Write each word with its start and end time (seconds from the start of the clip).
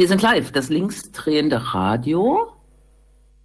Wir 0.00 0.08
sind 0.08 0.22
live. 0.22 0.50
Das 0.50 0.70
linksdrehende 0.70 1.74
Radio. 1.74 2.54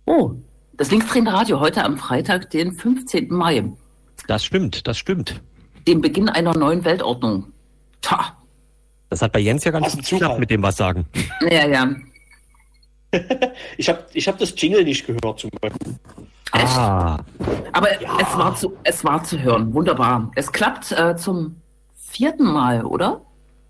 Oh, 0.05 0.31
das 0.77 0.89
linksdrehende 0.89 1.33
Radio 1.33 1.59
heute 1.59 1.83
am 1.83 1.97
Freitag, 1.97 2.49
den 2.51 2.71
15. 2.71 3.27
Mai. 3.27 3.73
Das 4.29 4.45
stimmt, 4.45 4.87
das 4.87 4.97
stimmt. 4.97 5.41
Dem 5.85 5.99
Beginn 5.99 6.29
einer 6.29 6.57
neuen 6.57 6.85
Weltordnung. 6.85 7.51
Ta. 8.01 8.37
Das 9.09 9.21
hat 9.21 9.33
bei 9.33 9.39
Jens 9.39 9.65
ja 9.65 9.71
ganz 9.71 9.97
gut 9.97 10.05
geklappt 10.07 10.39
mit 10.39 10.49
dem 10.49 10.63
was 10.63 10.77
sagen. 10.77 11.05
Ja, 11.41 11.67
ja. 11.67 11.93
Ich 13.77 13.89
habe 13.89 14.05
ich 14.13 14.25
hab 14.25 14.37
das 14.37 14.53
Jingle 14.55 14.85
nicht 14.85 15.05
gehört 15.05 15.37
zum 15.37 15.49
Beispiel. 15.59 15.95
Echt? 16.53 16.77
Ah, 16.77 17.19
Aber 17.73 17.89
es, 18.01 18.37
war 18.37 18.55
zu, 18.55 18.77
es 18.85 19.03
war 19.03 19.21
zu 19.25 19.41
hören. 19.41 19.73
Wunderbar. 19.73 20.31
Es 20.35 20.49
klappt 20.53 20.93
äh, 20.93 21.17
zum 21.17 21.57
vierten 21.97 22.45
Mal, 22.45 22.85
oder? 22.85 23.19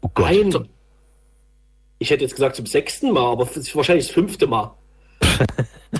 oh 0.01 0.11
Gott. 0.13 0.29
Nein. 0.29 0.69
Ich 1.99 2.09
hätte 2.09 2.23
jetzt 2.23 2.35
gesagt 2.35 2.55
zum 2.55 2.65
sechsten 2.65 3.11
Mal, 3.11 3.31
aber 3.31 3.43
es 3.55 3.75
wahrscheinlich 3.75 4.07
das 4.07 4.13
fünfte 4.13 4.47
Mal. 4.47 4.73
Ach, 5.21 5.37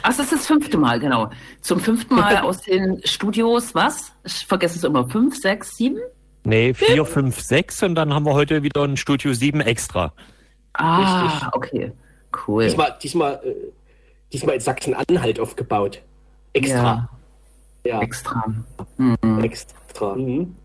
das 0.04 0.20
ist 0.20 0.32
das 0.32 0.48
fünfte 0.48 0.78
Mal, 0.78 1.00
genau. 1.00 1.30
Zum 1.62 1.80
fünften 1.80 2.16
Mal 2.16 2.38
aus 2.44 2.62
den 2.62 3.02
Studios, 3.06 3.74
was? 3.74 4.12
Ich 4.23 4.46
vergesse 4.46 4.78
es 4.78 4.84
immer. 4.84 5.08
Fünf, 5.10 5.38
sechs, 5.40 5.78
sieben? 5.78 6.00
Nee, 6.44 6.73
4, 6.76 7.06
5, 7.06 7.40
6 7.40 7.84
und 7.84 7.96
dann 7.96 8.14
haben 8.14 8.26
wir 8.26 8.34
heute 8.34 8.62
wieder 8.62 8.84
ein 8.84 8.98
Studio 8.98 9.34
7 9.34 9.62
extra. 9.62 10.14
Ah, 10.73 11.23
Richtig. 11.23 11.54
okay. 11.54 11.92
Cool. 12.48 12.66
Diesmal, 12.66 12.96
diesmal, 13.02 13.42
äh, 13.44 13.54
diesmal 14.32 14.56
in 14.56 14.62
Sachsen-Anhalt 14.62 15.40
aufgebaut. 15.40 16.02
Extra. 16.54 17.10
Ja, 17.84 18.02
Extra. 18.02 18.44
Mhm. 18.98 19.44
extra. 19.44 20.16
Mhm. 20.16 20.56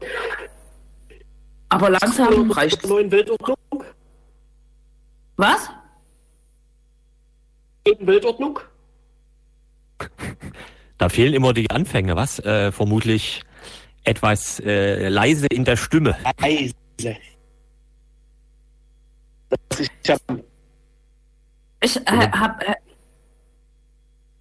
Aber 1.70 1.90
langsam 1.90 2.50
reicht 2.50 2.82
der 2.82 2.90
neuen 2.90 3.10
Weltordnung? 3.10 3.84
Was? 5.40 5.70
Neuen 7.86 8.06
Weltordnung? 8.06 8.60
Da 10.98 11.08
fehlen 11.08 11.32
immer 11.32 11.54
die 11.54 11.70
Anfänge, 11.70 12.14
was? 12.14 12.40
Äh, 12.40 12.72
vermutlich 12.72 13.42
etwas 14.04 14.60
äh, 14.60 15.08
leise 15.08 15.46
in 15.46 15.64
der 15.64 15.76
Stimme. 15.76 16.14
Leise. 16.38 16.74
Das 19.48 19.80
ist, 19.80 19.90
ich 20.02 20.10
hab, 20.10 20.20
Ich, 21.82 21.96
äh, 21.96 22.30
hab, 22.32 22.62
äh, 22.62 22.74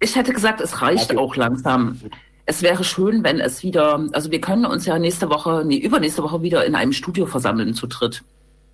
ich 0.00 0.14
hätte 0.14 0.34
gesagt, 0.34 0.60
es 0.60 0.82
reicht 0.82 1.16
auch 1.16 1.34
langsam. 1.34 1.98
Es 2.44 2.60
wäre 2.60 2.84
schön, 2.84 3.24
wenn 3.24 3.40
es 3.40 3.62
wieder, 3.62 4.06
also 4.12 4.30
wir 4.30 4.42
können 4.42 4.66
uns 4.66 4.84
ja 4.84 4.98
nächste 4.98 5.30
Woche, 5.30 5.64
nee, 5.64 5.78
übernächste 5.78 6.22
Woche 6.22 6.42
wieder 6.42 6.66
in 6.66 6.74
einem 6.74 6.92
Studio 6.92 7.24
versammeln 7.24 7.72
zu 7.72 7.86
dritt. 7.86 8.22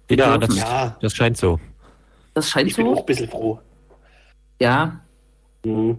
Wir 0.09 0.17
Ja, 0.17 0.39
das, 0.39 0.57
ja, 0.57 0.97
das 1.01 1.15
scheint 1.15 1.37
so. 1.37 1.61
Das 2.37 2.51
scheint 2.51 2.69
ich 2.69 2.77
bin 2.77 2.87
auch 2.87 2.95
so. 2.97 3.01
ein 3.01 3.07
bisschen 3.07 3.29
froh. 3.31 3.59
Ja, 4.61 5.01
Mhm. 5.65 5.99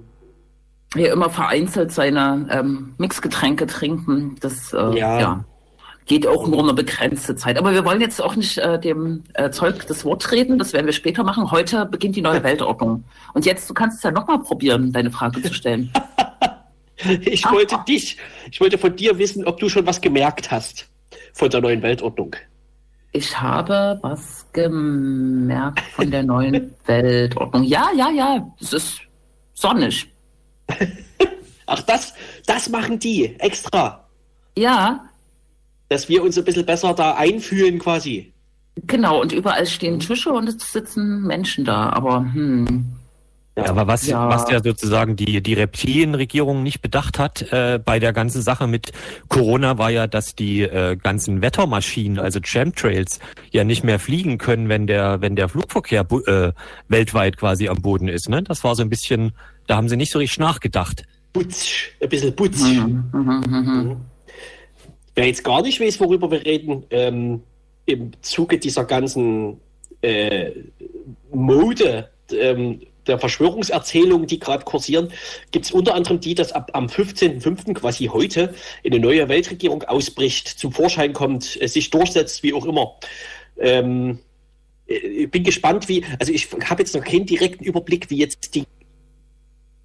wir 0.94 1.12
immer 1.12 1.30
vereinzelt 1.32 1.92
seine 1.92 2.48
ähm, 2.52 2.94
Mixgetränke 3.00 3.66
trinken. 3.66 4.36
Das 4.40 4.72
äh, 4.72 4.98
ja. 4.98 5.20
Ja. 5.20 5.46
geht 6.06 6.26
auch 6.28 6.48
nur 6.48 6.62
eine 6.62 6.74
begrenzte 6.76 7.36
Zeit. 7.36 7.58
Aber 7.58 7.74
wir 7.74 7.84
wollen 7.84 8.00
jetzt 8.00 8.22
auch 8.22 8.36
nicht 8.36 8.60
äh, 8.60 8.80
dem 8.80 9.24
äh, 9.34 9.50
Zeug 9.50 9.86
das 9.88 10.06
Wort 10.06 10.32
reden. 10.32 10.58
Das 10.60 10.74
werden 10.74 10.86
wir 10.86 10.94
später 10.94 11.24
machen. 11.24 11.50
Heute 11.52 11.86
beginnt 11.88 12.16
die 12.16 12.22
neue 12.22 12.44
Weltordnung. 12.50 13.04
Und 13.34 13.46
jetzt, 13.48 13.68
du 13.70 13.74
kannst 13.74 13.98
es 13.98 14.04
ja 14.04 14.12
nochmal 14.12 14.40
probieren, 14.40 14.94
deine 14.94 15.10
Frage 15.12 15.42
zu 15.42 15.54
stellen. 15.54 15.92
Ich 17.22 17.46
wollte 17.52 17.78
dich, 17.88 18.18
ich 18.50 18.60
wollte 18.60 18.80
von 18.80 18.96
dir 18.96 19.20
wissen, 19.20 19.46
ob 19.46 19.60
du 19.60 19.70
schon 19.70 19.86
was 19.86 20.02
gemerkt 20.02 20.50
hast 20.50 20.88
von 21.34 21.48
der 21.48 21.62
neuen 21.62 21.84
Weltordnung. 21.84 22.36
Ich 23.12 23.40
habe 23.40 24.00
was 24.02 24.46
gemerkt 24.54 25.82
von 25.96 26.12
der 26.12 26.24
neuen 26.24 26.74
Weltordnung. 26.86 27.64
Ja, 27.64 27.90
ja, 27.96 28.10
ja, 28.10 28.48
es 28.60 28.74
ist 28.74 29.00
sonnig. 29.54 30.08
Ach, 31.66 31.82
das, 31.82 32.14
das 32.46 32.70
machen 32.70 33.00
die 33.00 33.36
extra, 33.40 34.06
Ja, 34.58 35.04
dass 35.90 36.10
wir 36.10 36.22
uns 36.24 36.38
ein 36.38 36.44
bisschen 36.44 36.66
besser 36.66 36.94
da 36.94 37.16
einfühlen 37.16 37.80
quasi. 37.80 38.34
genau. 38.76 39.22
Und 39.22 39.32
überall 39.32 39.66
stehen 39.66 40.00
Tische 40.00 40.32
und 40.32 40.48
es 40.50 40.72
sitzen 40.74 41.24
Menschen 41.24 41.64
da. 41.66 41.90
Aber 41.90 42.20
hm, 42.20 42.86
Ja, 43.58 43.66
aber 43.66 43.88
was 43.88 44.06
Ja. 44.06 44.30
was 44.30 44.50
ja 44.52 44.62
sozusagen 44.64 45.16
die, 45.16 45.42
die 45.42 45.56
Reptilienregierung 45.56 46.62
nicht 46.62 46.82
bedacht 46.82 47.18
hat 47.18 47.42
äh, 47.52 47.80
bei 47.84 48.00
der 48.00 48.14
ganzen 48.14 48.44
Sache 48.44 48.68
mit 48.68 48.92
Corona, 49.30 49.80
war 49.80 49.90
ja, 49.90 50.06
dass 50.06 50.36
die 50.36 50.62
äh, 50.62 50.96
ganzen 50.96 51.42
Wettermaschinen, 51.42 52.20
also 52.20 52.40
Chemtrails, 52.40 53.20
ja 53.52 53.64
nicht 53.64 53.84
mehr 53.84 53.98
fliegen 53.98 54.38
können, 54.38 54.70
wenn 54.70 54.86
der, 54.86 55.22
wenn 55.22 55.36
der 55.36 55.50
Flugverkehr 55.50 56.06
äh, 56.28 56.52
weltweit 56.88 57.38
quasi 57.38 57.68
am 57.68 57.82
Boden 57.82 58.08
ist. 58.08 58.30
Ne? 58.30 58.44
Das 58.44 58.64
war 58.64 58.76
so 58.76 58.84
ein 58.84 58.90
bisschen, 58.90 59.32
da 59.66 59.76
haben 59.76 59.90
sie 59.90 59.98
nicht 59.98 60.12
so 60.12 60.20
richtig 60.20 60.38
nachgedacht. 60.38 61.04
Putz, 61.34 61.68
ein 62.00 62.10
bisschen 62.10 62.36
Putz. 62.36 62.62
mhm, 62.62 63.10
mhm, 63.12 63.44
mhm. 63.50 63.98
Wer 65.16 65.26
jetzt 65.26 65.44
gar 65.44 65.64
nicht 65.64 65.82
weiß, 65.82 66.00
worüber 66.00 66.30
wir 66.30 66.46
reden, 66.46 66.84
ähm, 66.92 67.42
im 67.88 68.12
Zuge 68.22 68.60
dieser 68.60 68.86
ganzen 68.86 69.60
äh, 70.02 70.52
Mode 71.32 72.10
ähm, 72.32 72.82
der 73.08 73.20
Verschwörungserzählungen, 73.20 74.28
die 74.28 74.40
gerade 74.40 74.64
kursieren, 74.64 75.12
gibt 75.52 75.66
es 75.66 75.72
unter 75.72 75.96
anderem 75.96 76.20
die, 76.20 76.36
dass 76.36 76.52
ab 76.52 76.72
am 76.74 76.88
15.05. 76.88 77.74
quasi 77.74 78.06
heute 78.06 78.54
eine 78.86 79.00
neue 79.00 79.28
Weltregierung 79.30 79.84
ausbricht, 79.84 80.48
zum 80.48 80.72
Vorschein 80.72 81.14
kommt, 81.14 81.62
äh, 81.62 81.68
sich 81.68 81.90
durchsetzt, 81.90 82.44
wie 82.44 82.54
auch 82.54 82.66
immer. 82.66 82.96
Ähm, 83.60 84.20
äh, 84.88 84.96
ich 84.96 85.32
bin 85.32 85.44
gespannt, 85.44 85.88
wie, 85.88 86.04
also 86.20 86.32
ich 86.32 86.48
habe 86.66 86.82
jetzt 86.82 86.96
noch 86.96 87.04
keinen 87.04 87.26
direkten 87.26 87.64
Überblick, 87.64 88.10
wie 88.10 88.18
jetzt 88.18 88.56
die 88.56 88.66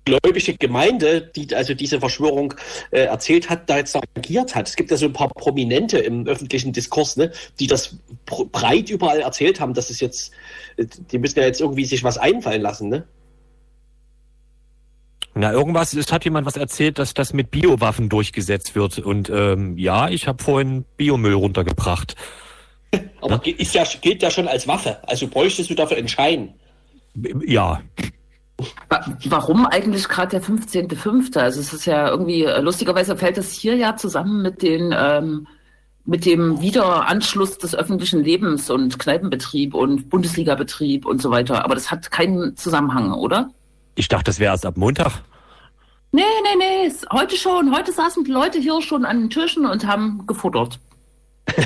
gläubische 0.04 0.54
Gemeinde, 0.54 1.20
die 1.20 1.54
also 1.54 1.74
diese 1.74 2.00
Verschwörung 2.00 2.54
äh, 2.90 3.02
erzählt 3.04 3.48
hat, 3.48 3.70
da 3.70 3.78
jetzt 3.78 3.96
agiert 4.16 4.54
hat. 4.54 4.68
Es 4.68 4.76
gibt 4.76 4.90
ja 4.90 4.96
so 4.96 5.06
ein 5.06 5.12
paar 5.12 5.28
Prominente 5.28 5.98
im 5.98 6.26
öffentlichen 6.26 6.72
Diskurs, 6.72 7.16
ne, 7.16 7.32
die 7.60 7.66
das 7.66 7.96
breit 8.26 8.90
überall 8.90 9.20
erzählt 9.20 9.60
haben, 9.60 9.74
dass 9.74 9.90
es 9.90 10.00
jetzt, 10.00 10.32
äh, 10.76 10.86
die 11.10 11.18
müssen 11.18 11.38
ja 11.38 11.46
jetzt 11.46 11.60
irgendwie 11.60 11.84
sich 11.84 12.02
was 12.04 12.18
einfallen 12.18 12.62
lassen, 12.62 12.88
ne? 12.88 13.04
Na, 15.34 15.50
irgendwas, 15.50 15.94
es 15.94 16.12
hat 16.12 16.24
jemand 16.24 16.46
was 16.46 16.56
erzählt, 16.56 16.98
dass 16.98 17.14
das 17.14 17.32
mit 17.32 17.50
Biowaffen 17.50 18.10
durchgesetzt 18.10 18.74
wird. 18.74 18.98
Und 18.98 19.30
ähm, 19.30 19.78
ja, 19.78 20.10
ich 20.10 20.28
habe 20.28 20.42
vorhin 20.42 20.84
Biomüll 20.98 21.32
runtergebracht. 21.34 22.16
Aber 23.22 23.38
ge- 23.38 23.54
ist 23.54 23.74
ja, 23.74 23.84
gilt 24.02 24.22
ja 24.22 24.30
schon 24.30 24.46
als 24.46 24.68
Waffe. 24.68 24.98
Also 25.08 25.28
bräuchtest 25.28 25.70
du 25.70 25.74
dafür 25.74 25.96
einen 25.96 26.08
Schein. 26.08 26.52
Ja, 27.46 27.80
Warum 29.26 29.66
eigentlich 29.66 30.08
gerade 30.08 30.30
der 30.30 30.42
15.05.? 30.42 31.38
Also 31.38 31.60
es 31.60 31.72
ist 31.72 31.86
ja 31.86 32.08
irgendwie, 32.08 32.44
äh, 32.44 32.60
lustigerweise 32.60 33.16
fällt 33.16 33.38
das 33.38 33.52
hier 33.52 33.76
ja 33.76 33.96
zusammen 33.96 34.42
mit 34.42 34.62
den 34.62 34.94
ähm, 34.96 35.46
mit 36.04 36.26
dem 36.26 36.60
Wiederanschluss 36.60 37.58
des 37.58 37.76
öffentlichen 37.76 38.24
Lebens 38.24 38.70
und 38.70 38.98
Kneipenbetrieb 38.98 39.72
und 39.72 40.10
Bundesligabetrieb 40.10 41.06
und 41.06 41.22
so 41.22 41.30
weiter. 41.30 41.64
Aber 41.64 41.76
das 41.76 41.92
hat 41.92 42.10
keinen 42.10 42.56
Zusammenhang, 42.56 43.12
oder? 43.12 43.50
ich 43.94 44.08
dachte, 44.08 44.24
das 44.24 44.38
wäre 44.38 44.52
erst 44.52 44.66
ab 44.66 44.76
Montag. 44.76 45.22
Nee, 46.12 46.22
nee, 46.42 46.56
nee. 46.86 46.92
Heute 47.10 47.36
schon. 47.36 47.74
Heute 47.74 47.92
saßen 47.92 48.24
die 48.24 48.30
Leute 48.30 48.58
hier 48.58 48.80
schon 48.82 49.04
an 49.04 49.20
den 49.20 49.30
Tischen 49.30 49.66
und 49.66 49.86
haben 49.86 50.26
gefuttert. 50.26 50.78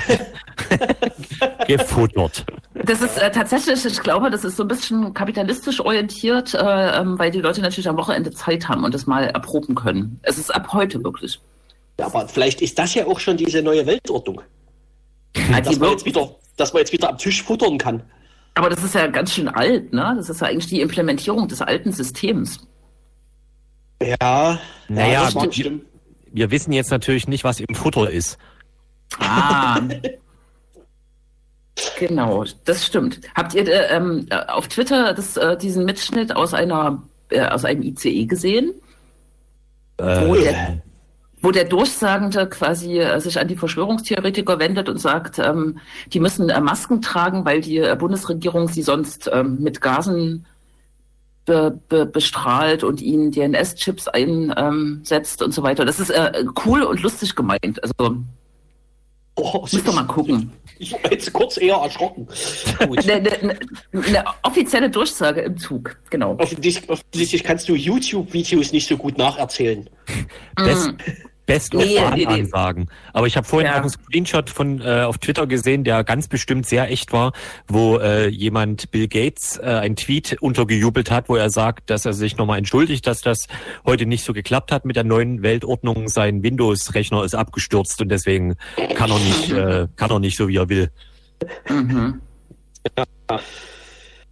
Gefuttert. 1.67 2.45
Das 2.75 3.01
ist 3.01 3.19
äh, 3.19 3.31
tatsächlich, 3.31 3.85
ich 3.85 4.01
glaube, 4.01 4.31
das 4.31 4.45
ist 4.45 4.57
so 4.57 4.65
ein 4.65 4.69
bisschen 4.69 5.15
kapitalistisch 5.15 5.81
orientiert, 5.81 6.55
äh, 6.55 7.01
ähm, 7.01 7.19
weil 7.19 7.31
die 7.31 7.41
Leute 7.41 7.61
natürlich 7.61 7.89
am 7.89 7.97
Wochenende 7.97 8.31
Zeit 8.31 8.69
haben 8.69 8.85
und 8.85 8.95
das 8.95 9.07
mal 9.07 9.25
erproben 9.25 9.75
können. 9.75 10.21
Es 10.23 10.39
ist 10.39 10.55
ab 10.55 10.73
heute 10.73 11.03
wirklich. 11.03 11.41
Ja, 11.99 12.07
aber 12.07 12.29
vielleicht 12.29 12.61
ist 12.63 12.79
das 12.79 12.95
ja 12.95 13.07
auch 13.07 13.19
schon 13.19 13.37
diese 13.37 13.63
neue 13.63 13.87
Weltordnung. 13.87 14.43
Ah, 15.53 15.61
Dass 15.61 15.79
man 15.79 15.91
jetzt 15.91 16.05
wieder, 16.05 16.35
dass 16.57 16.73
man 16.73 16.81
jetzt 16.81 16.93
wieder 16.93 17.09
am 17.11 17.19
Tisch 17.19 17.43
futtern 17.43 17.79
kann. 17.79 18.03
Aber 18.55 18.71
das 18.71 18.83
ist 18.83 18.95
ja 18.95 19.07
ganz 19.07 19.35
schön 19.35 19.49
alt, 19.49 19.93
ne? 19.93 20.15
Das 20.17 20.31
ist 20.31 20.41
ja 20.41 20.47
eigentlich 20.47 20.67
die 20.67 20.81
Implementierung 20.81 21.47
des 21.49 21.61
alten 21.61 21.93
Systems. 21.93 22.61
Ja, 24.03 24.59
Naja, 24.89 25.25
das 25.25 25.35
mag 25.35 25.57
wir-. 25.57 25.81
Wir 26.33 26.51
wissen 26.51 26.73
jetzt 26.73 26.91
natürlich 26.91 27.29
nicht, 27.29 27.45
was 27.45 27.61
im 27.61 27.75
Futter 27.75 28.11
ist. 28.11 28.39
Ah. 29.19 29.81
genau, 31.99 32.45
das 32.65 32.87
stimmt. 32.87 33.21
Habt 33.35 33.55
ihr 33.55 33.69
äh, 33.69 33.95
ähm, 33.95 34.27
äh, 34.31 34.37
auf 34.47 34.69
Twitter 34.69 35.15
das, 35.15 35.37
äh, 35.37 35.57
diesen 35.57 35.85
Mitschnitt 35.85 36.35
aus 36.35 36.55
einer 36.55 37.03
äh, 37.31 37.41
aus 37.43 37.65
einem 37.65 37.83
ICE 37.83 38.27
gesehen? 38.27 38.75
Äh, 39.99 40.27
Wo 40.27 40.35
der, 40.35 40.83
wo 41.43 41.51
der 41.51 41.65
Durchsagende 41.65 42.49
quasi 42.49 42.99
äh, 42.99 43.21
sich 43.21 43.39
an 43.39 43.49
die 43.49 43.57
Verschwörungstheoretiker 43.57 44.59
wendet 44.59 44.89
und 44.89 44.99
sagt, 44.99 45.39
ähm, 45.39 45.79
die 46.13 46.21
müssen 46.21 46.47
Masken 46.63 47.03
tragen, 47.03 47.45
weil 47.45 47.61
die 47.61 47.81
Bundesregierung 47.99 48.69
sie 48.69 48.83
sonst 48.83 49.31
ähm, 49.33 49.59
mit 49.61 49.81
Gasen 49.81 50.47
be, 51.47 51.81
be, 51.89 52.05
bestrahlt 52.05 52.85
und 52.85 53.01
ihnen 53.01 53.31
DNS-Chips 53.31 54.09
einsetzt 54.09 55.43
und 55.43 55.55
so 55.55 55.63
weiter. 55.63 55.85
Das 55.85 55.99
ist 56.01 56.11
äh, 56.11 56.45
cool 56.67 56.83
und 56.83 57.03
lustig 57.03 57.35
gemeint. 57.35 57.83
Also 57.83 58.17
Oh, 59.39 59.61
Muss 59.61 59.85
doch 59.85 59.95
mal 59.95 60.07
gucken. 60.07 60.51
Ich 60.79 60.93
war 60.93 61.11
jetzt 61.11 61.31
kurz 61.33 61.59
eher 61.59 61.77
erschrocken. 61.77 62.27
Eine, 62.81 63.13
eine, 63.13 63.59
eine, 63.93 64.25
offizielle 64.43 64.91
Durchsage 64.91 65.43
im 65.43 65.59
Zug, 65.59 65.97
genau. 66.11 66.37
Offensichtlich, 66.39 66.89
offensichtlich 66.89 67.45
kannst 67.45 67.69
du 67.69 67.75
YouTube-Videos 67.75 68.73
nicht 68.73 68.89
so 68.89 68.97
gut 68.97 69.19
nacherzählen. 69.19 69.89
Das, 70.57 70.89
mm. 70.89 70.97
Best 71.47 71.75
of 71.75 71.85
nee, 71.85 72.01
nee, 72.15 72.27
ansagen. 72.27 72.89
Aber 73.13 73.27
ich 73.27 73.37
habe 73.37 73.47
vorhin 73.47 73.69
ja. 73.69 73.75
auch 73.75 73.81
einen 73.83 73.91
Screenshot 73.91 74.51
von 74.51 74.81
äh, 74.81 75.03
auf 75.03 75.19
Twitter 75.19 75.47
gesehen, 75.47 75.85
der 75.85 76.03
ganz 76.05 76.29
bestimmt 76.29 76.67
sehr 76.67 76.91
echt 76.91 77.13
war, 77.13 77.33
wo 77.69 77.99
äh, 77.99 78.29
jemand 78.29 78.91
Bill 78.91 79.07
Gates 79.09 79.57
äh, 79.59 79.67
ein 79.67 79.97
Tweet 79.97 80.37
untergejubelt 80.41 81.11
hat, 81.11 81.29
wo 81.29 81.37
er 81.37 81.51
sagt, 81.51 81.91
dass 81.91 82.05
er 82.05 82.13
sich 82.13 82.37
nochmal 82.37 82.59
entschuldigt, 82.59 83.07
dass 83.07 83.21
das 83.21 83.47
heute 83.85 84.07
nicht 84.07 84.25
so 84.25 84.33
geklappt 84.33 84.73
hat 84.73 84.85
mit 84.85 84.97
der 84.97 85.05
neuen 85.05 85.43
Weltordnung. 85.43 86.09
Sein 86.09 86.43
Windows-Rechner 86.43 87.23
ist 87.25 87.35
abgestürzt 87.35 88.01
und 88.03 88.09
deswegen 88.09 88.57
kann 88.95 89.11
er 89.11 89.19
nicht, 89.19 89.51
äh, 89.51 89.87
kann 89.97 90.11
er 90.11 90.19
nicht 90.19 90.37
so 90.37 90.49
wie 90.49 90.57
er 90.57 90.69
will. 90.69 90.91
Mhm. 91.69 92.21
Ja 92.97 93.05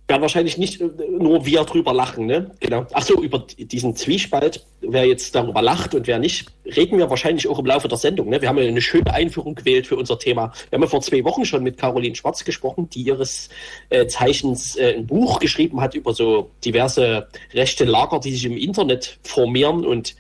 werden 0.06 0.22
wahrscheinlich 0.22 0.58
nicht 0.58 0.80
äh, 0.80 0.88
nur 1.18 1.46
wir 1.46 1.64
drüber 1.64 1.94
lachen, 1.94 2.26
ne? 2.26 2.50
Genau. 2.60 2.86
Achso, 2.92 3.20
über 3.22 3.46
diesen 3.58 3.96
Zwiespalt, 3.96 4.64
wer 4.82 5.06
jetzt 5.06 5.34
darüber 5.34 5.62
lacht 5.62 5.94
und 5.94 6.06
wer 6.06 6.18
nicht, 6.18 6.46
reden 6.64 6.98
wir 6.98 7.08
wahrscheinlich 7.08 7.48
auch 7.48 7.58
im 7.58 7.66
Laufe 7.66 7.88
der 7.88 7.96
Sendung. 7.96 8.28
Ne? 8.28 8.40
Wir 8.40 8.48
haben 8.48 8.58
ja 8.58 8.64
eine 8.64 8.82
schöne 8.82 9.12
Einführung 9.12 9.54
gewählt 9.54 9.86
für 9.86 9.96
unser 9.96 10.18
Thema. 10.18 10.52
Wir 10.68 10.76
haben 10.76 10.82
ja 10.82 10.88
vor 10.88 11.00
zwei 11.00 11.24
Wochen 11.24 11.44
schon 11.44 11.62
mit 11.62 11.78
Caroline 11.78 12.14
Schwarz 12.14 12.44
gesprochen, 12.44 12.90
die 12.90 13.02
ihres 13.02 13.48
äh, 13.88 14.06
Zeichens 14.06 14.76
äh, 14.76 14.94
ein 14.94 15.06
Buch 15.06 15.38
geschrieben 15.38 15.80
hat 15.80 15.94
über 15.94 16.12
so 16.12 16.50
diverse 16.64 17.28
rechte 17.54 17.84
Lager, 17.84 18.20
die 18.20 18.32
sich 18.32 18.44
im 18.44 18.58
Internet 18.58 19.18
formieren 19.22 19.86
und 19.86 20.16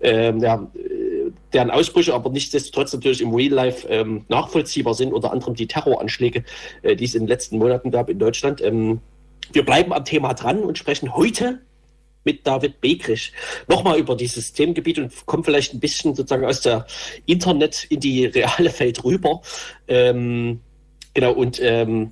ähm, 0.00 0.40
ja, 0.40 0.66
äh, 0.74 1.30
deren 1.52 1.70
Ausbrüche 1.70 2.14
aber 2.14 2.30
nichtsdestotrotz 2.30 2.92
natürlich 2.92 3.20
im 3.20 3.34
Real 3.34 3.52
Life 3.52 3.86
ähm, 3.88 4.24
nachvollziehbar 4.28 4.94
sind, 4.94 5.12
unter 5.12 5.32
anderem 5.32 5.54
die 5.54 5.66
Terroranschläge, 5.66 6.44
äh, 6.82 6.96
die 6.96 7.04
es 7.04 7.14
in 7.14 7.22
den 7.22 7.28
letzten 7.28 7.58
Monaten 7.58 7.90
gab 7.90 8.08
in 8.08 8.18
Deutschland. 8.18 8.62
Ähm, 8.62 9.00
wir 9.52 9.64
bleiben 9.64 9.92
am 9.92 10.04
Thema 10.04 10.34
dran 10.34 10.62
und 10.62 10.78
sprechen 10.78 11.14
heute 11.14 11.60
mit 12.24 12.46
David 12.46 12.80
Begrich 12.80 13.32
nochmal 13.68 13.98
über 13.98 14.16
dieses 14.16 14.52
Themengebiet 14.52 14.98
und 14.98 15.26
kommen 15.26 15.44
vielleicht 15.44 15.72
ein 15.72 15.80
bisschen 15.80 16.14
sozusagen 16.14 16.44
aus 16.44 16.60
der 16.60 16.86
Internet 17.24 17.84
in 17.88 18.00
die 18.00 18.26
reale 18.26 18.78
Welt 18.78 19.04
rüber. 19.04 19.40
Ähm, 19.88 20.60
genau, 21.14 21.32
und 21.32 21.60
ähm, 21.62 22.10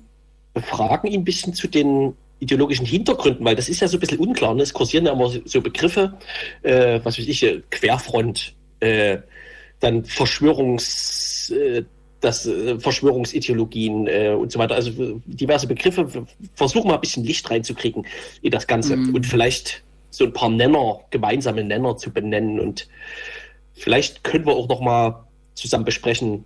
befragen 0.53 1.11
ihn 1.11 1.21
ein 1.21 1.25
bisschen 1.25 1.53
zu 1.53 1.67
den 1.67 2.15
ideologischen 2.39 2.85
Hintergründen, 2.85 3.45
weil 3.45 3.55
das 3.55 3.69
ist 3.69 3.81
ja 3.81 3.87
so 3.87 3.97
ein 3.97 3.99
bisschen 3.99 4.19
unklar. 4.19 4.53
Ne? 4.53 4.63
Es 4.63 4.73
kursieren 4.73 5.05
ja 5.05 5.13
immer 5.13 5.31
so 5.43 5.61
Begriffe, 5.61 6.17
äh, 6.63 6.99
was 7.03 7.17
weiß 7.17 7.27
ich, 7.27 7.43
äh, 7.43 7.61
Querfront, 7.69 8.53
äh, 8.79 9.19
dann 9.79 10.05
Verschwörungs, 10.05 11.49
äh, 11.51 11.83
das 12.25 12.45
äh, 12.45 12.79
Verschwörungsideologien 12.79 14.07
äh, 14.07 14.35
und 14.37 14.51
so 14.51 14.59
weiter. 14.59 14.75
Also 14.75 15.21
diverse 15.25 15.67
Begriffe. 15.67 16.07
Versuchen 16.55 16.87
mal 16.87 16.95
ein 16.95 17.01
bisschen 17.01 17.23
Licht 17.23 17.49
reinzukriegen 17.49 18.05
in 18.41 18.51
das 18.51 18.67
Ganze 18.67 18.97
mhm. 18.97 19.15
und 19.15 19.25
vielleicht 19.25 19.83
so 20.09 20.25
ein 20.25 20.33
paar 20.33 20.49
Nenner, 20.49 21.01
gemeinsame 21.11 21.63
Nenner 21.63 21.97
zu 21.97 22.11
benennen. 22.11 22.59
Und 22.59 22.87
vielleicht 23.73 24.23
können 24.23 24.45
wir 24.45 24.53
auch 24.53 24.67
noch 24.67 24.81
mal 24.81 25.25
zusammen 25.53 25.85
besprechen, 25.85 26.45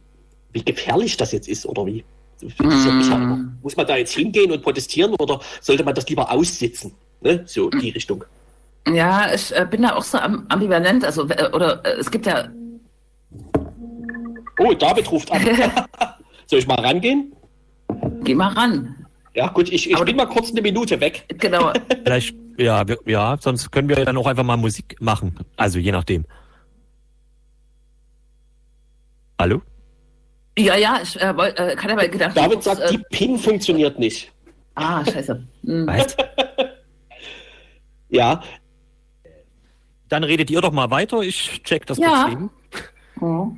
wie 0.51 0.63
gefährlich 0.63 1.17
das 1.17 1.31
jetzt 1.31 1.47
ist 1.47 1.65
oder 1.65 1.85
wie. 1.85 2.03
Mhm. 2.41 3.57
Muss 3.61 3.75
man 3.75 3.87
da 3.87 3.97
jetzt 3.97 4.13
hingehen 4.13 4.51
und 4.51 4.61
protestieren 4.61 5.13
oder 5.15 5.39
sollte 5.61 5.83
man 5.83 5.93
das 5.93 6.07
lieber 6.07 6.31
aussitzen? 6.31 6.93
Ne? 7.21 7.43
So 7.45 7.69
die 7.69 7.89
Richtung. 7.89 8.23
Ja, 8.87 9.33
ich 9.33 9.55
äh, 9.55 9.67
bin 9.69 9.81
da 9.81 9.95
auch 9.95 10.03
so 10.03 10.17
ambivalent. 10.17 11.03
Also, 11.03 11.23
oder 11.23 11.85
äh, 11.85 11.99
es 11.99 12.09
gibt 12.09 12.25
ja 12.25 12.47
Oh, 14.59 14.73
David 14.73 15.11
ruft 15.11 15.31
an. 15.31 15.41
Soll 16.45 16.59
ich 16.59 16.67
mal 16.67 16.79
rangehen? 16.79 17.33
Geh 18.23 18.35
mal 18.35 18.49
ran. 18.49 18.95
Ja, 19.33 19.47
gut, 19.47 19.71
ich, 19.71 19.89
ich 19.89 19.99
bin 20.03 20.15
mal 20.15 20.25
kurz 20.25 20.51
eine 20.51 20.61
Minute 20.61 20.99
weg. 20.99 21.25
Genau. 21.37 21.71
Vielleicht, 22.03 22.35
ja, 22.57 22.87
wir, 22.87 22.97
ja, 23.05 23.37
sonst 23.39 23.71
können 23.71 23.87
wir 23.87 24.03
dann 24.03 24.17
auch 24.17 24.27
einfach 24.27 24.43
mal 24.43 24.57
Musik 24.57 24.97
machen. 24.99 25.35
Also 25.55 25.79
je 25.79 25.91
nachdem. 25.91 26.25
Hallo? 29.39 29.61
Ja, 30.57 30.75
ja, 30.75 30.99
ich 31.01 31.15
äh, 31.21 31.29
äh, 31.29 31.75
kann 31.75 31.91
aber 31.91 32.07
gedacht. 32.09 32.35
David 32.35 32.63
sagt, 32.63 32.81
äh, 32.81 32.91
die 32.91 32.97
PIN 33.11 33.37
funktioniert 33.37 33.97
nicht. 33.97 34.31
Ah, 34.75 35.05
scheiße. 35.05 35.41
Hm. 35.63 35.87
Was? 35.87 36.17
ja. 38.09 38.43
Dann 40.09 40.23
redet 40.23 40.49
ihr 40.49 40.59
doch 40.59 40.71
mal 40.71 40.89
weiter, 40.89 41.21
ich 41.21 41.61
check 41.63 41.85
das 41.85 41.97
ja. 41.97 42.23
kurz 42.23 42.31
eben. 42.33 42.49
Oh. 43.21 43.51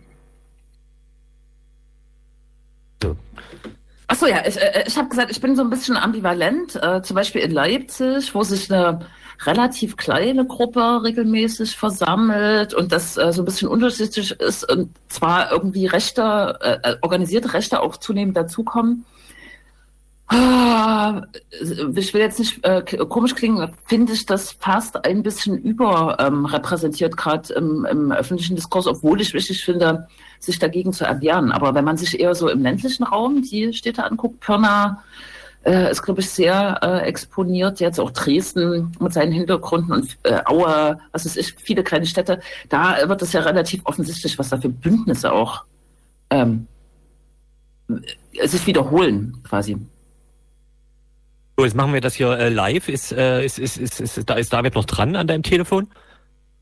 Achso, 4.12 4.28
ja, 4.28 4.46
ich, 4.46 4.58
äh, 4.58 4.84
ich 4.86 4.98
habe 4.98 5.08
gesagt, 5.08 5.32
ich 5.32 5.40
bin 5.40 5.56
so 5.56 5.62
ein 5.62 5.70
bisschen 5.70 5.96
ambivalent. 5.96 6.76
Äh, 6.76 7.02
zum 7.02 7.16
Beispiel 7.16 7.44
in 7.44 7.52
Leipzig, 7.52 8.36
wo 8.36 8.44
sich 8.44 8.70
eine 8.70 9.00
relativ 9.46 9.96
kleine 9.96 10.46
Gruppe 10.46 11.02
regelmäßig 11.02 11.78
versammelt 11.78 12.74
und 12.74 12.92
das 12.92 13.16
äh, 13.16 13.32
so 13.32 13.42
ein 13.42 13.46
bisschen 13.46 13.70
unterschiedlich 13.70 14.32
ist 14.32 14.70
und 14.70 14.90
zwar 15.08 15.54
irgendwie 15.54 15.86
Rechte, 15.86 16.60
äh, 16.62 16.90
äh 16.90 16.98
organisierte 17.02 17.54
Rechte 17.54 17.80
auch 17.80 17.96
zunehmend 17.96 18.36
dazukommen. 18.36 19.06
Ah, 20.28 21.24
ich 21.62 22.14
will 22.14 22.22
jetzt 22.22 22.40
nicht 22.40 22.66
äh, 22.66 22.82
komisch 22.82 23.36
klingen, 23.36 23.74
finde 23.86 24.12
ich 24.12 24.26
das 24.26 24.52
fast 24.52 25.06
ein 25.06 25.24
bisschen 25.24 25.58
überrepräsentiert, 25.58 27.12
ähm, 27.12 27.18
gerade 27.18 27.54
im, 27.54 27.86
im, 27.86 28.12
öffentlichen 28.12 28.58
Diskurs, 28.58 28.88
obwohl 28.88 29.22
ich 29.22 29.34
wichtig 29.34 29.64
finde, 29.64 30.08
sich 30.44 30.60
dagegen 30.60 30.92
zu 30.92 31.06
erwehren. 31.06 31.52
Aber 31.52 31.74
wenn 31.76 31.86
man 31.86 31.98
sich 31.98 32.20
eher 32.20 32.36
so 32.36 32.50
im 32.50 32.64
ländlichen 32.64 33.04
Raum 33.04 33.42
die 33.42 33.74
Städte 33.74 34.04
anguckt, 34.04 34.40
Pirna 34.40 35.04
äh, 35.64 35.92
ist, 35.92 36.02
glaube 36.02 36.22
ich, 36.22 36.30
sehr 36.30 36.80
äh, 36.82 37.08
exponiert, 37.08 37.80
jetzt 37.80 38.00
auch 38.00 38.12
Dresden 38.12 38.92
mit 39.00 39.14
seinen 39.14 39.32
Hintergründen 39.32 39.94
und 39.94 40.18
äh, 40.24 40.40
Aue, 40.46 41.00
was 41.12 41.26
weiß 41.26 41.38
ich, 41.38 41.54
viele 41.54 41.84
kleine 41.84 42.08
Städte, 42.08 42.42
da 42.70 43.08
wird 43.08 43.22
es 43.22 43.34
ja 43.34 43.42
relativ 43.42 43.82
offensichtlich, 43.86 44.38
was 44.40 44.50
da 44.50 44.58
für 44.58 44.70
Bündnisse 44.70 45.32
auch 45.32 45.64
ähm, 46.32 46.68
sich 48.44 48.66
wiederholen 48.66 49.38
quasi. 49.44 49.78
So, 51.58 51.66
jetzt 51.66 51.76
machen 51.76 51.94
wir 51.94 52.02
das 52.02 52.16
hier 52.16 52.32
äh, 52.32 52.50
live. 52.50 52.88
Äh, 52.88 53.46
ist, 53.46 53.60
ist, 53.60 53.78
ist, 53.78 54.00
ist, 54.00 54.30
da 54.30 54.36
ist 54.36 54.52
David 54.52 54.74
noch 54.74 54.86
dran 54.86 55.16
an 55.16 55.28
deinem 55.28 55.44
Telefon? 55.44 55.88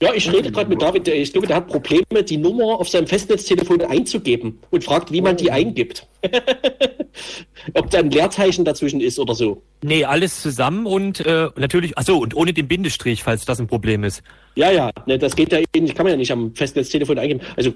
Ja, 0.02 0.14
ich 0.14 0.32
rede 0.32 0.50
gerade 0.50 0.70
mit 0.70 0.82
David. 0.82 1.08
Ich 1.10 1.34
glaube, 1.34 1.48
der 1.48 1.58
hat 1.58 1.68
Probleme, 1.68 2.24
die 2.24 2.38
Nummer 2.38 2.80
auf 2.80 2.88
seinem 2.88 3.08
Festnetztelefon 3.08 3.82
einzugeben 3.82 4.60
und 4.70 4.84
fragt, 4.84 5.12
wie 5.12 5.22
man 5.22 5.36
die 5.36 5.52
eingibt. 5.52 6.08
Ob 7.74 7.90
da 7.90 8.00
ein 8.00 8.10
Leerzeichen 8.10 8.64
dazwischen 8.64 9.02
ist 9.02 9.20
oder 9.20 9.36
so. 9.36 9.62
Nee, 9.82 10.06
alles 10.06 10.42
zusammen 10.42 10.86
und 10.86 11.20
äh, 11.26 11.50
natürlich, 11.58 11.98
achso, 11.98 12.18
und 12.18 12.34
ohne 12.34 12.54
den 12.54 12.70
Bindestrich, 12.70 13.24
falls 13.24 13.44
das 13.44 13.60
ein 13.60 13.68
Problem 13.68 14.06
ist. 14.06 14.24
Ja, 14.56 14.72
ja, 14.72 14.92
ne, 15.06 15.18
das 15.18 15.36
geht 15.36 15.52
ja 15.52 15.60
nicht, 15.76 15.96
kann 15.96 16.06
man 16.06 16.12
ja 16.12 16.18
nicht 16.18 16.32
am 16.32 16.56
Festnetztelefon 16.56 17.20
eingeben. 17.20 17.42
Also 17.58 17.74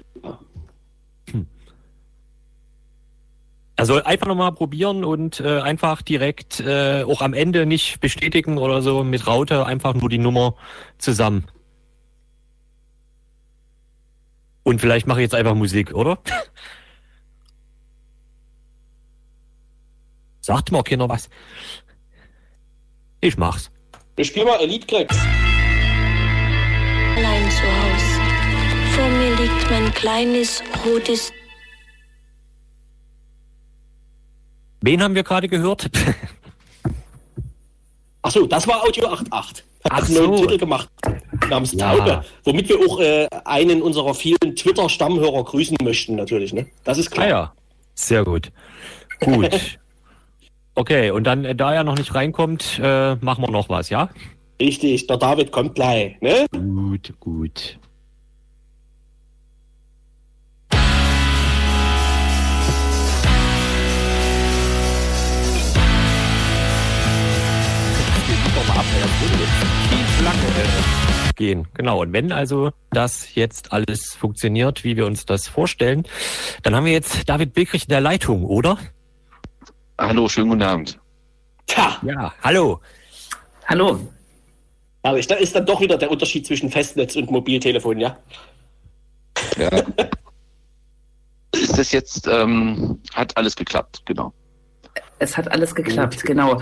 Er 3.76 3.86
soll 3.86 4.02
einfach 4.02 4.28
nochmal 4.28 4.52
probieren 4.52 5.04
und 5.04 5.40
äh, 5.40 5.60
einfach 5.60 6.00
direkt 6.00 6.60
äh, 6.60 7.02
auch 7.02 7.20
am 7.20 7.34
Ende 7.34 7.66
nicht 7.66 8.00
bestätigen 8.00 8.56
oder 8.56 8.82
so 8.82 9.02
mit 9.02 9.26
Raute, 9.26 9.66
einfach 9.66 9.94
nur 9.94 10.08
die 10.08 10.18
Nummer 10.18 10.54
zusammen. 10.98 11.46
Und 14.64 14.80
vielleicht 14.80 15.06
mache 15.06 15.20
ich 15.20 15.24
jetzt 15.24 15.34
einfach 15.34 15.54
Musik, 15.54 15.94
oder? 15.94 16.18
Sagt 20.40 20.72
mir 20.72 20.78
auch 20.78 20.84
keiner 20.84 21.08
was. 21.08 21.30
Ich 23.20 23.36
mach's. 23.38 23.70
Ich 24.16 24.28
spiel 24.28 24.44
mal 24.44 24.60
Elite 24.60 24.86
Cracks. 24.86 25.16
Allein 27.16 27.50
zu 27.50 27.62
Hause. 27.62 28.20
Vor 28.94 29.08
mir 29.08 29.36
liegt 29.36 29.70
mein 29.70 29.92
kleines 29.94 30.62
rotes 30.84 31.32
Wen 34.86 35.02
haben 35.02 35.14
wir 35.14 35.22
gerade 35.22 35.48
gehört? 35.48 35.90
Achso, 38.20 38.46
das 38.46 38.68
war 38.68 38.82
Audio 38.82 39.08
8.8. 39.08 39.62
Hat 39.90 40.06
so. 40.06 40.18
einen 40.18 40.30
neuen 40.30 40.42
Titel 40.42 40.58
gemacht 40.58 40.88
namens 41.48 41.72
ja. 41.72 41.94
Taube, 41.94 42.24
womit 42.44 42.68
wir 42.68 42.78
auch 42.78 43.00
äh, 43.00 43.28
einen 43.44 43.82
unserer 43.82 44.14
vielen 44.14 44.56
Twitter-Stammhörer 44.56 45.44
grüßen 45.44 45.76
möchten, 45.82 46.16
natürlich. 46.16 46.52
Ne? 46.52 46.66
Das 46.84 46.98
ist 46.98 47.10
klar. 47.10 47.26
Ah 47.26 47.28
ja, 47.28 47.52
sehr 47.94 48.24
gut. 48.24 48.50
Gut. 49.20 49.78
okay, 50.74 51.10
und 51.10 51.24
dann, 51.24 51.44
äh, 51.44 51.54
da 51.54 51.74
er 51.74 51.84
noch 51.84 51.96
nicht 51.96 52.14
reinkommt, 52.14 52.80
äh, 52.82 53.16
machen 53.16 53.44
wir 53.44 53.50
noch 53.50 53.68
was, 53.68 53.90
ja? 53.90 54.08
Richtig, 54.60 55.06
der 55.06 55.16
David 55.16 55.52
kommt 55.52 55.74
gleich. 55.74 56.20
Ne? 56.20 56.46
Gut, 56.52 57.12
gut. 57.20 57.78
Gehen. 71.36 71.66
Genau. 71.74 72.02
Und 72.02 72.12
wenn 72.12 72.32
also 72.32 72.70
das 72.90 73.34
jetzt 73.34 73.72
alles 73.72 74.14
funktioniert, 74.14 74.84
wie 74.84 74.96
wir 74.96 75.06
uns 75.06 75.26
das 75.26 75.48
vorstellen, 75.48 76.04
dann 76.62 76.74
haben 76.74 76.84
wir 76.84 76.92
jetzt 76.92 77.28
David 77.28 77.52
Bilkrich 77.52 77.84
in 77.84 77.88
der 77.88 78.00
Leitung, 78.00 78.44
oder? 78.44 78.78
Hallo, 79.98 80.28
schönen 80.28 80.50
guten 80.50 80.62
Abend. 80.62 80.98
Tja. 81.66 81.98
Ja, 82.02 82.34
hallo. 82.42 82.80
Hallo. 83.66 84.00
Aber 85.02 85.20
da 85.20 85.34
ist 85.34 85.54
dann 85.54 85.66
doch 85.66 85.80
wieder 85.80 85.98
der 85.98 86.10
Unterschied 86.10 86.46
zwischen 86.46 86.70
Festnetz 86.70 87.14
und 87.16 87.30
Mobiltelefon, 87.30 88.00
ja? 88.00 88.16
Ja. 89.58 89.70
ist 91.52 91.76
das 91.76 91.92
jetzt, 91.92 92.26
ähm, 92.26 93.00
hat 93.12 93.36
alles 93.36 93.54
geklappt, 93.54 94.02
genau. 94.06 94.32
Es 95.18 95.36
hat 95.36 95.50
alles 95.50 95.74
geklappt, 95.74 96.22
genau. 96.22 96.60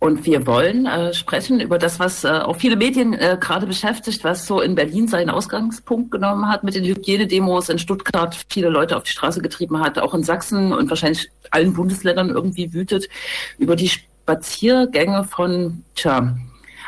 Und 0.00 0.24
wir 0.24 0.46
wollen 0.46 0.86
äh, 0.86 1.12
sprechen 1.12 1.60
über 1.60 1.78
das, 1.78 2.00
was 2.00 2.24
äh, 2.24 2.28
auch 2.28 2.56
viele 2.56 2.76
Medien 2.76 3.12
äh, 3.12 3.36
gerade 3.38 3.66
beschäftigt, 3.66 4.24
was 4.24 4.46
so 4.46 4.62
in 4.62 4.74
Berlin 4.74 5.08
seinen 5.08 5.28
Ausgangspunkt 5.28 6.10
genommen 6.10 6.48
hat 6.48 6.64
mit 6.64 6.74
den 6.74 6.84
Hygienedemos, 6.84 7.68
in 7.68 7.78
Stuttgart 7.78 8.34
viele 8.48 8.70
Leute 8.70 8.96
auf 8.96 9.02
die 9.02 9.10
Straße 9.10 9.42
getrieben 9.42 9.78
hat, 9.78 9.98
auch 9.98 10.14
in 10.14 10.24
Sachsen 10.24 10.72
und 10.72 10.88
wahrscheinlich 10.88 11.30
allen 11.50 11.74
Bundesländern 11.74 12.30
irgendwie 12.30 12.72
wütet, 12.72 13.10
über 13.58 13.76
die 13.76 13.90
Spaziergänge 13.90 15.24
von, 15.24 15.84
tja, 15.94 16.34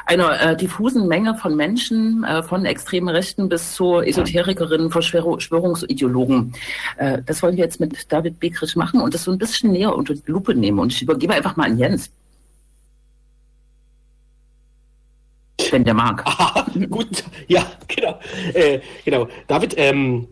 einer 0.06 0.40
äh, 0.40 0.56
diffusen 0.56 1.06
Menge 1.06 1.34
von 1.34 1.54
Menschen, 1.54 2.24
äh, 2.24 2.42
von 2.42 2.64
extremen 2.64 3.08
Rechten 3.08 3.50
bis 3.50 3.74
zu 3.74 4.00
Esoterikerinnen, 4.00 4.90
Verschwörungsideologen. 4.90 6.54
Äh, 6.96 7.18
das 7.26 7.42
wollen 7.42 7.56
wir 7.56 7.64
jetzt 7.64 7.78
mit 7.78 8.10
David 8.10 8.40
Bekrich 8.40 8.74
machen 8.74 9.02
und 9.02 9.12
das 9.12 9.24
so 9.24 9.32
ein 9.32 9.38
bisschen 9.38 9.72
näher 9.72 9.94
unter 9.94 10.14
die 10.14 10.22
Lupe 10.26 10.54
nehmen. 10.54 10.78
Und 10.78 10.92
ich 10.92 11.02
übergebe 11.02 11.34
einfach 11.34 11.56
mal 11.56 11.66
an 11.66 11.78
Jens. 11.78 12.10
Wenn 15.72 15.84
der 15.84 15.94
mag. 15.94 16.22
Aha, 16.26 16.66
gut, 16.90 17.24
ja, 17.48 17.66
genau. 17.88 18.18
Äh, 18.54 18.80
genau. 19.04 19.28
David, 19.48 19.74
ähm, 19.78 20.28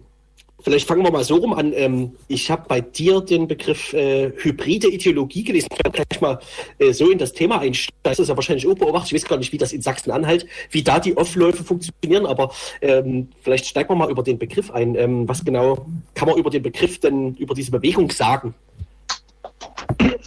vielleicht 0.62 0.86
fangen 0.86 1.02
wir 1.02 1.10
mal 1.10 1.24
so 1.24 1.36
rum 1.36 1.52
an. 1.54 1.72
Ähm, 1.74 2.12
ich 2.28 2.50
habe 2.50 2.64
bei 2.68 2.80
dir 2.80 3.20
den 3.20 3.48
Begriff 3.48 3.92
äh, 3.92 4.32
hybride 4.36 4.88
Ideologie 4.88 5.42
gelesen. 5.42 5.68
Ich 5.72 5.84
werde 5.84 6.04
gleich 6.04 6.20
mal 6.20 6.38
äh, 6.78 6.92
so 6.92 7.10
in 7.10 7.18
das 7.18 7.32
Thema 7.32 7.60
einsteigen. 7.60 7.98
Das 8.02 8.18
ist 8.18 8.28
ja 8.28 8.36
wahrscheinlich 8.36 8.66
auch 8.66 8.74
beobachtet. 8.74 9.12
Ich 9.12 9.22
weiß 9.22 9.28
gar 9.28 9.38
nicht, 9.38 9.52
wie 9.52 9.58
das 9.58 9.72
in 9.72 9.82
Sachsen-Anhalt, 9.82 10.46
wie 10.70 10.82
da 10.82 11.00
die 11.00 11.16
Aufläufe 11.16 11.64
funktionieren, 11.64 12.26
aber 12.26 12.52
ähm, 12.80 13.28
vielleicht 13.42 13.66
steigen 13.66 13.90
wir 13.90 13.96
mal 13.96 14.10
über 14.10 14.22
den 14.22 14.38
Begriff 14.38 14.70
ein. 14.70 14.94
Ähm, 14.94 15.28
was 15.28 15.44
genau 15.44 15.86
kann 16.14 16.28
man 16.28 16.38
über 16.38 16.50
den 16.50 16.62
Begriff 16.62 17.00
denn, 17.00 17.34
über 17.36 17.54
diese 17.54 17.70
Bewegung 17.70 18.10
sagen? 18.10 18.54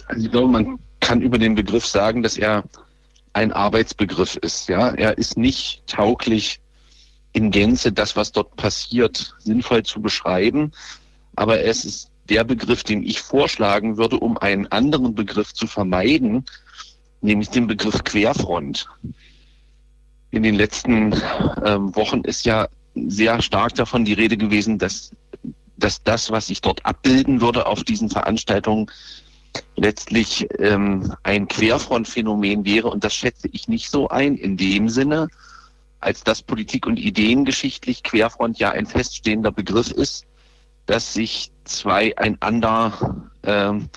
Also 0.06 0.26
ich 0.26 0.30
glaube, 0.30 0.48
man 0.48 0.78
kann 1.00 1.20
über 1.20 1.38
den 1.38 1.54
Begriff 1.54 1.86
sagen, 1.86 2.22
dass 2.22 2.36
er 2.36 2.64
ein 3.34 3.52
Arbeitsbegriff 3.52 4.36
ist. 4.36 4.68
Ja, 4.68 4.90
er 4.90 5.18
ist 5.18 5.36
nicht 5.36 5.86
tauglich 5.86 6.60
in 7.32 7.50
Gänze 7.50 7.92
das, 7.92 8.16
was 8.16 8.32
dort 8.32 8.56
passiert, 8.56 9.34
sinnvoll 9.38 9.82
zu 9.82 10.00
beschreiben. 10.00 10.72
Aber 11.36 11.60
es 11.60 11.84
ist 11.84 12.10
der 12.28 12.44
Begriff, 12.44 12.84
den 12.84 13.02
ich 13.02 13.20
vorschlagen 13.20 13.96
würde, 13.96 14.18
um 14.18 14.38
einen 14.38 14.66
anderen 14.68 15.14
Begriff 15.14 15.52
zu 15.52 15.66
vermeiden, 15.66 16.44
nämlich 17.20 17.50
den 17.50 17.66
Begriff 17.66 18.02
Querfront. 18.04 18.88
In 20.30 20.42
den 20.42 20.54
letzten 20.54 21.12
ähm, 21.64 21.94
Wochen 21.94 22.20
ist 22.22 22.46
ja 22.46 22.68
sehr 22.94 23.42
stark 23.42 23.74
davon 23.74 24.04
die 24.04 24.12
Rede 24.12 24.36
gewesen, 24.36 24.78
dass, 24.78 25.10
dass 25.76 26.02
das, 26.02 26.30
was 26.30 26.46
sich 26.46 26.60
dort 26.60 26.84
abbilden 26.86 27.40
würde 27.40 27.66
auf 27.66 27.82
diesen 27.82 28.08
Veranstaltungen, 28.08 28.90
letztlich 29.76 30.46
ähm, 30.58 31.14
ein 31.22 31.48
Querfrontphänomen 31.48 32.64
wäre. 32.64 32.88
Und 32.88 33.04
das 33.04 33.14
schätze 33.14 33.48
ich 33.52 33.68
nicht 33.68 33.90
so 33.90 34.08
ein 34.08 34.36
in 34.36 34.56
dem 34.56 34.88
Sinne, 34.88 35.28
als 36.00 36.22
dass 36.22 36.42
Politik 36.42 36.86
und 36.86 36.98
Ideen 36.98 37.44
geschichtlich 37.44 38.02
Querfront 38.02 38.58
ja 38.58 38.70
ein 38.70 38.86
feststehender 38.86 39.52
Begriff 39.52 39.90
ist, 39.90 40.26
dass 40.86 41.14
sich 41.14 41.50
zwei 41.64 42.16
einander 42.18 43.30
ähm, 43.42 43.88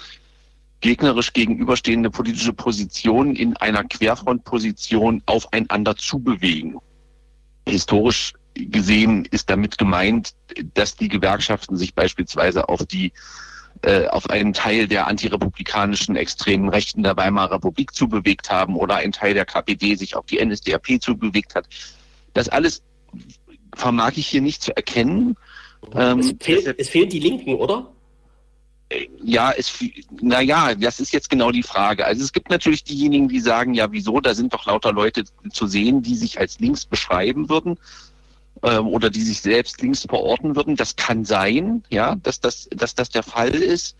gegnerisch 0.82 1.34
gegenüberstehende 1.34 2.10
politische 2.10 2.54
Positionen 2.54 3.36
in 3.36 3.58
einer 3.58 3.84
Querfrontposition 3.84 5.22
aufeinander 5.26 5.96
zubewegen. 5.96 6.78
Historisch 7.68 8.34
gesehen 8.54 9.26
ist 9.26 9.50
damit 9.50 9.78
gemeint, 9.78 10.34
dass 10.74 10.96
die 10.96 11.10
Gewerkschaften 11.10 11.78
sich 11.78 11.94
beispielsweise 11.94 12.70
auf 12.70 12.86
die 12.86 13.12
äh, 13.84 14.08
auf 14.08 14.30
einen 14.30 14.54
Teil 14.54 14.88
der 14.88 15.08
antirepublikanischen 15.08 16.16
extremen 16.16 16.70
Rechten 16.70 17.04
der 17.04 17.18
Weimarer 17.18 17.56
Republik 17.56 17.94
zubewegt 17.94 18.50
haben 18.50 18.76
oder 18.76 18.96
ein 18.96 19.12
Teil 19.12 19.34
der 19.34 19.46
KPD 19.46 19.96
sich 19.96 20.16
auf 20.16 20.26
die 20.26 20.44
NSDAP 20.44 21.02
zubewegt 21.02 21.56
hat. 21.56 21.68
Das 22.34 22.50
alles 22.50 22.82
vermag 23.76 24.14
ich 24.16 24.28
hier 24.28 24.42
nicht 24.42 24.62
zu 24.62 24.76
erkennen. 24.76 25.36
Ähm, 25.94 26.20
es, 26.20 26.34
fehlt, 26.40 26.80
es 26.80 26.90
fehlen 26.90 27.10
die 27.10 27.20
Linken, 27.20 27.56
oder? 27.56 27.92
Äh, 28.90 29.08
ja, 29.24 29.52
es, 29.52 29.74
naja, 30.22 30.74
das 30.76 31.00
ist 31.00 31.14
jetzt 31.14 31.30
genau 31.30 31.52
die 31.52 31.64
Frage. 31.64 32.06
Also 32.06 32.24
es 32.24 32.34
gibt 32.34 32.50
natürlich 32.50 32.84
diejenigen, 32.84 33.28
die 33.28 33.40
sagen, 33.40 33.74
ja, 33.74 33.92
wieso, 33.92 34.20
da 34.20 34.34
sind 34.34 34.54
doch 34.54 34.66
lauter 34.66 34.92
Leute 34.92 35.24
zu 35.52 35.68
sehen, 35.68 36.02
die 36.02 36.16
sich 36.16 36.40
als 36.40 36.60
links 36.60 36.86
beschreiben 36.86 37.50
würden 37.50 37.78
ähm, 38.64 38.88
oder 38.88 39.10
die 39.10 39.22
sich 39.22 39.42
selbst 39.42 39.82
links 39.82 40.06
verorten 40.08 40.56
würden. 40.56 40.76
Das 40.76 40.96
kann 40.96 41.26
sein, 41.26 41.84
ja, 41.90 42.16
dass 42.16 42.40
das, 42.40 42.68
dass 42.72 42.96
das 42.96 43.10
der 43.10 43.24
Fall 43.24 43.50
ist. 43.50 43.96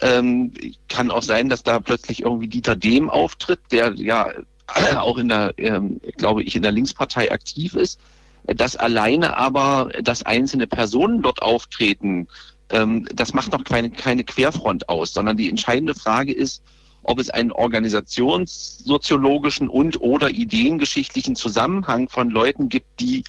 Ähm, 0.00 0.52
kann 0.88 1.10
auch 1.10 1.22
sein, 1.22 1.48
dass 1.48 1.62
da 1.62 1.80
plötzlich 1.80 2.22
irgendwie 2.22 2.48
Dieter 2.48 2.76
Dehm 2.76 3.10
auftritt, 3.10 3.60
der 3.72 3.94
ja 3.94 4.30
auch 4.96 5.18
in 5.18 5.28
der, 5.28 5.54
ähm, 5.56 6.00
glaube 6.16 6.42
ich, 6.42 6.56
in 6.56 6.62
der 6.62 6.72
Linkspartei 6.72 7.32
aktiv 7.32 7.74
ist. 7.74 8.00
Dass 8.44 8.76
alleine 8.76 9.36
aber, 9.36 9.90
dass 10.02 10.24
einzelne 10.24 10.66
Personen 10.66 11.22
dort 11.22 11.42
auftreten, 11.42 12.28
ähm, 12.70 13.06
das 13.12 13.34
macht 13.34 13.52
noch 13.52 13.64
keine, 13.64 13.90
keine 13.90 14.24
Querfront 14.24 14.88
aus, 14.88 15.12
sondern 15.12 15.36
die 15.36 15.50
entscheidende 15.50 15.94
Frage 15.94 16.32
ist, 16.32 16.62
ob 17.02 17.18
es 17.18 17.28
einen 17.30 17.50
organisationssoziologischen 17.52 19.68
und 19.68 20.00
oder 20.00 20.30
ideengeschichtlichen 20.30 21.36
Zusammenhang 21.36 22.08
von 22.08 22.30
Leuten 22.30 22.68
gibt, 22.68 23.00
die 23.00 23.24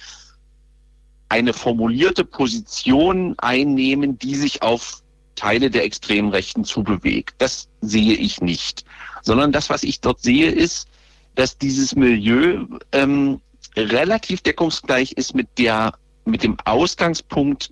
eine 1.30 1.52
formulierte 1.52 2.24
Position 2.24 3.34
einnehmen, 3.38 4.18
die 4.18 4.34
sich 4.34 4.62
auf 4.62 5.02
Teile 5.36 5.70
der 5.70 5.84
extremen 5.84 6.30
Rechten 6.30 6.64
zubewegt. 6.64 7.34
Das 7.38 7.68
sehe 7.80 8.14
ich 8.14 8.42
nicht. 8.42 8.84
Sondern 9.22 9.52
das, 9.52 9.70
was 9.70 9.84
ich 9.84 10.00
dort 10.00 10.20
sehe, 10.20 10.50
ist, 10.50 10.88
dass 11.36 11.56
dieses 11.56 11.94
Milieu 11.94 12.66
ähm, 12.92 13.40
relativ 13.76 14.42
deckungsgleich 14.42 15.12
ist 15.12 15.34
mit 15.34 15.48
der, 15.56 15.94
mit 16.24 16.42
dem 16.42 16.56
Ausgangspunkt 16.64 17.70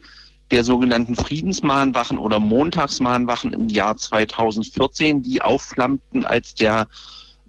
der 0.53 0.63
sogenannten 0.63 1.17
Friedensmahnwachen 1.17 2.17
oder 2.17 2.39
Montagsmahnwachen 2.39 3.53
im 3.53 3.69
Jahr 3.69 3.97
2014, 3.97 5.23
die 5.23 5.43
aufflammten, 5.43 6.25
als 6.25 6.55
der 6.55 6.87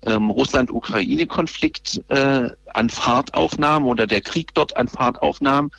ähm, 0.06 0.32
Russland-Ukraine-Konflikt 0.32 2.02
äh, 2.10 2.50
an 2.74 2.90
Fahrt 2.90 3.36
aufnahm 3.36 3.86
oder 3.86 4.08
der 4.08 4.22
Krieg 4.22 4.54
dort 4.56 4.76
an 4.76 4.88
Fahrt 4.88 5.22
aufnahm 5.22 5.72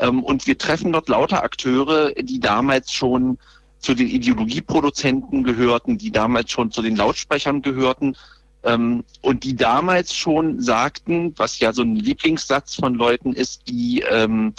ähm, 0.00 0.22
und 0.22 0.46
wir 0.46 0.58
treffen 0.58 0.92
dort 0.92 1.08
lauter 1.08 1.42
Akteure, 1.42 2.12
die 2.12 2.40
damals 2.40 2.92
schon 2.92 3.38
zu 3.78 3.94
den 3.94 4.08
Ideologieproduzenten 4.08 5.44
gehörten, 5.44 5.98
die 5.98 6.10
damals 6.10 6.50
schon 6.50 6.70
zu 6.70 6.82
den 6.82 6.96
Lautsprechern 6.96 7.62
gehörten 7.62 8.16
ähm, 8.64 9.04
und 9.22 9.44
die 9.44 9.56
damals 9.56 10.14
schon 10.14 10.60
sagten, 10.60 11.32
was 11.36 11.60
ja 11.60 11.72
so 11.72 11.82
ein 11.82 11.96
Lieblingssatz 11.96 12.74
von 12.74 12.94
Leuten 12.94 13.32
ist, 13.32 13.68
die 13.68 14.04
ähm, 14.08 14.54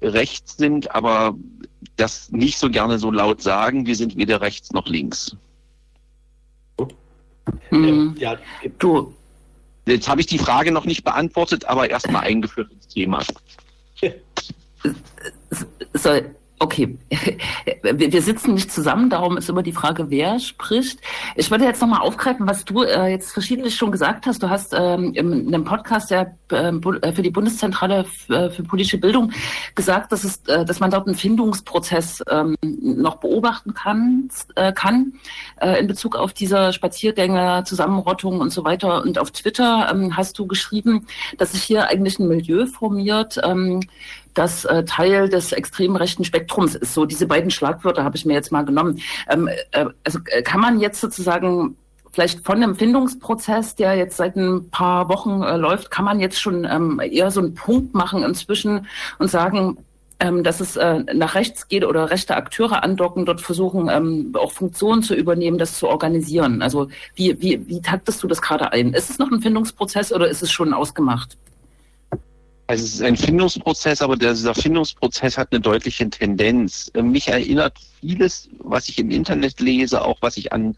rechts 0.00 0.56
sind, 0.56 0.94
aber 0.94 1.34
das 1.96 2.30
nicht 2.30 2.58
so 2.58 2.70
gerne 2.70 2.98
so 2.98 3.10
laut 3.10 3.42
sagen, 3.42 3.86
wir 3.86 3.96
sind 3.96 4.16
weder 4.16 4.40
rechts 4.40 4.72
noch 4.72 4.86
links. 4.86 5.36
Hm. 7.70 8.14
Ja, 8.18 8.38
du. 8.78 9.14
Jetzt 9.84 10.08
habe 10.08 10.20
ich 10.20 10.28
die 10.28 10.38
Frage 10.38 10.70
noch 10.70 10.84
nicht 10.84 11.02
beantwortet, 11.02 11.64
aber 11.64 11.90
erstmal 11.90 12.22
eingeführt 12.22 12.70
ins 12.70 12.86
Thema 12.86 13.24
soll, 15.94 16.34
okay, 16.62 16.96
wir 17.82 18.22
sitzen 18.22 18.54
nicht 18.54 18.72
zusammen, 18.72 19.10
darum 19.10 19.36
ist 19.36 19.48
immer 19.48 19.62
die 19.62 19.72
Frage, 19.72 20.10
wer 20.10 20.38
spricht. 20.38 21.00
Ich 21.34 21.50
würde 21.50 21.64
jetzt 21.64 21.80
nochmal 21.80 22.00
aufgreifen, 22.00 22.46
was 22.46 22.64
du 22.64 22.82
äh, 22.82 23.08
jetzt 23.08 23.32
verschiedentlich 23.32 23.74
schon 23.74 23.90
gesagt 23.90 24.26
hast. 24.26 24.42
Du 24.42 24.48
hast 24.48 24.72
ähm, 24.76 25.12
in 25.14 25.48
einem 25.48 25.64
Podcast 25.64 26.10
der, 26.10 26.36
ähm, 26.52 26.80
äh, 27.02 27.12
für 27.12 27.22
die 27.22 27.30
Bundeszentrale 27.30 28.06
äh, 28.28 28.50
für 28.50 28.62
politische 28.62 28.98
Bildung 28.98 29.32
gesagt, 29.74 30.12
dass, 30.12 30.24
es, 30.24 30.40
äh, 30.46 30.64
dass 30.64 30.80
man 30.80 30.90
dort 30.90 31.06
einen 31.06 31.16
Findungsprozess 31.16 32.22
ähm, 32.30 32.56
noch 32.62 33.16
beobachten 33.16 33.74
kann, 33.74 34.28
äh, 34.54 34.72
kann 34.72 35.14
äh, 35.60 35.80
in 35.80 35.88
Bezug 35.88 36.16
auf 36.16 36.32
diese 36.32 36.72
Spaziergänge, 36.72 37.64
Zusammenrottung 37.66 38.40
und 38.40 38.50
so 38.50 38.64
weiter. 38.64 39.02
Und 39.02 39.18
auf 39.18 39.32
Twitter 39.32 39.90
ähm, 39.92 40.16
hast 40.16 40.38
du 40.38 40.46
geschrieben, 40.46 41.06
dass 41.38 41.52
sich 41.52 41.62
hier 41.64 41.88
eigentlich 41.88 42.18
ein 42.18 42.28
Milieu 42.28 42.66
formiert, 42.66 43.40
ähm, 43.42 43.80
das 44.34 44.64
äh, 44.64 44.84
Teil 44.84 45.28
des 45.28 45.52
extrem 45.52 45.96
rechten 45.96 46.24
Spektrums 46.24 46.74
ist. 46.74 46.94
So 46.94 47.04
diese 47.04 47.26
beiden 47.26 47.50
Schlagwörter 47.50 48.04
habe 48.04 48.16
ich 48.16 48.24
mir 48.24 48.34
jetzt 48.34 48.52
mal 48.52 48.64
genommen. 48.64 49.00
Ähm, 49.28 49.48
äh, 49.72 49.86
also 50.04 50.18
äh, 50.26 50.42
kann 50.42 50.60
man 50.60 50.80
jetzt 50.80 51.00
sozusagen 51.00 51.76
vielleicht 52.12 52.44
von 52.44 52.60
dem 52.60 52.74
Findungsprozess, 52.76 53.74
der 53.74 53.94
jetzt 53.94 54.16
seit 54.16 54.36
ein 54.36 54.70
paar 54.70 55.08
Wochen 55.08 55.42
äh, 55.42 55.56
läuft, 55.56 55.90
kann 55.90 56.04
man 56.04 56.20
jetzt 56.20 56.40
schon 56.40 56.64
ähm, 56.64 57.00
eher 57.00 57.30
so 57.30 57.40
einen 57.40 57.54
Punkt 57.54 57.94
machen 57.94 58.22
inzwischen 58.22 58.86
und 59.18 59.30
sagen, 59.30 59.78
ähm, 60.20 60.44
dass 60.44 60.60
es 60.60 60.76
äh, 60.76 61.00
nach 61.14 61.34
rechts 61.34 61.68
geht 61.68 61.84
oder 61.84 62.10
rechte 62.10 62.36
Akteure 62.36 62.84
andocken, 62.84 63.26
dort 63.26 63.40
versuchen, 63.40 63.88
ähm, 63.88 64.32
auch 64.38 64.52
Funktionen 64.52 65.02
zu 65.02 65.14
übernehmen, 65.14 65.58
das 65.58 65.78
zu 65.78 65.88
organisieren. 65.88 66.62
Also 66.62 66.88
wie, 67.16 67.40
wie, 67.42 67.66
wie 67.66 67.80
taktest 67.80 68.22
du 68.22 68.28
das 68.28 68.40
gerade 68.40 68.72
ein? 68.72 68.92
Ist 68.92 69.10
es 69.10 69.18
noch 69.18 69.30
ein 69.32 69.40
Findungsprozess 69.40 70.12
oder 70.12 70.28
ist 70.28 70.42
es 70.42 70.52
schon 70.52 70.74
ausgemacht? 70.74 71.36
Also 72.66 72.84
es 72.84 72.94
ist 72.94 73.02
ein 73.02 73.16
Findungsprozess, 73.16 74.02
aber 74.02 74.16
dieser 74.16 74.54
Findungsprozess 74.54 75.36
hat 75.36 75.48
eine 75.50 75.60
deutliche 75.60 76.08
Tendenz. 76.08 76.90
Äh, 76.94 77.02
mich 77.02 77.28
erinnert 77.28 77.78
vieles, 78.00 78.48
was 78.58 78.88
ich 78.88 78.98
im 78.98 79.10
Internet 79.10 79.60
lese, 79.60 80.02
auch 80.02 80.18
was 80.20 80.36
ich 80.36 80.52
an, 80.52 80.76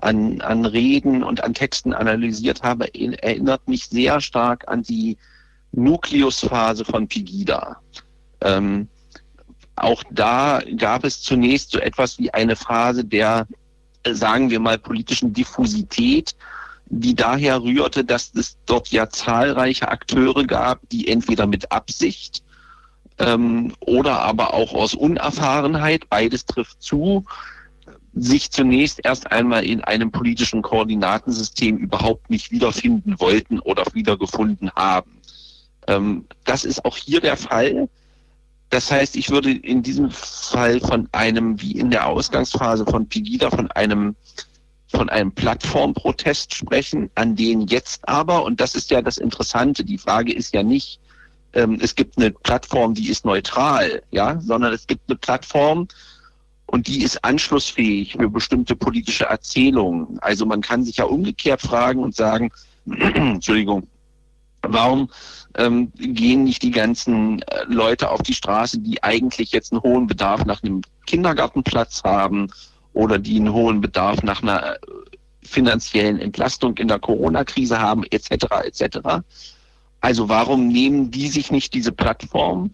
an, 0.00 0.40
an 0.40 0.66
Reden 0.66 1.22
und 1.22 1.42
an 1.42 1.54
Texten 1.54 1.94
analysiert 1.94 2.62
habe, 2.62 2.92
erinnert 2.94 3.66
mich 3.68 3.86
sehr 3.86 4.20
stark 4.20 4.66
an 4.68 4.82
die 4.82 5.16
Nukleusphase 5.72 6.84
von 6.84 7.06
Pegida. 7.06 7.76
Ähm, 8.40 8.88
auch 9.76 10.02
da 10.10 10.60
gab 10.76 11.04
es 11.04 11.22
zunächst 11.22 11.70
so 11.70 11.78
etwas 11.78 12.18
wie 12.18 12.32
eine 12.34 12.56
Phase 12.56 13.04
der, 13.04 13.46
äh, 14.02 14.14
sagen 14.14 14.50
wir 14.50 14.60
mal, 14.60 14.78
politischen 14.78 15.32
Diffusität, 15.32 16.34
die 16.90 17.14
daher 17.14 17.62
rührte, 17.62 18.04
dass 18.04 18.32
es 18.34 18.58
dort 18.66 18.88
ja 18.88 19.08
zahlreiche 19.08 19.88
Akteure 19.88 20.44
gab, 20.44 20.80
die 20.90 21.08
entweder 21.08 21.46
mit 21.46 21.70
Absicht 21.70 22.42
ähm, 23.18 23.72
oder 23.80 24.20
aber 24.20 24.54
auch 24.54 24.74
aus 24.74 24.94
Unerfahrenheit, 24.94 26.08
beides 26.10 26.44
trifft 26.46 26.82
zu, 26.82 27.24
sich 28.12 28.50
zunächst 28.50 29.00
erst 29.04 29.30
einmal 29.30 29.64
in 29.64 29.82
einem 29.82 30.10
politischen 30.10 30.62
Koordinatensystem 30.62 31.76
überhaupt 31.76 32.28
nicht 32.28 32.50
wiederfinden 32.50 33.20
wollten 33.20 33.60
oder 33.60 33.84
wiedergefunden 33.92 34.70
haben. 34.72 35.12
Ähm, 35.86 36.26
das 36.44 36.64
ist 36.64 36.84
auch 36.84 36.96
hier 36.96 37.20
der 37.20 37.36
Fall. 37.36 37.88
Das 38.70 38.90
heißt, 38.90 39.16
ich 39.16 39.30
würde 39.30 39.52
in 39.52 39.82
diesem 39.82 40.10
Fall 40.10 40.80
von 40.80 41.08
einem, 41.12 41.60
wie 41.60 41.72
in 41.72 41.90
der 41.90 42.06
Ausgangsphase 42.06 42.84
von 42.84 43.08
Pegida, 43.08 43.50
von 43.50 43.70
einem 43.72 44.16
von 44.90 45.08
einem 45.08 45.32
Plattformprotest 45.32 46.54
sprechen, 46.54 47.10
an 47.14 47.36
den 47.36 47.62
jetzt 47.62 48.08
aber, 48.08 48.44
und 48.44 48.60
das 48.60 48.74
ist 48.74 48.90
ja 48.90 49.02
das 49.02 49.18
Interessante, 49.18 49.84
die 49.84 49.98
Frage 49.98 50.32
ist 50.32 50.52
ja 50.54 50.62
nicht, 50.62 51.00
ähm, 51.52 51.78
es 51.80 51.94
gibt 51.94 52.18
eine 52.18 52.30
Plattform, 52.30 52.94
die 52.94 53.08
ist 53.08 53.24
neutral, 53.24 54.02
ja, 54.10 54.40
sondern 54.40 54.72
es 54.72 54.86
gibt 54.86 55.02
eine 55.08 55.18
Plattform 55.18 55.88
und 56.66 56.86
die 56.86 57.02
ist 57.02 57.24
anschlussfähig 57.24 58.12
für 58.12 58.28
bestimmte 58.28 58.76
politische 58.76 59.24
Erzählungen. 59.24 60.18
Also 60.20 60.46
man 60.46 60.60
kann 60.60 60.84
sich 60.84 60.98
ja 60.98 61.04
umgekehrt 61.04 61.60
fragen 61.60 62.02
und 62.02 62.14
sagen, 62.14 62.50
Entschuldigung, 62.86 63.88
warum 64.62 65.10
ähm, 65.56 65.92
gehen 65.94 66.44
nicht 66.44 66.62
die 66.62 66.70
ganzen 66.70 67.42
äh, 67.42 67.64
Leute 67.66 68.10
auf 68.10 68.22
die 68.22 68.34
Straße, 68.34 68.78
die 68.78 69.02
eigentlich 69.02 69.52
jetzt 69.52 69.72
einen 69.72 69.82
hohen 69.82 70.06
Bedarf 70.06 70.44
nach 70.44 70.62
einem 70.62 70.82
Kindergartenplatz 71.06 72.02
haben 72.04 72.48
oder 72.92 73.18
die 73.18 73.36
einen 73.36 73.52
hohen 73.52 73.80
Bedarf 73.80 74.22
nach 74.22 74.42
einer 74.42 74.74
äh, 74.74 74.78
finanziellen 75.42 76.20
Entlastung 76.20 76.76
in 76.76 76.88
der 76.88 76.98
Corona-Krise 76.98 77.78
haben, 77.78 78.04
etc. 78.10 78.46
etc. 78.64 78.98
Also 80.00 80.28
warum 80.28 80.68
nehmen 80.68 81.10
die 81.10 81.28
sich 81.28 81.50
nicht 81.50 81.74
diese 81.74 81.92
Plattform? 81.92 82.70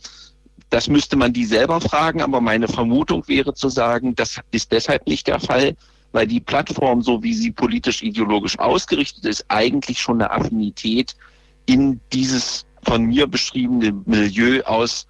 Das 0.71 0.89
müsste 0.89 1.17
man 1.17 1.33
die 1.33 1.45
selber 1.45 1.81
fragen, 1.81 2.21
aber 2.23 2.41
meine 2.41 2.69
Vermutung 2.69 3.27
wäre 3.29 3.55
zu 3.55 3.69
sagen, 3.69 4.15
das 4.15 4.41
ist 4.51 4.73
deshalb 4.73 5.07
nicht 5.07 5.27
der 5.27 5.41
Fall, 5.41 5.77
weil 6.13 6.27
die 6.27 6.41
Plattform, 6.41 7.03
so 7.03 7.23
wie 7.23 7.35
sie 7.35 7.53
politisch-ideologisch 7.53 8.59
ausgerichtet 8.59 9.25
ist, 9.25 9.45
eigentlich 9.49 10.01
schon 10.01 10.21
eine 10.21 10.31
Affinität 10.31 11.15
in 11.67 12.01
dieses 12.13 12.65
von 12.83 13.05
mir 13.05 13.27
beschriebene 13.27 13.93
Milieu 14.07 14.63
aus 14.63 15.07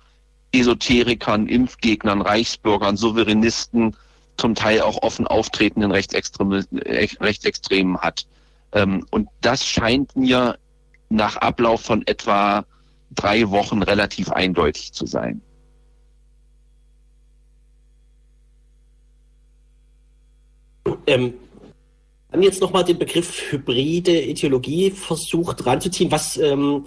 Esoterikern, 0.53 1.47
Impfgegnern, 1.47 2.23
Reichsbürgern, 2.23 2.97
Souveränisten, 2.97 3.95
zum 4.37 4.55
Teil 4.55 4.81
auch 4.81 5.03
offen 5.03 5.27
auftretenden 5.27 5.91
Rechtsextremen, 5.91 6.67
Rechtsextremen 6.73 7.99
hat. 7.99 8.27
Ähm, 8.73 9.07
und 9.11 9.29
das 9.41 9.65
scheint 9.67 10.17
mir 10.17 10.59
nach 11.09 11.37
Ablauf 11.37 11.83
von 11.83 12.07
etwa 12.07 12.65
drei 13.15 13.49
Wochen 13.51 13.83
relativ 13.83 14.31
eindeutig 14.31 14.93
zu 14.93 15.07
sein. 15.07 15.41
Ähm, 21.07 21.35
dann 22.31 22.43
jetzt 22.43 22.61
nochmal 22.61 22.85
den 22.85 22.99
Begriff 22.99 23.51
hybride 23.51 24.21
Ideologie 24.21 24.91
versucht 24.91 25.65
ranzuziehen. 25.65 26.11
Was 26.11 26.37
ähm, 26.37 26.85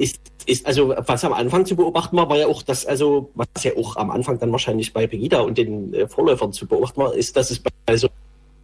ist, 0.00 0.20
ist, 0.46 0.66
also 0.66 0.94
was 0.96 1.24
am 1.24 1.32
Anfang 1.32 1.66
zu 1.66 1.76
beobachten 1.76 2.16
war, 2.16 2.28
war 2.28 2.38
ja 2.38 2.46
auch, 2.46 2.62
dass, 2.62 2.86
also, 2.86 3.30
was 3.34 3.62
ja 3.62 3.72
auch 3.76 3.96
am 3.96 4.10
Anfang 4.10 4.38
dann 4.38 4.50
wahrscheinlich 4.50 4.92
bei 4.92 5.06
Pegida 5.06 5.40
und 5.40 5.58
den 5.58 5.92
äh, 5.94 6.08
Vorläufern 6.08 6.52
zu 6.52 6.66
beobachten 6.66 7.00
war, 7.00 7.14
ist, 7.14 7.36
dass 7.36 7.50
es 7.50 7.60
bei 7.60 7.96
so 7.96 8.08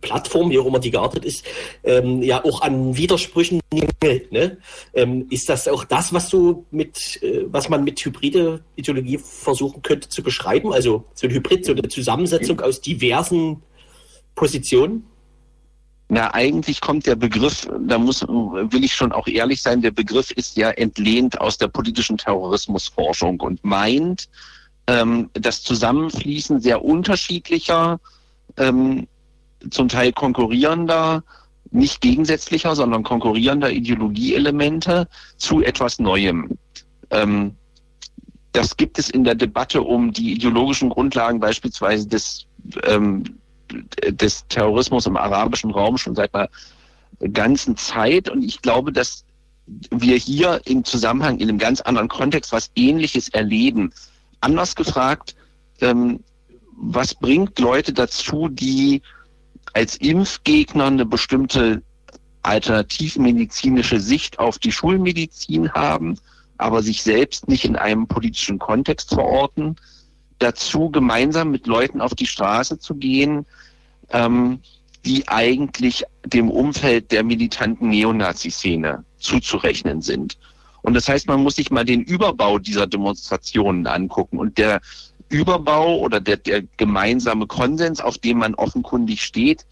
Plattformen, 0.00 0.50
wie 0.50 0.58
auch 0.58 0.66
immer 0.66 0.78
die 0.78 0.90
geartet 0.90 1.24
ist, 1.24 1.44
ähm, 1.84 2.22
ja 2.22 2.44
auch 2.44 2.62
an 2.62 2.96
Widersprüchen 2.96 3.60
mangelt. 3.72 4.30
Ne? 4.30 4.58
Ähm, 4.94 5.26
ist 5.30 5.48
das 5.48 5.68
auch 5.68 5.84
das, 5.84 6.12
was 6.12 6.28
du 6.28 6.64
mit, 6.70 7.20
äh, 7.22 7.44
was 7.46 7.68
man 7.68 7.82
mit 7.84 8.04
hybride 8.04 8.62
Ideologie 8.76 9.18
versuchen 9.18 9.82
könnte 9.82 10.08
zu 10.08 10.22
beschreiben? 10.22 10.72
Also 10.72 11.04
so 11.14 11.26
ein 11.26 11.32
Hybrid, 11.32 11.64
so 11.64 11.72
eine 11.72 11.88
Zusammensetzung 11.88 12.60
aus 12.60 12.80
diversen 12.80 13.62
Positionen? 14.34 15.04
Na, 16.08 16.32
eigentlich 16.34 16.80
kommt 16.80 17.06
der 17.06 17.16
Begriff, 17.16 17.68
da 17.80 17.98
muss, 17.98 18.22
will 18.22 18.84
ich 18.84 18.94
schon 18.94 19.10
auch 19.10 19.26
ehrlich 19.26 19.60
sein, 19.60 19.82
der 19.82 19.90
Begriff 19.90 20.30
ist 20.30 20.56
ja 20.56 20.70
entlehnt 20.70 21.40
aus 21.40 21.58
der 21.58 21.66
politischen 21.66 22.16
Terrorismusforschung 22.16 23.40
und 23.40 23.64
meint 23.64 24.28
ähm, 24.86 25.30
das 25.32 25.62
Zusammenfließen 25.62 26.60
sehr 26.60 26.84
unterschiedlicher, 26.84 27.98
ähm, 28.56 29.08
zum 29.70 29.88
Teil 29.88 30.12
konkurrierender, 30.12 31.24
nicht 31.72 32.00
gegensätzlicher, 32.00 32.76
sondern 32.76 33.02
konkurrierender 33.02 33.72
Ideologieelemente 33.72 35.08
zu 35.38 35.62
etwas 35.62 35.98
Neuem. 35.98 36.56
Ähm, 37.10 37.56
das 38.52 38.76
gibt 38.76 38.98
es 38.98 39.10
in 39.10 39.24
der 39.24 39.34
Debatte 39.34 39.82
um 39.82 40.12
die 40.12 40.32
ideologischen 40.32 40.88
Grundlagen 40.88 41.40
beispielsweise 41.40 42.06
des 42.06 42.46
ähm, 42.84 43.24
des 44.10 44.46
Terrorismus 44.48 45.06
im 45.06 45.16
arabischen 45.16 45.70
Raum 45.70 45.98
schon 45.98 46.14
seit 46.14 46.34
einer 46.34 46.48
ganzen 47.32 47.76
Zeit. 47.76 48.28
Und 48.28 48.42
ich 48.42 48.62
glaube, 48.62 48.92
dass 48.92 49.24
wir 49.90 50.16
hier 50.16 50.60
im 50.64 50.84
Zusammenhang 50.84 51.38
in 51.38 51.48
einem 51.48 51.58
ganz 51.58 51.80
anderen 51.80 52.08
Kontext 52.08 52.52
was 52.52 52.70
Ähnliches 52.76 53.28
erleben. 53.30 53.92
Anders 54.40 54.76
gefragt, 54.76 55.34
ähm, 55.80 56.20
was 56.76 57.14
bringt 57.14 57.58
Leute 57.58 57.92
dazu, 57.92 58.48
die 58.48 59.02
als 59.72 59.96
Impfgegner 59.96 60.86
eine 60.86 61.06
bestimmte 61.06 61.82
alternativmedizinische 62.42 63.98
Sicht 63.98 64.38
auf 64.38 64.58
die 64.58 64.72
Schulmedizin 64.72 65.72
haben, 65.72 66.18
aber 66.58 66.82
sich 66.82 67.02
selbst 67.02 67.48
nicht 67.48 67.64
in 67.64 67.76
einem 67.76 68.06
politischen 68.06 68.58
Kontext 68.58 69.10
verorten, 69.12 69.76
dazu, 70.38 70.90
gemeinsam 70.90 71.50
mit 71.50 71.66
Leuten 71.66 72.00
auf 72.00 72.14
die 72.14 72.26
Straße 72.26 72.78
zu 72.78 72.94
gehen, 72.94 73.46
ähm, 74.10 74.60
die 75.04 75.26
eigentlich 75.28 76.04
dem 76.24 76.50
Umfeld 76.50 77.12
der 77.12 77.22
militanten 77.22 77.90
Neonazi-Szene 77.90 79.04
zuzurechnen 79.18 80.02
sind. 80.02 80.36
Und 80.82 80.94
das 80.94 81.08
heißt, 81.08 81.26
man 81.26 81.42
muss 81.42 81.56
sich 81.56 81.70
mal 81.70 81.84
den 81.84 82.02
Überbau 82.02 82.58
dieser 82.58 82.86
Demonstrationen 82.86 83.86
angucken. 83.86 84.38
Und 84.38 84.58
der 84.58 84.80
Überbau 85.28 85.98
oder 85.98 86.20
der, 86.20 86.36
der 86.36 86.62
gemeinsame 86.76 87.46
Konsens, 87.46 88.00
auf 88.00 88.18
dem 88.18 88.38
man 88.38 88.54
offenkundig 88.54 89.22
steht, 89.22 89.64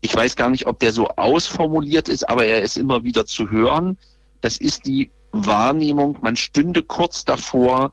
ich 0.00 0.14
weiß 0.14 0.36
gar 0.36 0.48
nicht, 0.48 0.66
ob 0.66 0.78
der 0.78 0.92
so 0.92 1.08
ausformuliert 1.08 2.08
ist, 2.08 2.28
aber 2.28 2.44
er 2.44 2.62
ist 2.62 2.76
immer 2.76 3.02
wieder 3.04 3.26
zu 3.26 3.50
hören. 3.50 3.98
Das 4.40 4.56
ist 4.56 4.86
die 4.86 5.10
Wahrnehmung, 5.32 6.16
man 6.22 6.36
stünde 6.36 6.82
kurz 6.82 7.24
davor, 7.24 7.92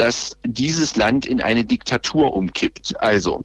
dass 0.00 0.34
dieses 0.46 0.96
Land 0.96 1.26
in 1.26 1.42
eine 1.42 1.62
Diktatur 1.62 2.32
umkippt. 2.32 2.98
Also 3.02 3.44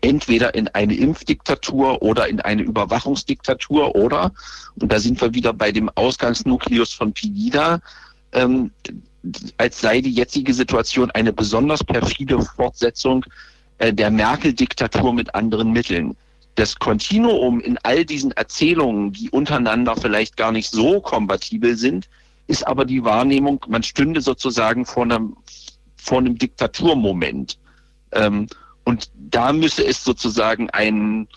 entweder 0.00 0.54
in 0.54 0.68
eine 0.68 0.94
Impfdiktatur 0.94 2.00
oder 2.00 2.28
in 2.28 2.40
eine 2.40 2.62
Überwachungsdiktatur 2.62 3.94
oder, 3.94 4.32
und 4.80 4.90
da 4.90 4.98
sind 4.98 5.20
wir 5.20 5.34
wieder 5.34 5.52
bei 5.52 5.70
dem 5.70 5.90
Ausgangsnukleus 5.90 6.94
von 6.94 7.12
Pegida, 7.12 7.82
ähm, 8.32 8.70
als 9.58 9.82
sei 9.82 10.00
die 10.00 10.12
jetzige 10.12 10.54
Situation 10.54 11.10
eine 11.10 11.30
besonders 11.30 11.84
perfide 11.84 12.40
Fortsetzung 12.40 13.26
äh, 13.76 13.92
der 13.92 14.10
Merkel-Diktatur 14.10 15.12
mit 15.12 15.34
anderen 15.34 15.72
Mitteln. 15.72 16.16
Das 16.54 16.78
Kontinuum 16.78 17.60
in 17.60 17.76
all 17.82 18.06
diesen 18.06 18.32
Erzählungen, 18.32 19.12
die 19.12 19.28
untereinander 19.28 19.94
vielleicht 19.94 20.38
gar 20.38 20.52
nicht 20.52 20.70
so 20.70 21.02
kompatibel 21.02 21.76
sind, 21.76 22.08
ist 22.50 22.66
aber 22.66 22.84
die 22.84 23.04
Wahrnehmung, 23.04 23.64
man 23.68 23.82
stünde 23.82 24.20
sozusagen 24.20 24.84
vor 24.84 25.04
einem, 25.04 25.36
vor 25.96 26.18
einem 26.18 26.36
Diktaturmoment. 26.36 27.58
Ähm, 28.12 28.48
und 28.84 29.10
da 29.14 29.52
müsse 29.52 29.86
es 29.86 30.02
sozusagen 30.02 30.68
ein, 30.70 31.28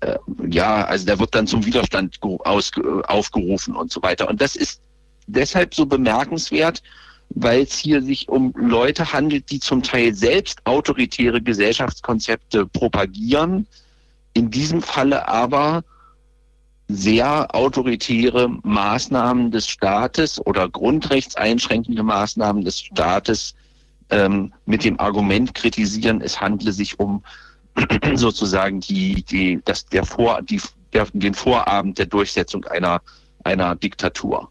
äh, 0.00 0.18
ja, 0.48 0.84
also 0.84 1.06
da 1.06 1.18
wird 1.18 1.34
dann 1.34 1.46
zum 1.46 1.64
Widerstand 1.64 2.18
aus, 2.22 2.70
aufgerufen 3.08 3.74
und 3.74 3.90
so 3.90 4.02
weiter. 4.02 4.28
Und 4.28 4.40
das 4.40 4.54
ist 4.54 4.82
deshalb 5.26 5.74
so 5.74 5.86
bemerkenswert, 5.86 6.82
weil 7.30 7.62
es 7.62 7.78
hier 7.78 8.02
sich 8.02 8.28
um 8.28 8.52
Leute 8.56 9.12
handelt, 9.12 9.50
die 9.50 9.60
zum 9.60 9.82
Teil 9.82 10.14
selbst 10.14 10.60
autoritäre 10.66 11.40
Gesellschaftskonzepte 11.40 12.66
propagieren, 12.66 13.66
in 14.34 14.50
diesem 14.50 14.82
Falle 14.82 15.26
aber 15.26 15.84
sehr 16.94 17.54
autoritäre 17.54 18.48
Maßnahmen 18.62 19.50
des 19.50 19.68
Staates 19.68 20.44
oder 20.46 20.68
grundrechtseinschränkende 20.68 22.02
Maßnahmen 22.02 22.64
des 22.64 22.80
Staates 22.80 23.54
ähm, 24.10 24.52
mit 24.66 24.84
dem 24.84 24.98
Argument 24.98 25.54
kritisieren, 25.54 26.20
es 26.20 26.40
handle 26.40 26.72
sich 26.72 26.98
um 26.98 27.22
sozusagen 28.14 28.80
die, 28.80 29.22
die, 29.22 29.60
das, 29.64 29.86
der 29.86 30.04
Vor, 30.04 30.42
die, 30.42 30.60
der, 30.92 31.06
den 31.12 31.34
Vorabend 31.34 31.98
der 31.98 32.06
Durchsetzung 32.06 32.64
einer, 32.64 33.00
einer 33.44 33.76
Diktatur. 33.76 34.50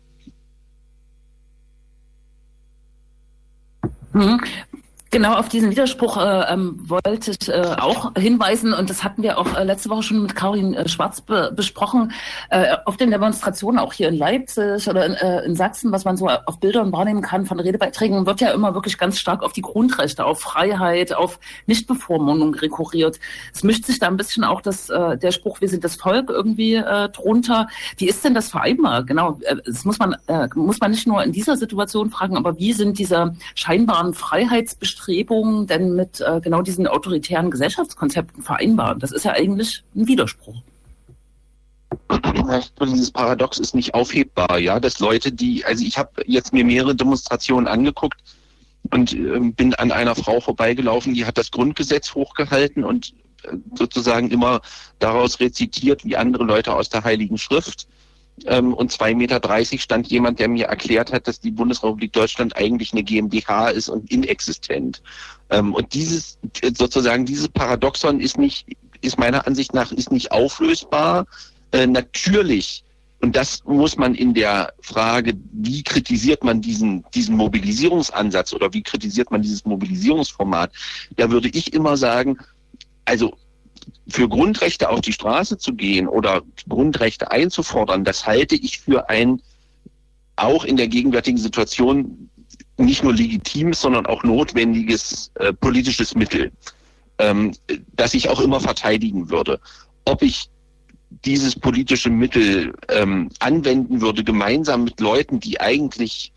Genau, 5.12 5.34
auf 5.34 5.50
diesen 5.50 5.72
Widerspruch 5.72 6.18
äh, 6.18 6.54
ähm, 6.54 6.78
wollte 6.88 7.32
ich 7.32 7.50
äh, 7.50 7.76
auch 7.80 8.14
hinweisen 8.16 8.74
und 8.74 8.92
das 8.92 9.04
hatten 9.04 9.24
wir 9.24 9.40
auch 9.40 9.56
äh, 9.56 9.64
letzte 9.64 9.90
Woche 9.90 10.04
schon 10.04 10.22
mit 10.22 10.36
Karin 10.36 10.76
äh, 10.76 10.88
Schwarz 10.88 11.20
be 11.22 11.52
besprochen. 11.56 12.12
Äh, 12.52 12.78
auf 12.86 12.96
den 12.96 13.10
Demonstrationen 13.10 13.80
auch 13.80 13.92
hier 13.94 14.10
in 14.10 14.16
Leipzig 14.16 14.88
oder 14.88 15.08
in, 15.08 15.14
äh, 15.14 15.46
in 15.46 15.56
Sachsen, 15.56 15.92
was 15.92 16.06
man 16.06 16.16
so 16.16 16.28
auf 16.28 16.60
Bildern 16.60 16.92
wahrnehmen 16.92 17.24
kann 17.24 17.48
von 17.48 17.60
Redebeiträgen, 17.60 18.28
wird 18.28 18.40
ja 18.40 18.52
immer 18.52 18.76
wirklich 18.76 19.00
ganz 19.00 19.18
stark 19.18 19.42
auf 19.42 19.52
die 19.52 19.64
Grundrechte, 19.64 20.24
auf 20.26 20.42
Freiheit, 20.42 21.12
auf 21.12 21.40
Nichtbevormundung 21.66 22.54
rekurriert. 22.54 23.20
Es 23.52 23.64
mischt 23.64 23.86
sich 23.86 23.98
da 23.98 24.08
ein 24.10 24.18
bisschen 24.18 24.44
auch 24.44 24.62
das, 24.62 24.92
äh, 24.92 25.18
der 25.18 25.32
Spruch, 25.32 25.60
wir 25.60 25.70
sind 25.70 25.84
das 25.84 25.96
Volk 25.96 26.30
irgendwie 26.30 26.76
äh, 26.76 27.10
drunter. 27.10 27.68
Wie 27.98 28.08
ist 28.08 28.24
denn 28.24 28.36
das 28.36 28.50
vereinbar? 28.50 29.04
Genau, 29.06 29.40
das 29.66 29.86
muss 29.86 29.98
man, 29.98 30.16
äh, 30.28 30.48
muss 30.54 30.80
man 30.80 30.92
nicht 30.92 31.08
nur 31.08 31.24
in 31.24 31.32
dieser 31.32 31.58
Situation 31.58 32.12
fragen, 32.12 32.38
aber 32.38 32.60
wie 32.60 32.74
sind 32.74 33.00
diese 33.00 33.36
scheinbaren 33.56 34.14
Freiheitsbestimmungen 34.14 34.99
Bestrebungen 35.00 35.66
denn 35.66 35.96
mit 35.96 36.22
äh, 36.22 36.42
genau 36.42 36.62
diesen 36.62 36.86
autoritären 36.86 37.52
Gesellschaftskonzepten 37.52 38.44
vereinbaren? 38.44 39.00
Das 39.00 39.12
ist 39.12 39.24
ja 39.24 39.32
eigentlich 39.32 39.84
ein 39.96 40.08
Widerspruch. 40.08 40.62
Dieses 42.82 43.12
Paradox 43.12 43.60
ist 43.60 43.74
nicht 43.74 43.94
aufhebbar, 43.94 44.60
ja, 44.60 44.80
dass 44.80 45.00
Leute, 45.00 45.32
die, 45.32 45.66
also 45.66 45.84
ich 45.84 45.98
habe 45.98 46.24
jetzt 46.26 46.54
mir 46.54 46.64
mehrere 46.66 46.96
Demonstrationen 46.96 47.68
angeguckt 47.68 48.20
und 48.92 49.14
äh, 49.14 49.40
bin 49.40 49.74
an 49.76 49.92
einer 49.92 50.16
Frau 50.16 50.40
vorbeigelaufen, 50.40 51.14
die 51.14 51.26
hat 51.26 51.38
das 51.38 51.52
Grundgesetz 51.52 52.14
hochgehalten 52.14 52.84
und 52.84 53.14
äh, 53.44 53.56
sozusagen 53.76 54.30
immer 54.30 54.62
daraus 55.00 55.40
rezitiert, 55.40 56.04
wie 56.06 56.18
andere 56.18 56.44
Leute 56.44 56.76
aus 56.76 56.90
der 56.90 57.04
Heiligen 57.04 57.38
Schrift 57.38 57.88
ähm, 58.48 58.74
und 58.74 58.92
2,30 58.92 59.16
Meter 59.16 59.80
stand 59.80 60.08
jemand, 60.08 60.40
der 60.40 60.48
mir 60.48 60.68
erklärt 60.68 61.12
hat, 61.12 61.28
dass 61.28 61.40
die 61.40 61.52
Bundesrepublik 61.52 62.14
Deutschland 62.14 62.56
eigentlich 62.58 62.92
eine 62.94 63.04
GmbH 63.04 63.70
ist 63.70 63.90
und 63.90 64.12
inexistent. 64.12 65.02
Ähm, 65.50 65.74
und 65.74 65.94
dieses, 65.94 66.38
sozusagen, 66.78 67.26
dieses 67.26 67.48
Paradoxon 67.50 68.20
ist 68.20 68.38
nicht, 68.38 68.66
ist 69.02 69.18
meiner 69.18 69.48
Ansicht 69.48 69.74
nach, 69.74 69.92
ist 69.92 70.12
nicht 70.12 70.32
auflösbar. 70.32 71.26
Äh, 71.72 71.88
natürlich 71.88 72.84
und 73.22 73.36
das 73.36 73.64
muss 73.66 73.98
man 73.98 74.16
in 74.16 74.34
der 74.34 74.74
Frage, 74.82 75.34
wie 75.52 75.84
kritisiert 75.84 76.44
man 76.44 76.62
diesen, 76.62 77.04
diesen 77.14 77.36
Mobilisierungsansatz 77.36 78.54
oder 78.54 78.72
wie 78.74 78.82
kritisiert 78.82 79.30
man 79.30 79.42
dieses 79.42 79.66
Mobilisierungsformat, 79.66 80.72
da 81.18 81.30
würde 81.30 81.50
ich 81.50 81.74
immer 81.74 81.98
sagen, 81.98 82.38
also 83.04 83.36
für 84.08 84.28
Grundrechte 84.28 84.90
auf 84.90 85.02
die 85.02 85.14
Straße 85.14 85.58
zu 85.58 85.74
gehen 85.74 86.08
oder 86.08 86.42
Grundrechte 86.68 87.32
einzufordern, 87.32 88.04
das 88.04 88.26
halte 88.26 88.56
ich 88.56 88.80
für 88.80 89.10
ein 89.10 89.42
auch 90.36 90.64
in 90.64 90.78
der 90.78 90.88
gegenwärtigen 90.88 91.38
Situation 91.38 92.30
nicht 92.78 93.04
nur 93.04 93.14
legitimes, 93.14 93.82
sondern 93.82 94.06
auch 94.06 94.24
notwendiges 94.24 95.32
äh, 95.36 95.52
politisches 95.54 96.16
Mittel, 96.16 96.52
ähm, 97.18 97.54
das 97.94 98.14
ich 98.14 98.30
auch 98.30 98.40
immer 98.40 98.60
verteidigen 98.60 99.30
würde. 99.30 99.60
Ob 100.06 100.22
ich 100.22 100.50
dieses 101.26 101.56
politische 101.56 102.10
Mittel 102.10 102.74
ähm, 102.90 103.30
anwenden 103.40 104.00
würde, 104.02 104.24
gemeinsam 104.24 104.86
mit 104.86 105.00
Leuten, 105.00 105.40
die 105.40 105.60
eigentlich 105.60 106.32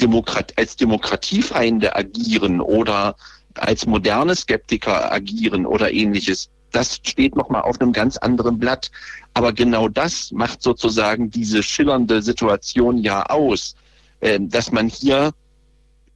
Demokrat 0.00 0.52
als 0.56 0.76
Demokratiefeinde 0.76 1.94
agieren 1.96 2.60
oder 2.60 3.16
als 3.58 3.86
moderne 3.86 4.34
Skeptiker 4.34 5.12
agieren 5.12 5.66
oder 5.66 5.92
ähnliches, 5.92 6.48
das 6.72 6.96
steht 6.96 7.36
nochmal 7.36 7.62
auf 7.62 7.80
einem 7.80 7.92
ganz 7.92 8.16
anderen 8.16 8.58
Blatt. 8.58 8.90
Aber 9.34 9.52
genau 9.52 9.88
das 9.88 10.32
macht 10.32 10.62
sozusagen 10.62 11.30
diese 11.30 11.62
schillernde 11.62 12.22
Situation 12.22 12.98
ja 12.98 13.26
aus, 13.26 13.74
äh, 14.20 14.38
dass 14.40 14.72
man 14.72 14.88
hier 14.88 15.32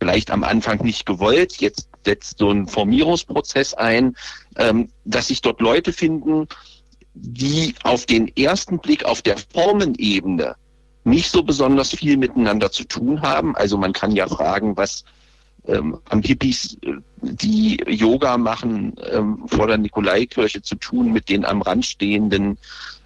vielleicht 0.00 0.30
am 0.30 0.44
Anfang 0.44 0.82
nicht 0.82 1.06
gewollt, 1.06 1.56
jetzt 1.60 1.88
setzt 2.04 2.38
so 2.38 2.50
ein 2.50 2.66
Formierungsprozess 2.66 3.74
ein, 3.74 4.16
ähm, 4.56 4.88
dass 5.04 5.28
sich 5.28 5.42
dort 5.42 5.60
Leute 5.60 5.92
finden, 5.92 6.46
die 7.14 7.74
auf 7.82 8.06
den 8.06 8.28
ersten 8.36 8.78
Blick 8.78 9.04
auf 9.04 9.20
der 9.20 9.36
Formenebene 9.52 10.54
nicht 11.04 11.30
so 11.30 11.42
besonders 11.42 11.90
viel 11.90 12.16
miteinander 12.16 12.70
zu 12.70 12.84
tun 12.84 13.22
haben. 13.22 13.56
Also 13.56 13.76
man 13.76 13.92
kann 13.92 14.12
ja 14.12 14.26
fragen, 14.26 14.76
was 14.76 15.04
ähm, 15.66 15.98
am 16.08 16.22
Hippies, 16.22 16.78
äh, 16.82 16.94
die 17.22 17.76
Yoga 17.86 18.38
machen, 18.38 18.94
ähm, 19.10 19.42
vor 19.46 19.66
der 19.66 19.78
Nikolaikirche 19.78 20.62
zu 20.62 20.76
tun 20.76 21.12
mit 21.12 21.28
den 21.28 21.44
am 21.44 21.62
Rand 21.62 21.86
stehenden 21.86 22.58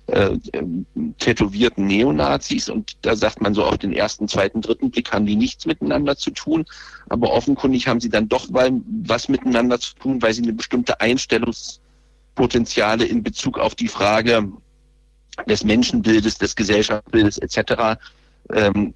äh, 0.07 0.37
ähm, 0.53 0.85
tätowierten 1.19 1.87
Neonazis 1.87 2.69
und 2.69 2.93
da 3.03 3.17
sagt 3.17 3.40
man 3.40 3.55
so 3.55 3.64
auf 3.64 3.79
den 3.79 3.95
ersten, 3.95 4.29
zweiten, 4.29 4.61
dritten 4.61 4.90
Blick 4.90 5.11
haben 5.12 5.25
die 5.25 5.37
nichts 5.37 5.64
miteinander 5.64 6.14
zu 6.17 6.31
tun, 6.31 6.67
aber 7.09 7.33
offenkundig 7.33 7.88
haben 7.88 8.01
sie 8.01 8.11
dann 8.11 8.29
doch 8.29 8.51
mal 8.51 8.71
was 9.05 9.31
miteinander 9.31 9.81
zu 9.81 9.95
tun, 9.95 10.21
weil 10.21 10.35
sie 10.35 10.43
eine 10.43 10.53
bestimmte 10.53 11.01
Einstellungspotenziale 11.01 13.07
in 13.07 13.23
Bezug 13.23 13.59
auf 13.59 13.75
die 13.75 13.88
Frage 13.88 14.53
des 15.49 15.64
Menschenbildes, 15.64 16.37
des 16.37 16.55
Gesellschaftsbildes 16.55 17.38
etc. 17.38 17.99
Ähm, 18.53 18.93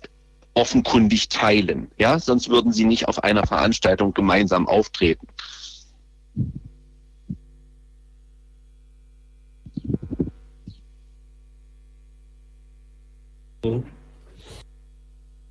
offenkundig 0.59 1.29
teilen. 1.29 1.89
Ja, 1.99 2.19
sonst 2.19 2.49
würden 2.49 2.73
sie 2.73 2.85
nicht 2.85 3.07
auf 3.09 3.23
einer 3.23 3.47
Veranstaltung 3.47 4.13
gemeinsam 4.13 4.67
auftreten. 4.67 5.27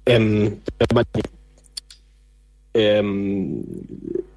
Ähm, 0.05 0.61
wenn 0.77 0.87
man 0.93 1.05
ähm, 2.73 3.63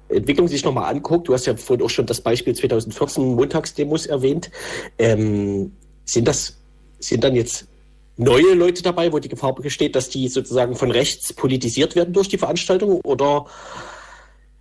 Entwicklung 0.09 0.47
sich 0.47 0.63
nochmal 0.63 0.93
anguckt, 0.93 1.27
du 1.27 1.33
hast 1.33 1.45
ja 1.47 1.55
vorhin 1.55 1.85
auch 1.85 1.89
schon 1.89 2.05
das 2.05 2.21
Beispiel 2.21 2.55
2014 2.55 3.35
Montagsdemos 3.35 4.05
erwähnt, 4.05 4.51
ähm, 4.97 5.73
sind 6.05 6.27
das, 6.27 6.57
sind 6.99 7.23
dann 7.23 7.35
jetzt 7.35 7.67
neue 8.17 8.53
Leute 8.53 8.83
dabei, 8.83 9.11
wo 9.11 9.19
die 9.19 9.29
Gefahr 9.29 9.55
besteht, 9.55 9.95
dass 9.95 10.09
die 10.09 10.27
sozusagen 10.27 10.75
von 10.75 10.91
rechts 10.91 11.33
politisiert 11.33 11.95
werden 11.95 12.13
durch 12.13 12.29
die 12.29 12.37
Veranstaltung? 12.37 13.01
Oder, 13.03 13.45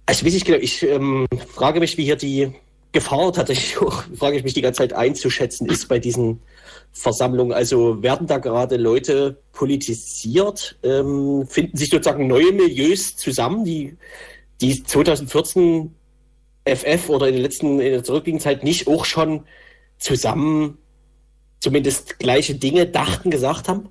also 0.06 0.26
weiß 0.26 0.34
ich 0.34 0.44
genau, 0.44 0.58
ich 0.58 0.82
ähm, 0.82 1.26
frage 1.52 1.80
mich, 1.80 1.96
wie 1.96 2.04
hier 2.04 2.16
die 2.16 2.52
Gefahr 2.92 3.32
tatsächlich 3.32 3.78
auch, 3.82 4.04
frage 4.16 4.36
ich 4.36 4.44
mich 4.44 4.54
die 4.54 4.62
ganze 4.62 4.78
Zeit 4.78 4.92
einzuschätzen 4.92 5.68
ist 5.68 5.88
bei 5.88 5.98
diesen 5.98 6.40
Versammlungen. 6.92 7.52
Also 7.52 8.02
werden 8.02 8.26
da 8.26 8.38
gerade 8.38 8.76
Leute 8.76 9.38
politisiert? 9.52 10.76
Ähm, 10.82 11.46
finden 11.48 11.76
sich 11.76 11.90
sozusagen 11.90 12.26
neue 12.26 12.52
Milieus 12.52 13.16
zusammen, 13.16 13.64
die, 13.64 13.96
die 14.60 14.82
2014 14.82 15.94
FF 16.64 17.08
oder 17.08 17.28
in 17.28 17.34
der 17.34 17.42
letzten, 17.42 17.80
in 17.80 17.92
der 17.92 18.04
zurückliegenden 18.04 18.42
Zeit 18.42 18.64
nicht 18.64 18.86
auch 18.86 19.04
schon 19.04 19.44
zusammen 19.98 20.78
zumindest 21.60 22.18
gleiche 22.18 22.54
Dinge 22.54 22.86
dachten, 22.86 23.30
gesagt 23.30 23.68
haben? 23.68 23.88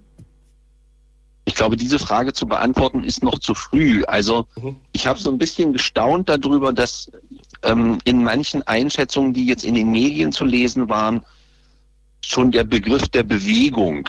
Ich 1.46 1.56
glaube, 1.56 1.78
diese 1.78 1.98
Frage 1.98 2.34
zu 2.34 2.46
beantworten 2.46 3.04
ist 3.04 3.24
noch 3.24 3.40
zu 3.40 3.56
früh. 3.56 4.04
Also 4.06 4.46
mhm. 4.56 4.76
ich 4.92 5.08
habe 5.08 5.20
so 5.20 5.32
ein 5.32 5.38
bisschen 5.38 5.74
gestaunt 5.74 6.30
darüber, 6.30 6.74
dass 6.74 7.12
ähm, 7.64 7.98
in 8.04 8.24
manchen 8.24 8.62
Einschätzungen, 8.64 9.34
die 9.34 9.46
jetzt 9.46 9.64
in 9.64 9.76
den 9.76 9.92
Medien 9.92 10.32
zu 10.32 10.46
lesen 10.46 10.90
waren, 10.90 11.26
schon 12.24 12.52
der 12.52 12.66
Begriff 12.66 13.08
der 13.10 13.24
Bewegung 13.24 14.08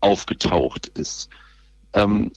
aufgetaucht 0.00 0.88
ist. 0.94 1.28
Ähm, 1.94 2.30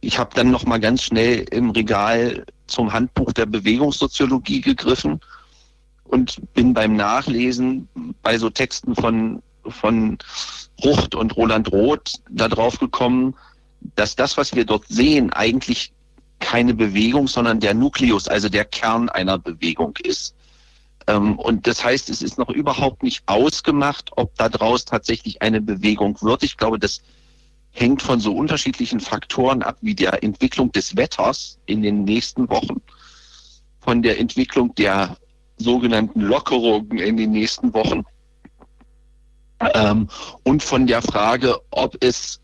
ich 0.00 0.18
habe 0.18 0.30
dann 0.34 0.50
noch 0.50 0.64
mal 0.64 0.78
ganz 0.78 1.02
schnell 1.02 1.40
im 1.50 1.70
Regal 1.70 2.44
zum 2.66 2.92
Handbuch 2.92 3.32
der 3.32 3.46
Bewegungssoziologie 3.46 4.60
gegriffen 4.60 5.20
und 6.04 6.40
bin 6.54 6.72
beim 6.72 6.96
Nachlesen 6.96 7.88
bei 8.22 8.38
so 8.38 8.48
Texten 8.48 8.94
von 8.94 9.42
von 9.70 10.18
Rucht 10.84 11.14
und 11.14 11.36
Roland 11.36 11.72
Roth 11.72 12.14
darauf 12.30 12.78
gekommen, 12.78 13.34
dass 13.94 14.16
das, 14.16 14.36
was 14.36 14.54
wir 14.54 14.64
dort 14.64 14.84
sehen, 14.88 15.32
eigentlich 15.32 15.92
keine 16.38 16.74
Bewegung, 16.74 17.28
sondern 17.28 17.60
der 17.60 17.74
Nukleus, 17.74 18.28
also 18.28 18.48
der 18.48 18.64
Kern 18.64 19.08
einer 19.08 19.38
Bewegung 19.38 19.96
ist. 20.02 20.34
Ähm, 21.06 21.38
und 21.38 21.66
das 21.66 21.84
heißt, 21.84 22.10
es 22.10 22.22
ist 22.22 22.38
noch 22.38 22.50
überhaupt 22.50 23.02
nicht 23.02 23.22
ausgemacht, 23.26 24.10
ob 24.16 24.34
daraus 24.36 24.84
tatsächlich 24.84 25.40
eine 25.40 25.60
Bewegung 25.60 26.20
wird. 26.20 26.42
Ich 26.42 26.56
glaube, 26.56 26.78
das 26.78 27.00
hängt 27.70 28.02
von 28.02 28.20
so 28.20 28.34
unterschiedlichen 28.34 29.00
Faktoren 29.00 29.62
ab, 29.62 29.76
wie 29.80 29.94
der 29.94 30.22
Entwicklung 30.22 30.72
des 30.72 30.96
Wetters 30.96 31.58
in 31.66 31.82
den 31.82 32.04
nächsten 32.04 32.48
Wochen, 32.48 32.80
von 33.80 34.02
der 34.02 34.18
Entwicklung 34.18 34.74
der 34.74 35.16
sogenannten 35.58 36.20
Lockerungen 36.20 36.98
in 36.98 37.16
den 37.16 37.32
nächsten 37.32 37.72
Wochen 37.72 38.04
ähm, 39.60 40.08
und 40.44 40.62
von 40.62 40.86
der 40.86 41.02
Frage, 41.02 41.56
ob 41.70 41.96
es 42.02 42.40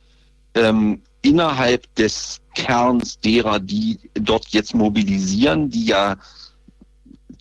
ähm, 0.55 1.03
innerhalb 1.23 1.95
des 1.95 2.41
Kerns 2.55 3.19
derer, 3.21 3.61
die 3.61 3.99
dort 4.15 4.49
jetzt 4.49 4.75
mobilisieren, 4.75 5.71
die 5.71 5.87
ja 5.87 6.17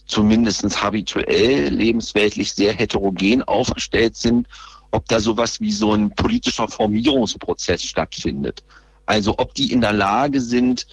zumindest 0.06 0.82
habituell 0.82 1.70
lebensweltlich 1.70 2.54
sehr 2.54 2.74
heterogen 2.74 3.44
aufgestellt 3.44 4.16
sind, 4.16 4.48
ob 4.92 5.08
da 5.08 5.20
sowas 5.20 5.60
wie 5.62 5.72
so 5.72 5.94
ein 5.94 6.12
politischer 6.12 6.68
Formierungsprozess 6.68 7.84
stattfindet. 7.84 8.64
Also 9.06 9.36
ob 9.38 9.54
die 9.56 9.72
in 9.72 9.82
der 9.82 9.94
Lage 9.94 10.42
sind, 10.42 10.86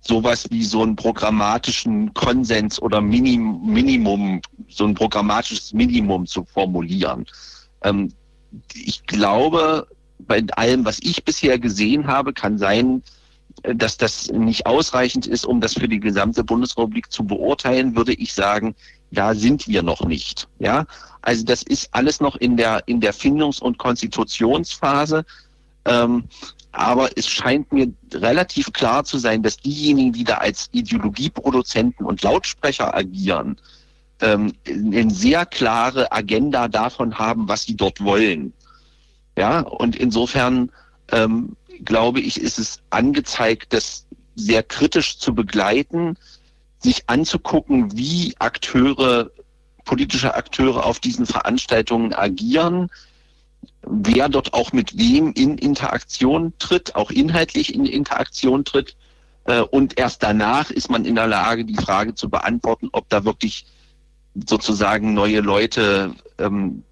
sowas 0.00 0.46
wie 0.50 0.64
so 0.64 0.82
einen 0.82 0.96
programmatischen 0.96 2.12
Konsens 2.14 2.80
oder 2.80 3.00
Minim 3.00 3.60
Minimum, 3.64 4.40
so 4.68 4.84
ein 4.84 4.94
programmatisches 4.94 5.72
Minimum 5.72 6.26
zu 6.26 6.44
formulieren. 6.44 7.26
Ähm, 7.82 8.12
ich 8.74 9.04
glaube, 9.06 9.86
bei 10.18 10.44
allem, 10.52 10.84
was 10.84 10.98
ich 11.00 11.24
bisher 11.24 11.58
gesehen 11.58 12.06
habe, 12.06 12.32
kann 12.32 12.58
sein, 12.58 13.02
äh, 13.62 13.74
dass 13.74 13.96
das 13.96 14.28
nicht 14.30 14.66
ausreichend 14.66 15.26
ist, 15.26 15.46
um 15.46 15.60
das 15.60 15.74
für 15.74 15.88
die 15.88 16.00
gesamte 16.00 16.44
Bundesrepublik 16.44 17.10
zu 17.12 17.24
beurteilen, 17.24 17.96
würde 17.96 18.14
ich 18.14 18.32
sagen, 18.32 18.74
da 19.10 19.34
sind 19.34 19.68
wir 19.68 19.82
noch 19.82 20.04
nicht. 20.04 20.48
Ja, 20.58 20.86
also 21.22 21.44
das 21.44 21.62
ist 21.62 21.88
alles 21.92 22.20
noch 22.20 22.36
in 22.36 22.56
der 22.56 22.86
in 22.86 23.00
der 23.00 23.14
Findungs- 23.14 23.60
und 23.60 23.78
Konstitutionsphase. 23.78 25.24
Ähm, 25.84 26.24
aber 26.72 27.10
es 27.16 27.26
scheint 27.26 27.72
mir 27.72 27.90
relativ 28.12 28.72
klar 28.72 29.02
zu 29.04 29.18
sein, 29.18 29.42
dass 29.42 29.56
diejenigen, 29.56 30.12
die 30.12 30.24
da 30.24 30.36
als 30.36 30.68
Ideologieproduzenten 30.72 32.04
und 32.04 32.22
Lautsprecher 32.22 32.94
agieren, 32.94 33.56
ähm, 34.20 34.52
eine 34.66 35.10
sehr 35.10 35.46
klare 35.46 36.12
Agenda 36.12 36.68
davon 36.68 37.18
haben, 37.18 37.48
was 37.48 37.64
sie 37.64 37.76
dort 37.76 38.02
wollen. 38.02 38.52
Ja, 39.36 39.60
und 39.60 39.96
insofern 39.96 40.70
ähm, 41.12 41.56
glaube 41.84 42.20
ich, 42.20 42.40
ist 42.40 42.58
es 42.58 42.80
angezeigt, 42.90 43.72
das 43.72 44.06
sehr 44.34 44.62
kritisch 44.62 45.18
zu 45.18 45.34
begleiten, 45.34 46.16
sich 46.80 47.04
anzugucken, 47.08 47.96
wie 47.96 48.34
Akteure, 48.38 49.30
politische 49.84 50.34
Akteure 50.34 50.84
auf 50.84 51.00
diesen 51.00 51.26
Veranstaltungen 51.26 52.12
agieren, 52.12 52.90
wer 53.82 54.28
dort 54.28 54.54
auch 54.54 54.72
mit 54.72 54.96
wem 54.98 55.32
in 55.32 55.58
Interaktion 55.58 56.52
tritt, 56.58 56.94
auch 56.94 57.10
inhaltlich 57.10 57.74
in 57.74 57.86
Interaktion 57.86 58.64
tritt. 58.64 58.96
Äh, 59.44 59.60
und 59.60 59.98
erst 59.98 60.22
danach 60.22 60.70
ist 60.70 60.90
man 60.90 61.04
in 61.04 61.14
der 61.14 61.26
Lage, 61.26 61.64
die 61.64 61.76
Frage 61.76 62.14
zu 62.14 62.28
beantworten, 62.28 62.88
ob 62.92 63.08
da 63.08 63.24
wirklich 63.24 63.66
sozusagen 64.46 65.14
neue 65.14 65.40
Leute 65.40 66.14
ähm, 66.38 66.82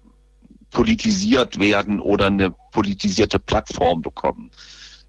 politisiert 0.71 1.59
werden 1.59 1.99
oder 1.99 2.27
eine 2.27 2.53
politisierte 2.71 3.39
Plattform 3.39 4.01
bekommen. 4.01 4.51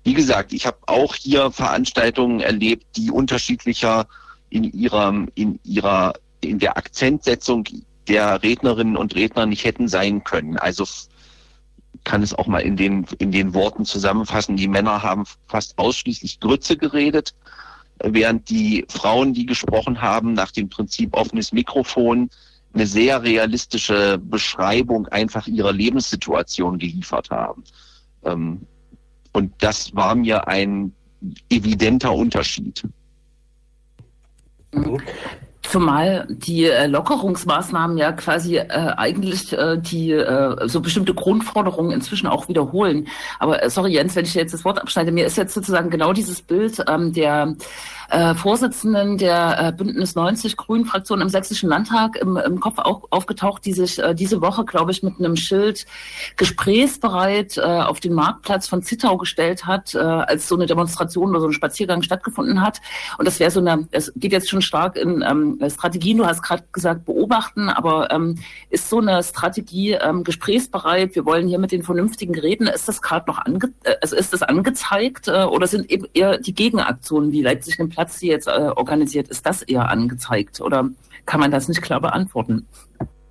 Wie 0.05 0.15
gesagt, 0.15 0.53
ich 0.53 0.67
habe 0.67 0.79
auch 0.87 1.15
hier 1.15 1.51
Veranstaltungen 1.51 2.41
erlebt, 2.41 2.97
die 2.97 3.11
unterschiedlicher 3.11 4.07
in 4.51 4.65
ihrer, 4.65 5.27
in 5.35 5.59
ihrer, 5.65 6.15
in 6.41 6.59
der 6.59 6.77
Akzentsetzung 6.77 7.65
der 8.07 8.43
Rednerinnen 8.43 8.97
und 8.97 9.15
Redner 9.15 9.47
nicht 9.47 9.65
hätten 9.65 9.89
sein 9.89 10.25
können. 10.25 10.57
Also 10.57 10.87
kann 12.05 12.23
es 12.23 12.33
auch 12.33 12.47
mal 12.47 12.61
in 12.61 12.77
den, 12.77 13.07
in 13.19 13.33
den 13.33 13.53
Worten 13.55 13.85
zusammenfassen. 13.85 14.57
Die 14.57 14.69
Männer 14.69 15.03
haben 15.03 15.25
fast 15.47 15.77
ausschließlich 15.77 16.41
Grütze 16.41 16.77
geredet, 16.77 17.35
während 18.03 18.49
die 18.49 18.85
Frauen, 18.89 19.35
die 19.35 19.47
gesprochen 19.47 20.01
haben, 20.01 20.33
nach 20.33 20.51
dem 20.51 20.69
Prinzip 20.69 21.15
offenes 21.15 21.53
Mikrofon, 21.53 22.31
eine 22.75 22.87
sehr 22.87 23.23
realistische 23.23 24.19
Beschreibung 24.19 25.07
einfach 25.09 25.47
ihrer 25.47 25.73
Lebenssituation 25.73 26.79
geliefert 26.79 27.31
haben. 27.31 27.65
Ähm, 28.25 28.67
und 29.33 29.53
das 29.59 29.95
war 29.95 30.15
mir 30.15 30.47
ein 30.49 30.93
evidenter 31.49 32.15
Unterschied. 32.15 32.83
Mhm. 34.73 35.01
Zumal 35.71 36.27
die 36.31 36.65
äh, 36.65 36.87
Lockerungsmaßnahmen 36.87 37.99
ja 37.99 38.13
quasi 38.13 38.57
äh, 38.57 38.69
eigentlich 38.97 39.53
äh, 39.53 39.77
die 39.77 40.13
äh, 40.13 40.67
so 40.67 40.81
bestimmte 40.81 41.13
Grundforderungen 41.13 41.93
inzwischen 41.93 42.27
auch 42.27 42.49
wiederholen. 42.49 43.07
Aber 43.39 43.63
äh, 43.63 43.69
sorry 43.69 43.93
Jens, 43.93 44.17
wenn 44.17 44.25
ich 44.25 44.33
jetzt 44.33 44.55
das 44.55 44.65
Wort 44.65 44.81
abschneide, 44.81 45.13
mir 45.13 45.27
ist 45.27 45.37
jetzt 45.37 45.53
sozusagen 45.53 45.91
genau 45.91 46.15
dieses 46.15 46.41
Bild 46.41 46.83
ähm, 46.89 47.13
der 47.13 47.55
äh, 48.11 48.35
Vorsitzenden 48.35 49.19
der 49.19 49.59
äh, 49.59 49.73
Bündnis 49.73 50.15
90 50.15 50.57
Grünen 50.57 50.87
Fraktion 50.87 51.21
im 51.21 51.29
Sächsischen 51.29 51.69
Landtag 51.69 52.17
im, 52.17 52.37
im 52.37 52.59
Kopf 52.59 52.79
auch 52.79 53.05
aufgetaucht, 53.11 53.65
die 53.65 53.75
sich 53.75 53.99
äh, 53.99 54.15
diese 54.15 54.41
Woche, 54.41 54.65
glaube 54.65 54.93
ich, 54.93 55.03
mit 55.03 55.19
einem 55.19 55.37
Schild 55.37 55.85
gesprächsbereit 56.37 57.59
äh, 57.59 57.61
auf 57.61 58.01
den 58.01 58.15
Marktplatz 58.15 58.67
von 58.67 58.83
Zittau 58.83 59.19
gestellt 59.19 59.67
hat, 59.67 59.95
äh, 59.95 59.99
als 59.99 60.49
so 60.49 60.55
eine 60.55 60.65
Demonstration 60.67 61.31
oder 61.31 61.41
so 61.41 61.49
ein 61.49 61.53
Spaziergang 61.53 62.03
stattgefunden 62.03 62.63
hat. 62.63 62.81
Und 63.19 63.27
das 63.27 63.41
wäre 63.41 63.51
so 63.51 63.61
eine, 63.61 63.87
es 63.91 64.11
geht 64.17 64.33
jetzt 64.33 64.49
schon 64.49 64.63
stark 64.63 64.97
in 64.97 65.23
ähm, 65.23 65.59
Strategien, 65.69 66.17
du 66.17 66.27
hast 66.27 66.43
gerade 66.43 66.65
gesagt, 66.73 67.05
beobachten, 67.05 67.69
aber 67.69 68.11
ähm, 68.11 68.37
ist 68.71 68.89
so 68.89 69.01
eine 69.01 69.23
Strategie 69.23 69.93
ähm, 69.93 70.25
gesprächsbereit, 70.25 71.15
wir 71.15 71.27
wollen 71.27 71.47
hier 71.47 71.59
mit 71.59 71.73
den 71.73 71.83
Vernünftigen 71.83 72.39
reden, 72.39 72.69
ist 72.69 72.89
das 72.89 73.03
gerade 73.03 73.27
noch 73.29 73.39
ange 73.39 73.71
äh, 73.83 73.97
also 74.01 74.17
ist 74.17 74.33
das 74.33 74.43
angezeigt 74.43 75.29
äh, 75.29 75.45
oder 75.45 75.67
sind 75.67 75.91
eben 75.91 76.07
eher 76.15 76.39
die 76.39 76.55
Gegenaktionen 76.55 77.33
wie 77.33 77.43
Leipzig 77.43 77.79
nimmt 77.79 77.98
Platz, 77.99 78.21
die 78.21 78.29
jetzt 78.29 78.47
äh, 78.47 78.71
organisiert, 78.77 79.27
ist 79.27 79.45
das 79.45 79.63
eher 79.63 79.89
angezeigt 79.89 80.61
oder 80.61 80.89
kann 81.27 81.41
man 81.41 81.51
das 81.51 81.67
nicht 81.67 81.83
klar 81.83 82.01
beantworten? 82.01 82.65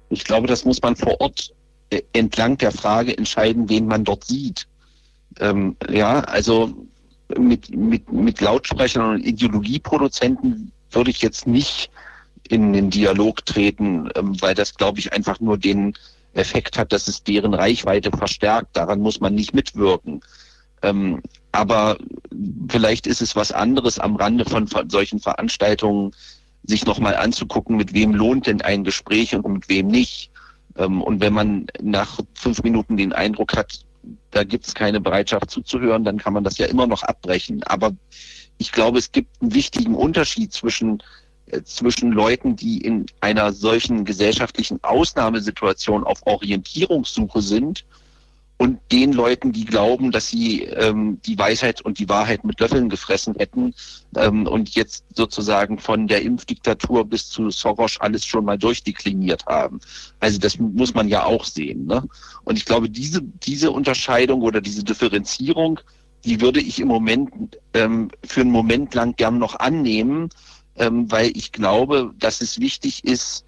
Ich 0.10 0.26
glaube, 0.26 0.46
das 0.46 0.66
muss 0.66 0.82
man 0.82 0.94
vor 0.94 1.22
Ort 1.22 1.54
äh, 1.90 2.02
entlang 2.12 2.58
der 2.58 2.74
Frage 2.74 3.18
entscheiden, 3.18 3.70
wen 3.70 3.88
man 3.88 4.04
dort 4.04 4.26
sieht. 4.26 4.68
Ähm, 5.40 5.78
ja, 5.90 6.20
also 6.20 6.74
mit, 7.38 7.74
mit, 7.74 8.12
mit 8.12 8.42
Lautsprechern 8.42 9.16
und 9.16 9.26
Ideologieproduzenten 9.26 10.74
würde 10.92 11.12
ich 11.12 11.22
jetzt 11.22 11.48
nicht 11.48 11.90
in 12.50 12.74
den 12.74 12.90
Dialog 12.90 13.46
treten, 13.46 14.10
ähm, 14.16 14.36
weil 14.42 14.54
das, 14.54 14.76
glaube 14.76 15.00
ich, 15.00 15.14
einfach 15.14 15.40
nur 15.40 15.58
den 15.58 15.94
Effekt 16.34 16.78
hat, 16.78 16.92
dass 16.92 17.08
es 17.08 17.24
deren 17.24 17.54
Reichweite 17.54 18.12
verstärkt. 18.12 18.76
Daran 18.76 19.00
muss 19.00 19.22
man 19.22 19.34
nicht 19.34 19.54
mitwirken. 19.54 20.20
Ähm, 20.82 21.22
aber 21.58 21.98
vielleicht 22.70 23.08
ist 23.08 23.20
es 23.20 23.36
was 23.36 23.52
anderes 23.52 23.98
am 23.98 24.16
Rande 24.16 24.46
von 24.46 24.70
solchen 24.90 25.20
Veranstaltungen, 25.20 26.12
sich 26.64 26.86
nochmal 26.86 27.16
anzugucken, 27.16 27.78
mit 27.78 27.94
wem 27.94 28.14
lohnt 28.14 28.46
denn 28.46 28.62
ein 28.62 28.84
Gespräch 28.84 29.34
und 29.36 29.48
mit 29.48 29.68
wem 29.68 29.88
nicht. 29.88 30.30
Ähm, 30.78 31.02
und 31.02 31.20
wenn 31.20 31.34
man 31.34 31.66
nach 31.82 32.20
fünf 32.36 32.62
Minuten 32.62 32.96
den 32.96 33.12
Eindruck 33.12 33.58
hat, 33.58 33.80
da 34.32 34.44
gibt 34.44 34.68
es 34.68 34.76
keine 34.76 35.02
Bereitschaft 35.02 35.50
zuzuhören, 35.50 36.04
dann 36.04 36.20
kann 36.20 36.34
man 36.34 36.44
das 36.44 36.60
ja 36.60 36.68
immer 36.68 36.86
noch 36.86 37.02
abbrechen. 37.02 37.64
Aber 37.64 37.92
ich 38.60 38.72
glaube, 38.72 39.00
es 39.00 39.12
gibt 39.12 39.42
einen 39.42 39.56
wichtigen 39.56 39.96
Unterschied 39.96 40.54
zwischen, 40.54 41.02
äh, 41.48 41.64
zwischen 41.64 42.12
Leuten, 42.12 42.56
die 42.56 42.82
in 42.82 43.08
einer 43.22 43.52
solchen 43.52 44.06
gesellschaftlichen 44.06 44.84
Ausnahmesituation 44.84 46.04
auf 46.04 46.20
Orientierungssuche 46.28 47.42
sind 47.42 47.84
und 48.58 48.80
den 48.92 49.14
Leuten, 49.14 49.52
die 49.52 49.66
glauben, 49.66 50.12
dass 50.12 50.30
sie 50.30 50.64
ähm, 50.64 51.20
die 51.26 51.38
Weisheit 51.38 51.82
und 51.82 52.00
die 52.00 52.10
Wahrheit 52.10 52.44
mit 52.44 52.60
Löffeln 52.60 52.90
gefressen 52.90 53.36
hätten 53.38 53.76
ähm, 54.16 54.48
und 54.48 54.70
jetzt 54.70 55.06
sozusagen 55.16 55.78
von 55.78 56.08
der 56.08 56.24
Impfdiktatur 56.24 57.06
bis 57.06 57.30
zu 57.30 57.52
Soros 57.52 58.00
alles 58.00 58.26
schon 58.26 58.46
mal 58.46 58.58
durchdekliniert 58.58 59.46
haben. 59.46 59.80
Also 60.20 60.40
das 60.40 60.58
muss 60.58 60.96
man 60.96 61.08
ja 61.08 61.24
auch 61.26 61.46
sehen. 61.46 61.86
Ne? 61.86 62.04
Und 62.46 62.58
ich 62.58 62.66
glaube, 62.66 62.90
diese, 62.90 63.22
diese 63.22 63.70
Unterscheidung 63.70 64.42
oder 64.42 64.60
diese 64.60 64.84
Differenzierung, 64.84 65.80
die 66.26 66.42
würde 66.42 66.60
ich 66.60 66.80
im 66.80 66.88
Moment 66.88 67.58
ähm, 67.76 68.10
für 68.26 68.42
einen 68.42 68.52
Moment 68.52 68.96
lang 68.96 69.16
gern 69.16 69.38
noch 69.38 69.60
annehmen, 69.60 70.30
ähm, 70.78 71.12
weil 71.12 71.32
ich 71.36 71.52
glaube, 71.52 72.12
dass 72.18 72.42
es 72.42 72.60
wichtig 72.60 73.04
ist, 73.04 73.46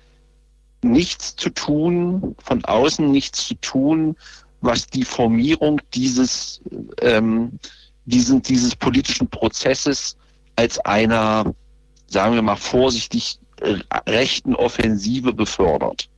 nichts 0.82 1.36
zu 1.36 1.50
tun, 1.50 2.36
von 2.44 2.64
außen 2.64 3.12
nichts 3.12 3.48
zu 3.48 3.56
tun, 3.56 4.16
was 4.62 4.88
die 4.88 5.06
Formierung 5.06 5.82
dieses, 5.94 6.62
ähm, 7.02 7.60
diesen, 8.06 8.42
dieses 8.42 8.76
politischen 8.76 9.28
Prozesses 9.30 10.18
als 10.56 10.80
einer, 10.80 11.54
sagen 12.08 12.36
wir 12.36 12.42
mal 12.42 12.56
vorsichtig, 12.56 13.40
äh, 13.62 13.78
rechten 14.08 14.56
Offensive 14.56 15.34
befördert. 15.34 16.10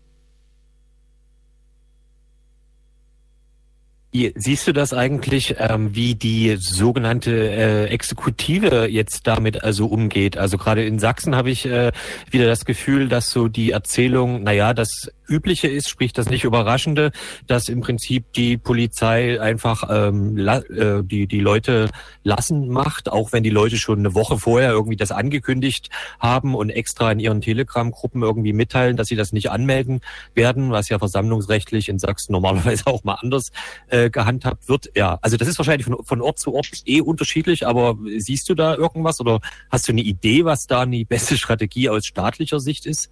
Siehst 4.13 4.67
du 4.67 4.73
das 4.73 4.93
eigentlich, 4.93 5.55
ähm, 5.57 5.95
wie 5.95 6.15
die 6.15 6.57
sogenannte 6.59 7.31
äh, 7.31 7.85
Exekutive 7.85 8.87
jetzt 8.89 9.25
damit 9.25 9.63
also 9.63 9.85
umgeht? 9.85 10.37
Also 10.37 10.57
gerade 10.57 10.83
in 10.83 10.99
Sachsen 10.99 11.33
habe 11.33 11.49
ich 11.49 11.65
äh, 11.65 11.93
wieder 12.29 12.45
das 12.45 12.65
Gefühl, 12.65 13.07
dass 13.07 13.31
so 13.31 13.47
die 13.47 13.71
Erzählung, 13.71 14.43
naja, 14.43 14.73
das 14.73 15.09
Übliche 15.29 15.69
ist, 15.69 15.89
sprich 15.89 16.11
das 16.11 16.29
nicht 16.29 16.43
Überraschende, 16.43 17.11
dass 17.47 17.69
im 17.69 17.79
Prinzip 17.79 18.33
die 18.33 18.57
Polizei 18.57 19.39
einfach 19.39 19.83
ähm, 19.89 20.37
äh, 20.37 21.03
die, 21.03 21.25
die 21.25 21.39
Leute 21.39 21.89
lassen 22.23 22.67
macht, 22.67 23.09
auch 23.09 23.31
wenn 23.31 23.43
die 23.43 23.49
Leute 23.49 23.77
schon 23.77 23.99
eine 23.99 24.13
Woche 24.13 24.37
vorher 24.37 24.71
irgendwie 24.71 24.97
das 24.97 25.11
angekündigt 25.11 25.89
haben 26.19 26.53
und 26.53 26.69
extra 26.69 27.11
in 27.13 27.19
ihren 27.19 27.39
Telegram-Gruppen 27.39 28.21
irgendwie 28.21 28.51
mitteilen, 28.51 28.97
dass 28.97 29.07
sie 29.07 29.15
das 29.15 29.31
nicht 29.31 29.49
anmelden 29.49 30.01
werden, 30.35 30.71
was 30.71 30.89
ja 30.89 30.99
versammlungsrechtlich 30.99 31.87
in 31.87 31.97
Sachsen 31.97 32.33
normalerweise 32.33 32.85
auch 32.87 33.05
mal 33.05 33.15
anders 33.21 33.51
äh, 33.87 34.00
gehandhabt 34.09 34.67
wird. 34.67 34.89
Ja, 34.95 35.19
also 35.21 35.37
das 35.37 35.47
ist 35.47 35.57
wahrscheinlich 35.57 35.85
von, 35.85 36.03
von 36.03 36.21
Ort 36.21 36.39
zu 36.39 36.53
Ort 36.53 36.69
eh 36.85 37.01
unterschiedlich, 37.01 37.67
aber 37.67 37.97
siehst 38.17 38.49
du 38.49 38.55
da 38.55 38.75
irgendwas 38.75 39.19
oder 39.19 39.39
hast 39.69 39.87
du 39.87 39.91
eine 39.91 40.01
Idee, 40.01 40.45
was 40.45 40.67
da 40.67 40.85
die 40.85 41.05
beste 41.05 41.37
Strategie 41.37 41.89
aus 41.89 42.05
staatlicher 42.05 42.59
Sicht 42.59 42.85
ist? 42.85 43.11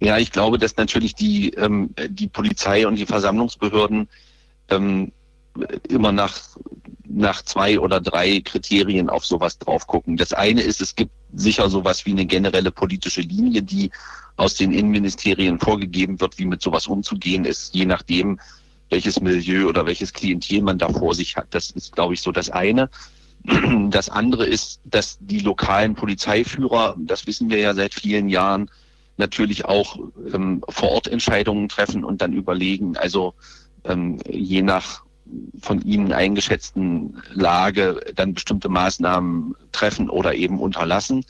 Ja, 0.00 0.18
ich 0.18 0.32
glaube, 0.32 0.58
dass 0.58 0.76
natürlich 0.76 1.14
die, 1.14 1.50
ähm, 1.54 1.94
die 2.08 2.28
Polizei 2.28 2.86
und 2.86 2.96
die 2.96 3.06
Versammlungsbehörden 3.06 4.08
ähm, 4.68 5.12
immer 5.88 6.12
nach, 6.12 6.38
nach 7.04 7.42
zwei 7.42 7.78
oder 7.78 8.00
drei 8.00 8.40
Kriterien 8.40 9.08
auf 9.08 9.24
sowas 9.24 9.58
drauf 9.58 9.86
gucken. 9.86 10.16
Das 10.16 10.32
eine 10.32 10.62
ist, 10.62 10.80
es 10.80 10.94
gibt 10.94 11.12
sicher 11.32 11.70
sowas 11.70 12.04
wie 12.06 12.10
eine 12.10 12.26
generelle 12.26 12.70
politische 12.70 13.20
Linie, 13.20 13.62
die 13.62 13.90
aus 14.36 14.54
den 14.54 14.72
Innenministerien 14.72 15.60
vorgegeben 15.60 16.20
wird, 16.20 16.38
wie 16.38 16.46
mit 16.46 16.60
sowas 16.60 16.86
umzugehen 16.86 17.44
ist, 17.44 17.74
je 17.74 17.86
nachdem, 17.86 18.40
welches 18.94 19.20
Milieu 19.20 19.68
oder 19.68 19.84
welches 19.86 20.12
Klientel 20.12 20.62
man 20.62 20.78
da 20.78 20.88
vor 20.88 21.14
sich 21.16 21.36
hat. 21.36 21.48
Das 21.50 21.72
ist, 21.72 21.92
glaube 21.96 22.14
ich, 22.14 22.22
so 22.22 22.30
das 22.30 22.48
eine. 22.50 22.88
Das 23.90 24.08
andere 24.08 24.46
ist, 24.46 24.80
dass 24.84 25.18
die 25.20 25.40
lokalen 25.40 25.94
Polizeiführer, 25.94 26.94
das 26.98 27.26
wissen 27.26 27.50
wir 27.50 27.58
ja 27.58 27.74
seit 27.74 27.92
vielen 27.92 28.28
Jahren, 28.28 28.70
natürlich 29.16 29.64
auch 29.64 29.98
ähm, 30.32 30.62
vor 30.68 30.90
Ort 30.90 31.08
Entscheidungen 31.08 31.68
treffen 31.68 32.04
und 32.04 32.22
dann 32.22 32.32
überlegen, 32.32 32.96
also 32.96 33.34
ähm, 33.84 34.18
je 34.28 34.62
nach 34.62 35.02
von 35.60 35.82
ihnen 35.82 36.12
eingeschätzten 36.12 37.20
Lage 37.32 38.00
dann 38.14 38.34
bestimmte 38.34 38.68
Maßnahmen 38.68 39.54
treffen 39.72 40.08
oder 40.08 40.34
eben 40.34 40.60
unterlassen. 40.60 41.24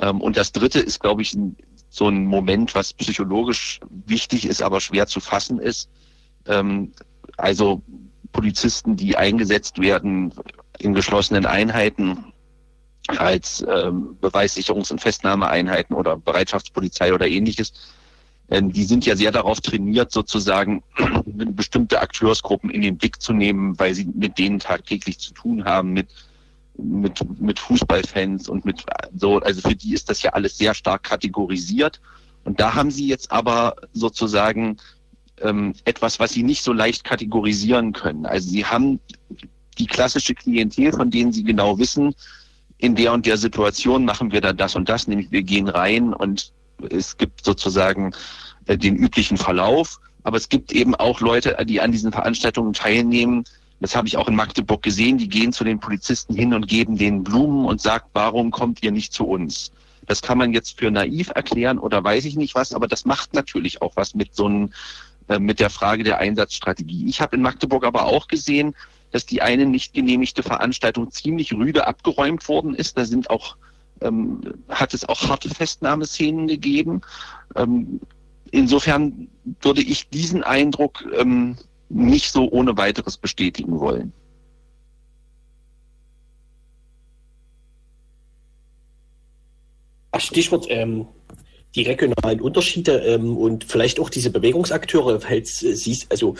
Ähm, 0.00 0.20
und 0.20 0.36
das 0.36 0.52
Dritte 0.52 0.80
ist, 0.80 1.00
glaube 1.00 1.22
ich, 1.22 1.36
so 1.88 2.08
ein 2.08 2.26
Moment, 2.26 2.74
was 2.74 2.92
psychologisch 2.92 3.80
wichtig 4.06 4.46
ist, 4.46 4.62
aber 4.62 4.80
schwer 4.80 5.06
zu 5.06 5.20
fassen 5.20 5.58
ist. 5.58 5.88
Ähm, 6.48 6.92
also 7.36 7.82
Polizisten, 8.32 8.96
die 8.96 9.16
eingesetzt 9.16 9.80
werden 9.80 10.32
in 10.78 10.94
geschlossenen 10.94 11.46
Einheiten, 11.46 12.32
als 13.08 13.64
ähm, 13.68 14.16
Beweissicherungs- 14.20 14.90
und 14.90 15.00
Festnahmeeinheiten 15.00 15.94
oder 15.94 16.16
Bereitschaftspolizei 16.16 17.14
oder 17.14 17.28
ähnliches, 17.28 17.72
ähm, 18.50 18.72
die 18.72 18.84
sind 18.84 19.06
ja 19.06 19.16
sehr 19.16 19.30
darauf 19.30 19.60
trainiert, 19.60 20.10
sozusagen 20.10 20.82
bestimmte 21.24 22.00
Akteursgruppen 22.00 22.70
in 22.70 22.82
den 22.82 22.98
Blick 22.98 23.22
zu 23.22 23.32
nehmen, 23.32 23.78
weil 23.78 23.94
sie 23.94 24.06
mit 24.06 24.38
denen 24.38 24.58
tagtäglich 24.58 25.18
zu 25.18 25.32
tun 25.32 25.64
haben, 25.64 25.92
mit 25.92 26.08
mit, 26.78 27.40
mit 27.40 27.58
Fußballfans 27.58 28.48
und 28.48 28.64
mit 28.64 28.84
so, 29.16 29.38
also 29.38 29.66
für 29.66 29.74
die 29.74 29.94
ist 29.94 30.10
das 30.10 30.22
ja 30.22 30.32
alles 30.32 30.58
sehr 30.58 30.74
stark 30.74 31.04
kategorisiert. 31.04 32.00
Und 32.44 32.60
da 32.60 32.74
haben 32.74 32.90
sie 32.90 33.08
jetzt 33.08 33.32
aber 33.32 33.76
sozusagen 33.92 34.76
ähm, 35.42 35.74
etwas, 35.84 36.18
was 36.18 36.32
sie 36.32 36.42
nicht 36.42 36.62
so 36.62 36.72
leicht 36.72 37.04
kategorisieren 37.04 37.92
können. 37.92 38.26
Also 38.26 38.50
sie 38.50 38.64
haben 38.64 39.00
die 39.78 39.86
klassische 39.86 40.34
Klientel, 40.34 40.92
von 40.92 41.10
denen 41.10 41.32
sie 41.32 41.44
genau 41.44 41.78
wissen, 41.78 42.14
in 42.78 42.94
der 42.94 43.12
und 43.12 43.26
der 43.26 43.36
Situation 43.36 44.04
machen 44.04 44.32
wir 44.32 44.40
da 44.40 44.52
das 44.52 44.76
und 44.76 44.88
das, 44.88 45.06
nämlich 45.08 45.30
wir 45.30 45.42
gehen 45.42 45.68
rein 45.68 46.12
und 46.12 46.52
es 46.90 47.16
gibt 47.16 47.44
sozusagen 47.44 48.12
äh, 48.66 48.76
den 48.76 48.96
üblichen 48.96 49.36
Verlauf. 49.36 49.98
Aber 50.24 50.36
es 50.36 50.48
gibt 50.48 50.72
eben 50.72 50.94
auch 50.94 51.20
Leute, 51.20 51.56
die 51.64 51.80
an 51.80 51.92
diesen 51.92 52.12
Veranstaltungen 52.12 52.72
teilnehmen. 52.72 53.44
Das 53.80 53.94
habe 53.94 54.08
ich 54.08 54.16
auch 54.16 54.28
in 54.28 54.34
Magdeburg 54.34 54.82
gesehen. 54.82 55.18
Die 55.18 55.28
gehen 55.28 55.52
zu 55.52 55.62
den 55.62 55.78
Polizisten 55.78 56.34
hin 56.34 56.52
und 56.52 56.66
geben 56.66 56.98
denen 56.98 57.22
Blumen 57.22 57.64
und 57.64 57.80
sagt, 57.80 58.08
warum 58.12 58.50
kommt 58.50 58.82
ihr 58.82 58.90
nicht 58.90 59.12
zu 59.12 59.24
uns? 59.24 59.70
Das 60.06 60.22
kann 60.22 60.38
man 60.38 60.52
jetzt 60.52 60.78
für 60.78 60.90
naiv 60.90 61.30
erklären 61.34 61.78
oder 61.78 62.02
weiß 62.02 62.24
ich 62.24 62.36
nicht 62.36 62.54
was, 62.54 62.72
aber 62.72 62.88
das 62.88 63.04
macht 63.04 63.34
natürlich 63.34 63.82
auch 63.82 63.92
was 63.96 64.14
mit 64.14 64.34
so 64.34 64.46
einem, 64.46 64.72
äh, 65.28 65.38
mit 65.38 65.60
der 65.60 65.70
Frage 65.70 66.04
der 66.04 66.18
Einsatzstrategie. 66.18 67.06
Ich 67.08 67.20
habe 67.20 67.36
in 67.36 67.42
Magdeburg 67.42 67.84
aber 67.84 68.06
auch 68.06 68.28
gesehen, 68.28 68.74
dass 69.10 69.26
die 69.26 69.42
eine 69.42 69.66
nicht 69.66 69.94
genehmigte 69.94 70.42
Veranstaltung 70.42 71.10
ziemlich 71.10 71.52
rüde 71.52 71.86
abgeräumt 71.86 72.48
worden 72.48 72.74
ist. 72.74 72.98
Da 72.98 73.04
sind 73.04 73.30
auch, 73.30 73.56
ähm, 74.00 74.40
hat 74.68 74.94
es 74.94 75.08
auch 75.08 75.28
harte 75.28 75.48
Festnahmeszenen 75.48 76.48
gegeben. 76.48 77.00
Ähm, 77.54 78.00
insofern 78.50 79.28
würde 79.60 79.82
ich 79.82 80.08
diesen 80.10 80.42
Eindruck 80.42 81.04
ähm, 81.16 81.56
nicht 81.88 82.32
so 82.32 82.50
ohne 82.50 82.76
weiteres 82.76 83.16
bestätigen 83.16 83.78
wollen. 83.80 84.12
Stichwort 90.18 90.66
ähm, 90.68 91.06
die 91.74 91.82
regionalen 91.82 92.40
Unterschiede 92.40 92.98
ähm, 92.98 93.36
und 93.36 93.64
vielleicht 93.64 94.00
auch 94.00 94.08
diese 94.08 94.30
Bewegungsakteure, 94.30 95.20
halt, 95.28 95.46
siehst, 95.46 96.10
also 96.10 96.34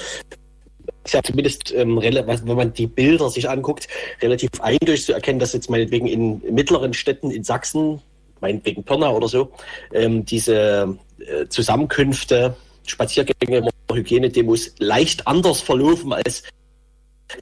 ist 1.05 1.15
ja 1.15 1.23
zumindest, 1.23 1.73
ähm, 1.75 2.01
wenn 2.01 2.57
man 2.57 2.73
die 2.73 2.87
Bilder 2.87 3.31
sich 3.31 3.49
anguckt, 3.49 3.89
relativ 4.23 4.51
eindeutig 4.61 5.05
zu 5.05 5.13
erkennen, 5.13 5.39
dass 5.39 5.53
jetzt 5.53 5.71
meinetwegen 5.71 6.07
in 6.07 6.43
mittleren 6.53 6.95
Städten 6.95 7.31
in 7.31 7.45
Sachsen, 7.45 8.01
meinetwegen 8.41 8.85
Pirna 8.85 9.11
oder 9.11 9.29
so, 9.29 9.53
ähm, 9.93 10.25
diese 10.25 10.97
äh, 11.19 11.47
Zusammenkünfte, 11.49 12.57
Spaziergänge, 12.87 13.69
Hygienedemos 13.93 14.75
leicht 14.79 15.27
anders 15.27 15.61
verlaufen 15.61 16.13
als 16.13 16.43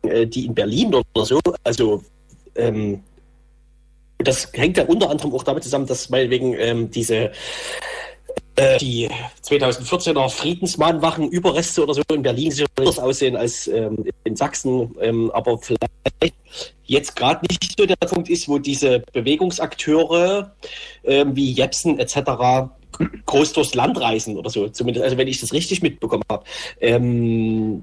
äh, 0.02 0.26
die 0.26 0.46
in 0.46 0.54
Berlin 0.54 0.94
oder 0.94 1.24
so. 1.24 1.40
Also 1.64 2.02
ähm, 2.54 3.02
das 4.26 4.50
hängt 4.52 4.76
ja 4.76 4.84
unter 4.84 5.10
anderem 5.10 5.34
auch 5.34 5.42
damit 5.42 5.62
zusammen, 5.62 5.86
dass 5.86 6.10
meinetwegen 6.10 6.54
ähm, 6.54 6.90
diese 6.90 7.32
äh, 8.56 8.78
die 8.78 9.10
2014er 9.42 10.28
Friedensmahnwachen 10.28 11.28
Überreste 11.28 11.82
oder 11.82 11.94
so 11.94 12.02
in 12.12 12.22
Berlin 12.22 12.52
so 12.52 12.64
anders 12.76 12.98
aussehen 12.98 13.36
als 13.36 13.66
ähm, 13.66 14.04
in 14.24 14.36
Sachsen, 14.36 14.94
ähm, 15.00 15.30
aber 15.32 15.58
vielleicht 15.58 16.34
jetzt 16.84 17.16
gerade 17.16 17.44
nicht 17.46 17.74
so 17.76 17.86
der 17.86 17.96
Punkt 17.96 18.28
ist, 18.28 18.48
wo 18.48 18.58
diese 18.58 19.00
Bewegungsakteure 19.12 20.54
ähm, 21.04 21.34
wie 21.34 21.50
Jepsen 21.52 21.98
etc. 21.98 22.70
groß 23.26 23.54
durchs 23.54 23.74
Land 23.74 24.00
reisen 24.00 24.36
oder 24.36 24.50
so, 24.50 24.68
zumindest, 24.68 25.04
also 25.04 25.16
wenn 25.16 25.28
ich 25.28 25.40
das 25.40 25.52
richtig 25.52 25.82
mitbekommen 25.82 26.24
habe. 26.30 26.44
Ähm, 26.80 27.82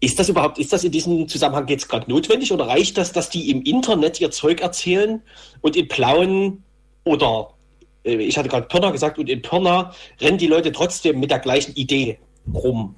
ist 0.00 0.18
das 0.18 0.28
überhaupt, 0.28 0.58
ist 0.58 0.72
das 0.72 0.84
in 0.84 0.92
diesem 0.92 1.28
Zusammenhang 1.28 1.66
jetzt 1.68 1.88
gerade 1.88 2.10
notwendig 2.10 2.52
oder 2.52 2.66
reicht 2.68 2.98
das, 2.98 3.12
dass 3.12 3.30
die 3.30 3.50
im 3.50 3.62
Internet 3.62 4.20
ihr 4.20 4.30
Zeug 4.30 4.60
erzählen 4.60 5.22
und 5.60 5.76
in 5.76 5.88
Plauen 5.88 6.62
oder 7.04 7.54
äh, 8.04 8.16
ich 8.16 8.36
hatte 8.36 8.48
gerade 8.48 8.66
Pirna 8.66 8.90
gesagt, 8.90 9.18
und 9.18 9.28
in 9.28 9.42
Pirna 9.42 9.92
rennen 10.20 10.38
die 10.38 10.46
Leute 10.46 10.72
trotzdem 10.72 11.20
mit 11.20 11.30
der 11.30 11.38
gleichen 11.38 11.74
Idee 11.74 12.18
rum. 12.52 12.94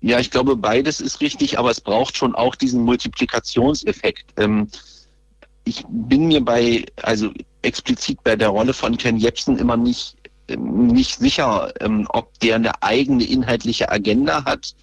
Ja, 0.00 0.20
ich 0.20 0.30
glaube, 0.30 0.56
beides 0.56 1.00
ist 1.00 1.22
richtig, 1.22 1.58
aber 1.58 1.70
es 1.70 1.80
braucht 1.80 2.16
schon 2.16 2.34
auch 2.34 2.54
diesen 2.54 2.82
Multiplikationseffekt. 2.82 4.26
Ähm, 4.36 4.68
ich 5.64 5.82
bin 5.88 6.26
mir 6.26 6.44
bei, 6.44 6.84
also 7.02 7.30
explizit 7.62 8.22
bei 8.22 8.36
der 8.36 8.50
Rolle 8.50 8.74
von 8.74 8.98
Ken 8.98 9.16
Jebsen 9.16 9.58
immer 9.58 9.78
nicht, 9.78 10.16
ähm, 10.48 10.88
nicht 10.88 11.18
sicher, 11.18 11.72
ähm, 11.80 12.06
ob 12.10 12.38
der 12.40 12.56
eine 12.56 12.82
eigene 12.82 13.24
inhaltliche 13.24 13.90
Agenda 13.90 14.44
hat 14.44 14.74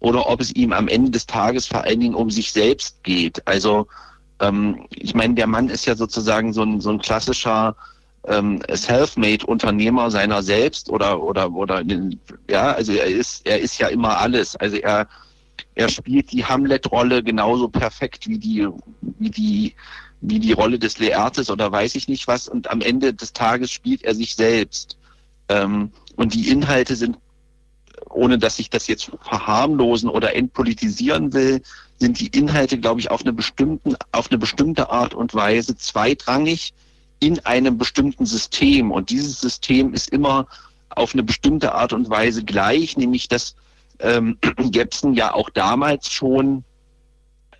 oder 0.00 0.28
ob 0.28 0.40
es 0.40 0.54
ihm 0.54 0.72
am 0.72 0.88
Ende 0.88 1.10
des 1.10 1.26
Tages 1.26 1.66
vor 1.66 1.84
allen 1.84 2.00
Dingen 2.00 2.14
um 2.14 2.30
sich 2.30 2.52
selbst 2.52 3.02
geht. 3.02 3.46
Also 3.46 3.86
ähm, 4.40 4.86
ich 4.90 5.14
meine, 5.14 5.34
der 5.34 5.46
Mann 5.46 5.68
ist 5.68 5.86
ja 5.86 5.96
sozusagen 5.96 6.52
so 6.52 6.62
ein, 6.62 6.80
so 6.80 6.90
ein 6.90 7.00
klassischer 7.00 7.74
ähm, 8.26 8.60
Selfmade-Unternehmer 8.70 10.10
seiner 10.10 10.42
selbst 10.42 10.90
oder 10.90 11.22
oder 11.22 11.50
oder 11.52 11.82
ja, 12.48 12.72
also 12.72 12.92
er 12.92 13.06
ist 13.06 13.46
er 13.46 13.58
ist 13.60 13.78
ja 13.78 13.88
immer 13.88 14.18
alles. 14.18 14.56
Also 14.56 14.76
er 14.76 15.08
er 15.74 15.88
spielt 15.88 16.32
die 16.32 16.44
Hamlet-Rolle 16.44 17.22
genauso 17.22 17.68
perfekt 17.68 18.28
wie 18.28 18.38
die 18.38 18.68
wie 19.00 19.30
die 19.30 19.74
wie 20.20 20.40
die 20.40 20.52
Rolle 20.52 20.78
des 20.78 20.98
Leertes 20.98 21.50
oder 21.50 21.70
weiß 21.70 21.94
ich 21.94 22.08
nicht 22.08 22.26
was. 22.26 22.48
Und 22.48 22.70
am 22.70 22.80
Ende 22.80 23.14
des 23.14 23.32
Tages 23.32 23.70
spielt 23.70 24.02
er 24.02 24.14
sich 24.14 24.34
selbst. 24.34 24.96
Ähm, 25.48 25.92
und 26.16 26.34
die 26.34 26.48
Inhalte 26.48 26.96
sind, 26.96 27.16
ohne 28.10 28.38
dass 28.38 28.58
ich 28.58 28.70
das 28.70 28.86
jetzt 28.86 29.10
verharmlosen 29.22 30.08
oder 30.08 30.34
entpolitisieren 30.34 31.32
will, 31.32 31.62
sind 31.98 32.20
die 32.20 32.28
Inhalte, 32.28 32.78
glaube 32.78 33.00
ich, 33.00 33.10
auf 33.10 33.22
eine, 33.22 33.32
bestimmten, 33.32 33.96
auf 34.12 34.30
eine 34.30 34.38
bestimmte 34.38 34.90
Art 34.90 35.14
und 35.14 35.34
Weise 35.34 35.76
zweitrangig 35.76 36.72
in 37.20 37.44
einem 37.44 37.78
bestimmten 37.78 38.26
System. 38.26 38.92
Und 38.92 39.10
dieses 39.10 39.40
System 39.40 39.94
ist 39.94 40.10
immer 40.10 40.46
auf 40.90 41.14
eine 41.14 41.22
bestimmte 41.22 41.74
Art 41.74 41.92
und 41.92 42.08
Weise 42.08 42.44
gleich, 42.44 42.96
nämlich 42.96 43.28
dass 43.28 43.54
ähm, 44.00 44.38
Jepsen 44.72 45.14
ja 45.14 45.34
auch 45.34 45.50
damals 45.50 46.10
schon, 46.10 46.64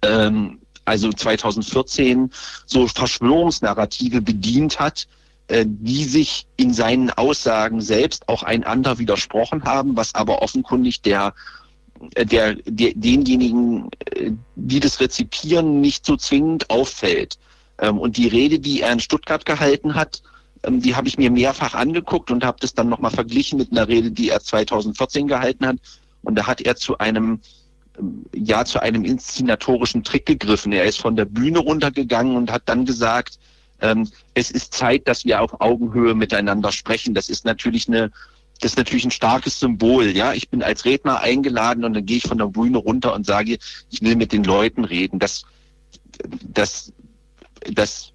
ähm, 0.03 0.61
also 0.85 1.13
2014, 1.13 2.31
so 2.67 2.87
Verschwörungsnarrative 2.87 4.23
bedient 4.23 4.79
hat, 4.79 5.07
die 5.51 6.05
sich 6.05 6.47
in 6.57 6.75
seinen 6.75 7.11
Aussagen 7.11 7.81
selbst 7.81 8.29
auch 8.29 8.43
einander 8.43 8.99
widersprochen 8.99 9.65
haben, 9.65 9.97
was 9.97 10.15
aber 10.15 10.43
offenkundig 10.43 11.01
der 11.01 11.33
äh, 12.15 12.27
der, 12.27 12.55
der 12.55 12.93
denjenigen, 12.95 13.91
äh, 14.15 14.33
die 14.57 14.81
das 14.81 15.01
rezipieren, 15.01 15.81
nicht 15.81 16.07
so 16.07 16.17
zwingend 16.17 16.71
auffällt. 16.71 17.39
Ähm, 17.79 17.99
und 17.99 18.17
die 18.17 18.29
Rede, 18.29 18.59
die 18.59 18.83
er 18.83 18.93
in 18.93 19.01
Stuttgart 19.01 19.45
gehalten 19.45 19.95
hat, 19.95 20.23
ähm, 20.65 20.81
die 20.81 20.95
habe 20.95 21.09
ich 21.09 21.19
mir 21.19 21.31
mehrfach 21.31 21.75
angeguckt 21.75 22.31
und 22.31 22.45
habe 22.45 22.59
das 22.61 22.75
dann 22.75 22.89
nochmal 22.89 23.11
verglichen 23.11 23.59
mit 23.59 23.73
einer 23.73 23.89
Rede, 23.89 24.11
die 24.11 24.31
er 24.31 24.41
2014 24.41 25.29
gehalten 25.29 25.67
hat. 25.67 25.77
Und 26.23 26.37
da 26.37 26.47
hat 26.47 26.61
er 26.61 26.77
zu 26.77 26.99
einem 26.99 27.41
ähm, 27.99 28.25
ja 28.35 28.65
zu 28.65 28.81
einem 28.81 29.05
inszenatorischen 29.05 30.05
Trick 30.05 30.27
gegriffen. 30.27 30.73
Er 30.73 30.85
ist 30.85 31.01
von 31.01 31.17
der 31.17 31.25
Bühne 31.25 31.59
runtergegangen 31.59 32.37
und 32.37 32.53
hat 32.53 32.63
dann 32.67 32.85
gesagt, 32.85 33.39
ähm, 33.81 34.09
es 34.35 34.51
ist 34.51 34.75
Zeit, 34.75 35.07
dass 35.07 35.25
wir 35.25 35.41
auf 35.41 35.61
Augenhöhe 35.61 36.15
miteinander 36.15 36.73
sprechen. 36.73 37.15
Das 37.15 37.29
ist 37.29 37.45
natürlich 37.45 37.89
eine 37.89 38.11
das 38.61 38.73
ist 38.73 38.79
natürlich 38.79 39.05
ein 39.05 39.13
starkes 39.13 39.61
Symbol. 39.61 40.09
Ja, 40.09 40.33
ich 40.33 40.49
bin 40.49 40.63
als 40.63 40.85
Redner 40.85 41.21
eingeladen 41.21 41.85
und 41.85 41.95
dann 41.95 42.05
gehe 42.05 42.17
ich 42.17 42.25
von 42.25 42.39
der 42.39 42.47
Bühne 42.47 42.79
runter 42.79 43.15
und 43.15 43.25
sage, 43.25 43.59
ich 43.91 44.03
will 44.03 44.17
mit 44.17 44.33
den 44.33 44.43
Leuten 44.43 44.85
reden. 44.85 45.19
Das, 45.19 45.45
das, 46.43 46.93
das, 47.73 48.13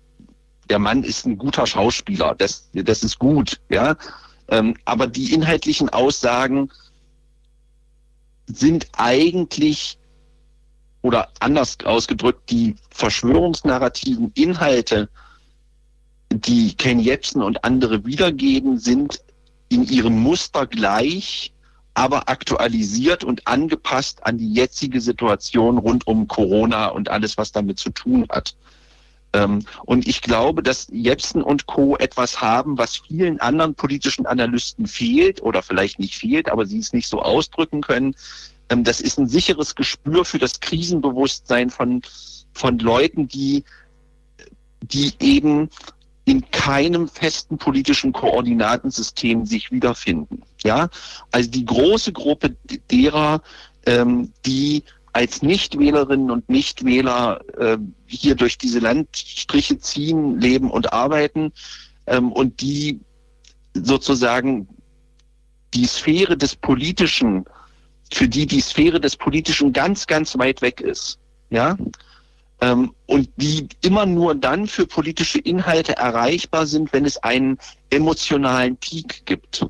der 0.69 0.79
Mann 0.79 1.03
ist 1.03 1.25
ein 1.25 1.37
guter 1.37 1.65
Schauspieler. 1.65 2.35
Das, 2.37 2.69
das 2.73 3.03
ist 3.03 3.19
gut. 3.19 3.61
Ja, 3.69 3.95
ähm, 4.49 4.75
aber 4.83 5.07
die 5.07 5.33
inhaltlichen 5.33 5.89
Aussagen 5.89 6.69
sind 8.47 8.87
eigentlich 8.97 9.97
oder 11.01 11.29
anders 11.39 11.77
ausgedrückt 11.83 12.49
die 12.49 12.75
Verschwörungsnarrativen 12.91 14.31
Inhalte, 14.35 15.09
die 16.33 16.75
Ken 16.75 16.99
Jebsen 16.99 17.41
und 17.41 17.63
andere 17.63 18.05
wiedergeben, 18.05 18.77
sind 18.79 19.19
in 19.69 19.83
ihrem 19.83 20.19
Muster 20.19 20.67
gleich, 20.67 21.53
aber 21.93 22.29
aktualisiert 22.29 23.23
und 23.23 23.47
angepasst 23.47 24.25
an 24.25 24.37
die 24.37 24.53
jetzige 24.53 24.99
Situation 24.99 25.77
rund 25.77 26.07
um 26.07 26.27
Corona 26.27 26.87
und 26.87 27.09
alles, 27.09 27.37
was 27.37 27.51
damit 27.51 27.79
zu 27.79 27.91
tun 27.91 28.25
hat. 28.29 28.55
Ähm, 29.33 29.65
und 29.85 30.07
ich 30.07 30.21
glaube, 30.21 30.63
dass 30.63 30.87
Jepsen 30.91 31.41
und 31.41 31.65
Co. 31.65 31.97
etwas 31.97 32.39
haben, 32.39 32.77
was 32.77 32.97
vielen 32.97 33.39
anderen 33.41 33.73
politischen 33.75 34.25
Analysten 34.25 34.87
fehlt 34.87 35.41
oder 35.41 35.63
vielleicht 35.63 35.99
nicht 35.99 36.15
fehlt, 36.15 36.49
aber 36.49 36.65
sie 36.65 36.79
es 36.79 36.93
nicht 36.93 37.07
so 37.07 37.21
ausdrücken 37.21 37.81
können. 37.81 38.15
Ähm, 38.69 38.83
das 38.83 39.01
ist 39.01 39.17
ein 39.17 39.27
sicheres 39.27 39.75
Gespür 39.75 40.23
für 40.23 40.39
das 40.39 40.59
Krisenbewusstsein 40.59 41.69
von, 41.71 42.01
von 42.53 42.77
Leuten, 42.79 43.27
die, 43.27 43.63
die 44.81 45.13
eben 45.19 45.69
in 46.25 46.49
keinem 46.51 47.07
festen 47.07 47.57
politischen 47.57 48.13
Koordinatensystem 48.13 49.45
sich 49.45 49.71
wiederfinden. 49.71 50.43
Ja, 50.63 50.89
also 51.31 51.49
die 51.49 51.65
große 51.65 52.13
Gruppe 52.13 52.55
derer, 52.89 53.41
ähm, 53.85 54.31
die 54.45 54.83
als 55.11 55.41
Nichtwählerinnen 55.41 56.31
und 56.31 56.49
Nichtwähler 56.49 57.41
äh, 57.57 57.77
hier 58.07 58.35
durch 58.35 58.57
diese 58.57 58.79
Landstriche 58.79 59.77
ziehen, 59.79 60.39
leben 60.39 60.71
und 60.71 60.91
arbeiten 60.91 61.51
ähm, 62.07 62.31
und 62.31 62.61
die 62.61 62.99
sozusagen 63.73 64.67
die 65.73 65.85
Sphäre 65.85 66.37
des 66.37 66.55
Politischen, 66.55 67.45
für 68.11 68.27
die 68.27 68.45
die 68.47 68.61
Sphäre 68.61 68.99
des 68.99 69.15
Politischen 69.15 69.73
ganz, 69.73 70.07
ganz 70.07 70.37
weit 70.37 70.61
weg 70.61 70.81
ist. 70.81 71.19
Ja, 71.49 71.77
und 72.59 73.29
die 73.37 73.67
immer 73.81 74.05
nur 74.05 74.35
dann 74.35 74.67
für 74.67 74.87
politische 74.87 75.39
Inhalte 75.39 75.97
erreichbar 75.97 76.65
sind, 76.65 76.93
wenn 76.93 77.05
es 77.05 77.17
einen 77.17 77.57
emotionalen 77.89 78.77
Peak 78.77 79.25
gibt. 79.25 79.65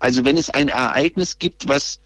Also 0.00 0.24
wenn 0.24 0.36
es 0.36 0.50
ein 0.50 0.68
Ereignis 0.68 1.38
gibt, 1.38 1.68
was, 1.68 2.00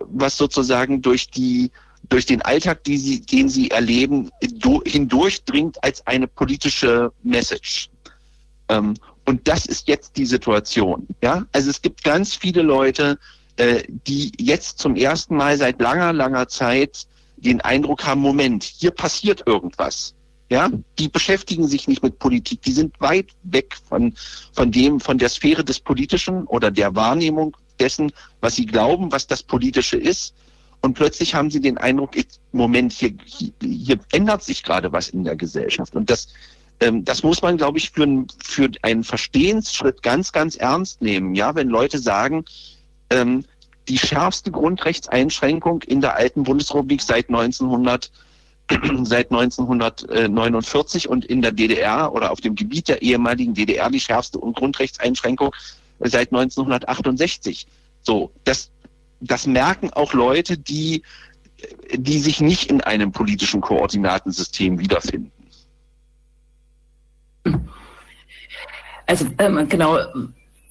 was 0.00 0.36
sozusagen 0.36 1.02
durch 1.02 1.30
die 1.30 1.70
durch 2.08 2.26
den 2.26 2.42
Alltag, 2.42 2.80
sie, 2.86 3.20
den 3.20 3.48
sie 3.48 3.70
erleben, 3.70 4.30
hindurchdringt 4.84 5.82
als 5.82 6.06
eine 6.06 6.28
politische 6.28 7.12
Message. 7.24 7.90
Ähm, 8.68 8.94
und 9.24 9.48
das 9.48 9.66
ist 9.66 9.88
jetzt 9.88 10.16
die 10.16 10.26
Situation. 10.26 11.06
Ja, 11.20 11.44
also 11.52 11.68
es 11.68 11.82
gibt 11.82 12.04
ganz 12.04 12.34
viele 12.36 12.62
Leute, 12.62 13.18
äh, 13.56 13.82
die 13.88 14.32
jetzt 14.38 14.78
zum 14.78 14.94
ersten 14.94 15.36
Mal 15.36 15.56
seit 15.58 15.80
langer, 15.80 16.12
langer 16.12 16.46
Zeit 16.48 17.06
den 17.36 17.60
Eindruck 17.60 18.04
haben, 18.04 18.20
Moment, 18.20 18.64
hier 18.64 18.90
passiert 18.90 19.42
irgendwas. 19.46 20.14
Ja, 20.48 20.70
die 20.98 21.08
beschäftigen 21.08 21.66
sich 21.66 21.88
nicht 21.88 22.04
mit 22.04 22.20
Politik, 22.20 22.62
die 22.62 22.72
sind 22.72 23.00
weit 23.00 23.30
weg 23.42 23.76
von, 23.88 24.14
von 24.52 24.70
dem, 24.70 25.00
von 25.00 25.18
der 25.18 25.28
Sphäre 25.28 25.64
des 25.64 25.80
Politischen 25.80 26.44
oder 26.44 26.70
der 26.70 26.94
Wahrnehmung 26.94 27.56
dessen, 27.80 28.12
was 28.40 28.54
sie 28.54 28.66
glauben, 28.66 29.10
was 29.10 29.26
das 29.26 29.42
Politische 29.42 29.96
ist. 29.96 30.34
Und 30.82 30.94
plötzlich 30.94 31.34
haben 31.34 31.50
sie 31.50 31.60
den 31.60 31.78
Eindruck, 31.78 32.12
Moment, 32.52 32.92
hier, 32.92 33.14
hier 33.60 33.98
ändert 34.12 34.44
sich 34.44 34.62
gerade 34.62 34.92
was 34.92 35.08
in 35.08 35.24
der 35.24 35.34
Gesellschaft. 35.34 35.96
Und 35.96 36.08
das, 36.08 36.28
ähm, 36.78 37.04
das 37.04 37.24
muss 37.24 37.42
man, 37.42 37.56
glaube 37.56 37.78
ich, 37.78 37.90
für, 37.90 38.24
für 38.44 38.70
einen 38.82 39.02
Verstehensschritt 39.02 40.02
ganz, 40.04 40.30
ganz 40.30 40.54
ernst 40.54 41.02
nehmen. 41.02 41.34
Ja, 41.34 41.56
wenn 41.56 41.68
Leute 41.68 41.98
sagen, 41.98 42.44
ähm, 43.10 43.44
die 43.88 43.98
schärfste 43.98 44.50
Grundrechtseinschränkung 44.50 45.82
in 45.82 46.00
der 46.00 46.16
alten 46.16 46.42
Bundesrepublik 46.42 47.02
seit 47.02 47.28
1900 47.28 48.10
seit 49.04 49.30
1949 49.30 51.08
und 51.08 51.24
in 51.24 51.40
der 51.40 51.52
DDR 51.52 52.12
oder 52.12 52.32
auf 52.32 52.40
dem 52.40 52.56
Gebiet 52.56 52.88
der 52.88 53.00
ehemaligen 53.00 53.54
DDR 53.54 53.90
die 53.90 54.00
schärfste 54.00 54.40
Grundrechtseinschränkung 54.40 55.54
seit 56.00 56.32
1968. 56.32 57.66
So, 58.02 58.32
das, 58.44 58.70
das 59.20 59.46
merken 59.46 59.92
auch 59.92 60.12
Leute, 60.14 60.58
die, 60.58 61.02
die 61.94 62.18
sich 62.18 62.40
nicht 62.40 62.68
in 62.68 62.80
einem 62.80 63.12
politischen 63.12 63.60
Koordinatensystem 63.60 64.80
wiederfinden. 64.80 65.30
Also 69.06 69.26
ähm, 69.38 69.68
genau, 69.68 69.98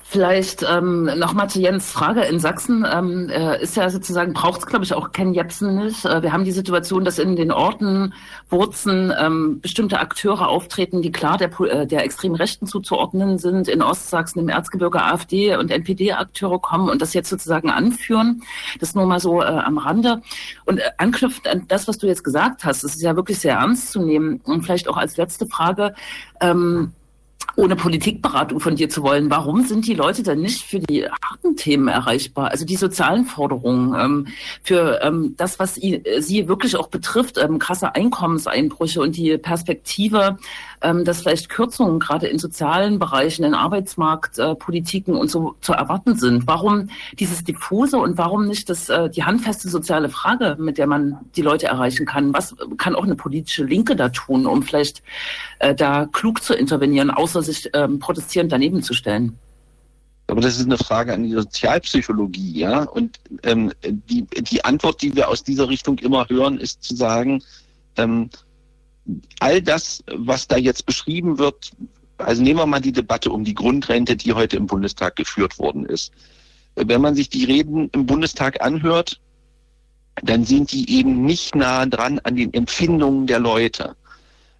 Vielleicht 0.08 0.64
ähm, 0.70 1.06
nochmal 1.18 1.50
zu 1.50 1.60
Jens 1.60 1.92
Frage. 1.92 2.22
In 2.22 2.40
Sachsen 2.40 2.86
ähm, 2.90 3.28
äh, 3.28 3.62
ist 3.62 3.76
ja 3.76 3.90
sozusagen, 3.90 4.34
braucht 4.34 4.60
es, 4.60 4.68
glaube 4.68 4.86
ich, 4.86 4.94
auch 4.94 5.12
Ken 5.12 5.34
Jebsen 5.34 5.76
nicht. 5.84 6.06
Äh, 6.06 6.22
wir 6.22 6.32
haben 6.32 6.44
die 6.44 6.52
Situation, 6.52 7.04
dass 7.04 7.18
in 7.18 7.36
den 7.36 7.52
Orten, 7.52 8.14
Wurzen 8.48 9.12
ähm, 9.20 9.60
bestimmte 9.62 10.00
Akteure 10.00 10.48
auftreten, 10.48 11.02
die 11.02 11.12
klar 11.12 11.40
der, 11.40 11.60
äh, 11.60 11.88
der 11.88 12.04
extremen 12.04 12.36
Rechten 12.36 12.68
zuzuordnen 12.68 13.40
sind. 13.40 13.68
In 13.68 13.82
Ostsachsen, 13.82 14.40
im 14.40 14.48
Erzgebirge 14.48 15.02
AfD 15.02 15.56
und 15.56 15.72
NPD-Akteure 15.72 16.60
kommen 16.60 16.88
und 16.88 17.02
das 17.02 17.16
jetzt 17.16 17.32
sozusagen 17.32 17.72
anführen. 17.72 18.44
Das 18.80 18.94
nur 18.94 19.08
mal 19.08 19.20
so 19.20 19.42
äh, 19.42 19.46
am 19.46 19.80
Rande. 19.80 20.22
Und 20.66 20.78
äh, 20.78 20.92
anknüpfend 21.00 21.48
an 21.48 21.68
das, 21.68 21.88
was 21.88 21.98
du 21.98 22.06
jetzt 22.06 22.24
gesagt 22.24 22.64
hast, 22.64 22.84
das 22.84 22.96
ist 22.96 23.02
ja 23.02 23.16
wirklich 23.16 23.40
sehr 23.40 23.56
ernst 23.56 23.92
zu 23.92 24.04
nehmen. 24.04 24.40
Und 24.44 24.62
vielleicht 24.62 24.88
auch 24.88 24.98
als 24.98 25.18
letzte 25.18 25.48
Frage, 25.48 25.96
ähm, 26.42 26.94
ohne 27.56 27.76
Politikberatung 27.76 28.60
von 28.60 28.76
dir 28.76 28.90
zu 28.90 29.04
wollen, 29.04 29.30
warum 29.30 29.66
sind 29.66 29.88
die 29.88 29.94
Leute 29.94 30.24
dann 30.24 30.40
nicht 30.40 30.62
für 30.64 30.80
die 30.80 31.06
harten 31.08 31.56
Themen 31.56 31.88
erreichbar? 31.88 32.52
Also 32.52 32.66
die 32.66 32.76
sozialen 32.76 33.26
Forderungen, 33.26 33.96
ähm, 34.00 34.28
für 34.62 35.00
ähm, 35.02 35.36
das, 35.38 35.60
was 35.60 35.76
sie 35.76 36.48
wirklich 36.48 36.76
auch 36.76 36.88
betrifft, 36.88 37.38
ähm, 37.38 37.60
krasse 37.60 37.96
Einkommenseinbrüche 37.96 39.02
und 39.02 39.16
die 39.16 39.38
Perspektive, 39.38 40.38
ähm, 40.82 41.06
dass 41.06 41.22
vielleicht 41.22 41.50
Kürzungen 41.50 42.00
gerade 42.00 42.28
in 42.28 42.40
sozialen 42.40 43.00
Bereichen, 43.00 43.44
in 43.44 43.54
Arbeitsmarktpolitiken 43.54 45.16
äh, 45.16 45.18
und 45.18 45.32
so 45.32 45.56
zu 45.62 45.74
erwarten 45.74 46.16
sind. 46.16 46.48
Warum 46.48 46.90
dieses 47.20 47.44
diffuse 47.44 47.98
und 47.98 48.18
warum 48.18 48.48
nicht 48.48 48.70
das, 48.70 48.90
äh, 48.90 49.10
die 49.10 49.24
handfeste 49.24 49.70
soziale 49.70 50.10
Frage, 50.10 50.56
mit 50.60 50.78
der 50.78 50.88
man 50.88 51.18
die 51.36 51.42
Leute 51.42 51.68
erreichen 51.68 52.06
kann? 52.06 52.34
Was 52.34 52.56
kann 52.78 52.96
auch 52.96 53.04
eine 53.04 53.16
politische 53.16 53.64
Linke 53.64 53.96
da 53.96 54.10
tun, 54.10 54.46
um 54.46 54.64
vielleicht 54.64 55.02
äh, 55.60 55.74
da 55.74 56.06
klug 56.06 56.44
zu 56.44 56.54
intervenieren, 56.54 57.12
außer 57.12 57.42
sich 57.42 57.70
ähm, 57.74 58.00
protestierend 58.00 58.52
daneben 58.52 58.84
zu 58.84 58.94
stellen? 58.94 59.38
Aber 60.28 60.42
das 60.42 60.58
ist 60.58 60.66
eine 60.66 60.78
Frage 60.78 61.14
an 61.14 61.24
die 61.24 61.34
Sozialpsychologie, 61.34 62.60
ja. 62.60 62.84
Und 62.84 63.20
ähm, 63.44 63.72
die, 63.84 64.26
die 64.26 64.66
Antwort, 64.66 65.02
die 65.02 65.16
wir 65.16 65.30
aus 65.30 65.44
dieser 65.44 65.70
Richtung 65.70 66.00
immer 66.00 66.28
hören, 66.30 66.60
ist 66.60 66.84
zu 66.84 66.96
sagen, 66.96 67.44
ähm, 67.98 68.30
all 69.40 69.62
das, 69.62 70.04
was 70.08 70.48
da 70.48 70.58
jetzt 70.58 70.86
beschrieben 70.86 71.38
wird, 71.38 71.72
also 72.18 72.42
nehmen 72.42 72.60
wir 72.60 72.66
mal 72.66 72.80
die 72.80 72.92
Debatte 72.92 73.32
um 73.32 73.44
die 73.44 73.54
Grundrente, 73.54 74.16
die 74.16 74.34
heute 74.34 74.58
im 74.58 74.68
Bundestag 74.68 75.16
geführt 75.16 75.60
worden 75.60 75.86
ist. 75.86 76.12
Wenn 76.76 77.02
man 77.02 77.16
sich 77.16 77.30
die 77.30 77.46
Reden 77.46 77.90
im 77.90 78.06
Bundestag 78.06 78.62
anhört, 78.62 79.20
dann 80.24 80.46
sind 80.46 80.72
die 80.72 80.90
eben 80.98 81.26
nicht 81.26 81.56
nah 81.56 81.86
dran 81.86 82.20
an 82.20 82.36
den 82.36 82.54
Empfindungen 82.54 83.28
der 83.28 83.40
Leute. 83.40 83.96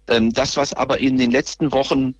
Ähm, 0.08 0.32
das, 0.32 0.56
was 0.56 0.72
aber 0.74 0.98
in 0.98 1.16
den 1.16 1.30
letzten 1.30 1.72
Wochen 1.72 2.14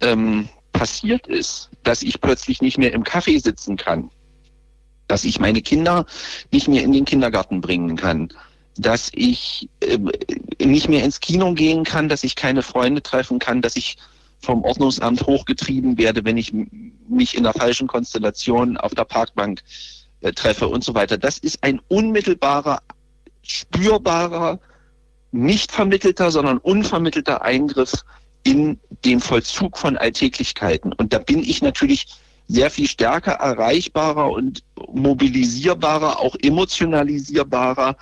ähm, 0.00 0.48
passiert 0.72 1.26
ist, 1.26 1.70
dass 1.82 2.02
ich 2.02 2.20
plötzlich 2.20 2.60
nicht 2.60 2.78
mehr 2.78 2.92
im 2.92 3.04
Café 3.04 3.42
sitzen 3.42 3.76
kann, 3.76 4.10
dass 5.08 5.24
ich 5.24 5.40
meine 5.40 5.62
Kinder 5.62 6.06
nicht 6.50 6.68
mehr 6.68 6.82
in 6.82 6.92
den 6.92 7.04
Kindergarten 7.04 7.60
bringen 7.60 7.96
kann, 7.96 8.28
dass 8.76 9.10
ich 9.14 9.68
äh, 9.80 9.98
nicht 10.64 10.88
mehr 10.88 11.04
ins 11.04 11.20
Kino 11.20 11.52
gehen 11.54 11.84
kann, 11.84 12.08
dass 12.08 12.24
ich 12.24 12.36
keine 12.36 12.62
Freunde 12.62 13.02
treffen 13.02 13.38
kann, 13.38 13.62
dass 13.62 13.76
ich 13.76 13.96
vom 14.40 14.62
Ordnungsamt 14.62 15.22
hochgetrieben 15.26 15.96
werde, 15.96 16.24
wenn 16.24 16.36
ich 16.36 16.52
mich 17.08 17.36
in 17.36 17.44
der 17.44 17.52
falschen 17.52 17.86
Konstellation 17.86 18.76
auf 18.76 18.94
der 18.94 19.04
Parkbank 19.04 19.62
äh, 20.20 20.32
treffe 20.32 20.68
und 20.68 20.84
so 20.84 20.94
weiter. 20.94 21.16
Das 21.16 21.38
ist 21.38 21.62
ein 21.62 21.80
unmittelbarer, 21.88 22.80
spürbarer, 23.42 24.58
nicht 25.32 25.72
vermittelter, 25.72 26.30
sondern 26.30 26.58
unvermittelter 26.58 27.42
Eingriff 27.42 27.92
in 28.44 28.78
den 29.04 29.20
Vollzug 29.20 29.78
von 29.78 29.96
Alltäglichkeiten. 29.96 30.92
Und 30.92 31.12
da 31.12 31.18
bin 31.18 31.40
ich 31.40 31.62
natürlich 31.62 32.06
sehr 32.46 32.70
viel 32.70 32.88
stärker 32.88 33.32
erreichbarer 33.32 34.30
und 34.30 34.62
mobilisierbarer, 34.92 36.20
auch 36.20 36.36
emotionalisierbarer, 36.42 37.96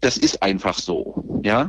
das 0.00 0.16
ist 0.16 0.44
einfach 0.44 0.78
so, 0.78 1.40
ja. 1.42 1.68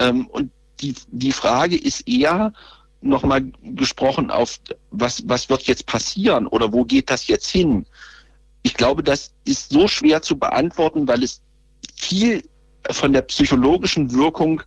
Ähm, 0.00 0.26
und 0.26 0.50
die, 0.80 0.94
die 1.12 1.32
Frage 1.32 1.78
ist 1.78 2.06
eher, 2.06 2.52
nochmal 3.00 3.50
gesprochen 3.62 4.30
auf, 4.30 4.60
was, 4.90 5.26
was 5.26 5.48
wird 5.48 5.62
jetzt 5.62 5.86
passieren 5.86 6.46
oder 6.46 6.74
wo 6.74 6.84
geht 6.84 7.08
das 7.08 7.26
jetzt 7.26 7.48
hin? 7.48 7.86
Ich 8.62 8.74
glaube, 8.74 9.02
das 9.02 9.32
ist 9.44 9.70
so 9.70 9.88
schwer 9.88 10.22
zu 10.22 10.38
beantworten, 10.38 11.06
weil 11.08 11.22
es 11.22 11.40
viel 11.96 12.42
von 12.90 13.12
der 13.12 13.22
psychologischen 13.22 14.12
Wirkung 14.12 14.62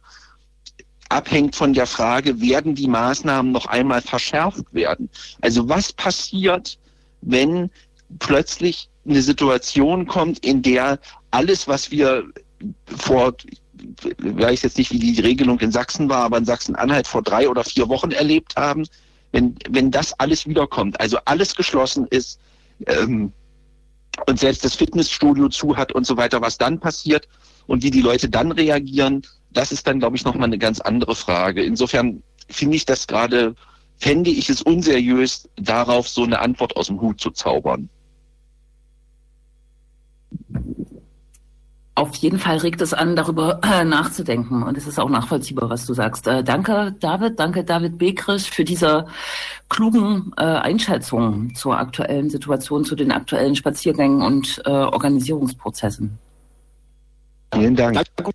abhängt 1.10 1.56
von 1.56 1.74
der 1.74 1.86
Frage, 1.86 2.42
werden 2.42 2.76
die 2.76 2.88
Maßnahmen 2.88 3.52
noch 3.52 3.68
einmal 3.68 4.02
verschärft 4.02 4.66
werden? 4.74 5.10
Also 5.42 5.70
was 5.70 5.94
passiert, 5.94 6.78
wenn 7.22 7.70
plötzlich 8.20 8.90
eine 9.08 9.22
Situation 9.22 10.08
kommt, 10.08 10.44
in 10.46 10.62
der 10.62 11.00
alles, 11.32 11.68
was 11.68 11.92
wir 11.92 12.26
vor 12.98 13.36
weiß 14.18 14.64
jetzt 14.64 14.78
nicht, 14.78 14.92
wie 14.92 15.00
die 15.00 15.22
Regelung 15.22 15.60
in 15.60 15.72
Sachsen 15.72 16.10
war, 16.10 16.24
aber 16.24 16.38
in 16.38 16.46
Sachsen-Anhalt 16.46 17.08
vor 17.08 17.22
drei 17.22 17.48
oder 17.48 17.64
vier 17.64 17.88
Wochen 17.88 18.12
erlebt 18.12 18.56
haben, 18.56 18.88
wenn, 19.32 19.56
wenn 19.70 19.92
das 19.92 20.18
alles 20.20 20.48
wiederkommt, 20.48 21.00
also 21.00 21.18
alles 21.26 21.56
geschlossen 21.56 22.08
ist 22.08 22.40
ähm, 22.88 23.32
und 24.28 24.40
selbst 24.40 24.64
das 24.64 24.76
Fitnessstudio 24.76 25.50
zu 25.50 25.78
hat 25.78 25.92
und 25.92 26.06
so 26.06 26.18
weiter, 26.18 26.42
was 26.42 26.58
dann 26.58 26.80
passiert 26.80 27.28
und 27.68 27.84
wie 27.84 27.92
die 27.92 28.02
Leute 28.02 28.30
dann 28.30 28.52
reagieren, 28.52 29.24
das 29.52 29.72
ist 29.72 29.88
dann, 29.88 30.00
glaube 30.00 30.16
ich, 30.16 30.26
nochmal 30.26 30.46
eine 30.46 30.58
ganz 30.58 30.80
andere 30.82 31.16
Frage. 31.16 31.64
Insofern 31.64 32.22
finde 32.50 32.78
ich 32.78 32.86
das 32.86 33.08
gerade, 33.08 33.56
fände 33.98 34.30
ich 34.30 34.50
es 34.50 34.62
unseriös, 34.62 35.50
darauf 35.56 36.08
so 36.08 36.24
eine 36.24 36.40
Antwort 36.40 36.76
aus 36.76 36.88
dem 36.88 37.02
Hut 37.02 37.20
zu 37.20 37.32
zaubern. 37.32 37.90
Auf 41.98 42.14
jeden 42.18 42.40
Fall 42.40 42.58
regt 42.58 42.82
es 42.82 42.94
an, 42.94 43.16
darüber 43.16 43.62
äh, 43.64 43.86
nachzudenken. 43.86 44.64
Und 44.64 44.78
es 44.78 44.86
ist 44.86 45.00
auch 45.00 45.10
nachvollziehbar, 45.10 45.70
was 45.70 45.86
du 45.86 45.94
sagst. 45.94 46.28
Äh, 46.28 46.44
danke, 46.44 46.94
David. 47.00 47.40
Danke, 47.40 47.64
David 47.64 47.98
Bekrisch, 47.98 48.50
für 48.50 48.66
diese 48.66 49.08
klugen 49.70 50.34
äh, 50.36 50.44
Einschätzungen 50.44 51.56
zur 51.56 51.78
aktuellen 51.78 52.30
Situation, 52.30 52.84
zu 52.84 52.98
den 52.98 53.14
aktuellen 53.14 53.56
Spaziergängen 53.56 54.22
und 54.22 54.62
äh, 54.66 54.70
Organisierungsprozessen. 54.70 56.20
Vielen 57.54 57.76
Dank. 57.78 58.04
Danke. 58.18 58.34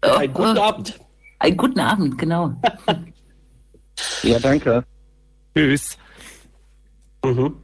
Einen 0.00 0.32
guten 0.32 0.58
Abend. 0.58 1.00
Einen 1.38 1.56
guten 1.58 1.80
Abend, 1.80 2.16
genau. 2.16 2.54
ja, 4.22 4.38
danke. 4.38 4.82
Tschüss. 5.54 5.98
Mhm. 7.22 7.54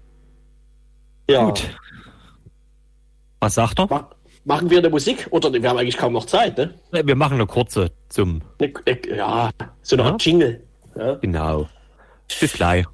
Ja. 1.31 1.47
Gut. 1.47 1.71
Was 3.43 3.55
sagt 3.55 3.81
er? 3.81 3.89
Ma 3.89 4.09
machen 4.45 4.71
wir 4.71 4.79
eine 4.79 4.89
Musik? 4.89 5.27
Oder 5.31 5.53
wir 5.53 5.69
haben 5.69 5.77
eigentlich 5.77 5.97
kaum 5.97 6.13
noch 6.13 6.27
Zeit, 6.27 6.57
ne? 6.57 6.75
Wir 6.93 7.17
machen 7.17 7.35
eine 7.35 7.47
kurze 7.47 7.91
zum. 8.09 8.41
Ne, 8.61 8.73
ne, 8.87 9.17
ja, 9.17 9.51
so 9.83 9.97
eine 9.97 10.05
Ja? 10.05 10.11
Art 10.13 10.25
Jingle. 10.25 10.63
Ja. 10.95 11.15
Genau. 11.15 11.69
Bis 12.41 12.53
gleich. 12.53 12.87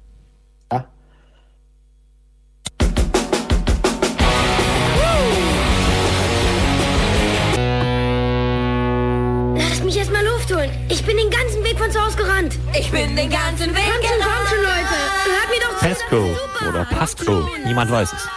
Mich 9.85 9.97
erst 9.97 10.11
mal 10.11 10.23
Luft 10.23 10.53
holen. 10.53 10.69
Ich 10.89 11.03
bin 11.03 11.17
den 11.17 11.31
ganzen 11.31 11.63
Weg 11.63 11.79
von 11.79 11.89
zu 11.91 11.99
Hause 12.03 12.17
gerannt. 12.17 12.59
Ich 12.77 12.91
bin 12.91 13.15
den 13.15 13.29
ganzen 13.29 13.73
Weg 13.73 13.83
Kommt 13.83 14.05
schon, 14.05 14.21
kommt 14.21 14.49
schon, 14.49 14.61
Leute. 14.61 14.97
Hört 15.25 15.49
mir 15.49 15.61
doch 15.61 15.79
zu. 15.79 15.85
Pasco 15.85 16.69
oder 16.69 16.85
Pasco. 16.85 17.49
Niemand 17.65 17.89
weiß 17.91 18.13
es. 18.13 18.29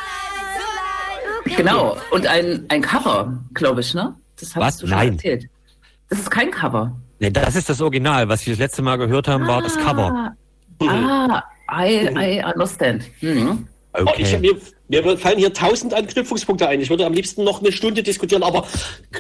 Okay. 1.53 1.63
Genau. 1.63 1.97
Und 2.11 2.27
ein, 2.27 2.65
ein 2.69 2.83
Cover, 2.83 3.39
glaube 3.55 3.81
ich, 3.81 3.95
ne? 3.95 4.15
Das 4.39 4.55
hast 4.55 4.63
Was? 4.63 4.77
du 4.79 4.87
schon 4.87 4.97
Nein. 4.97 5.13
erzählt. 5.15 5.47
Das 6.09 6.19
ist 6.21 6.31
kein 6.31 6.51
Cover. 6.51 6.97
Nee, 7.21 7.31
das 7.31 7.55
ist 7.57 7.69
das 7.69 7.81
Original. 7.81 8.29
Was 8.29 8.45
wir 8.47 8.53
das 8.55 8.59
letzte 8.59 8.83
Mal 8.83 8.97
gehört 8.97 9.29
haben, 9.29 9.47
war 9.47 9.63
das 9.63 9.77
Cover. 9.79 10.35
Ah, 10.81 11.43
I, 11.71 12.09
I 12.09 12.43
understand. 12.53 13.05
Mhm. 13.21 13.69
Oh, 13.95 14.05
ich, 14.17 14.35
Okay. 14.35 14.39
mir, 14.89 15.03
mir 15.05 15.19
fallen 15.19 15.39
hier 15.39 15.53
tausend 15.53 15.95
Anknüpfungspunkte 15.95 16.67
ein. 16.69 16.81
Ich 16.81 16.91
würde 16.91 17.07
am 17.07 17.13
liebsten 17.13 17.45
noch 17.45 17.61
eine 17.61 17.71
Stunde 17.73 18.03
diskutieren, 18.03 18.43
aber 18.43 18.67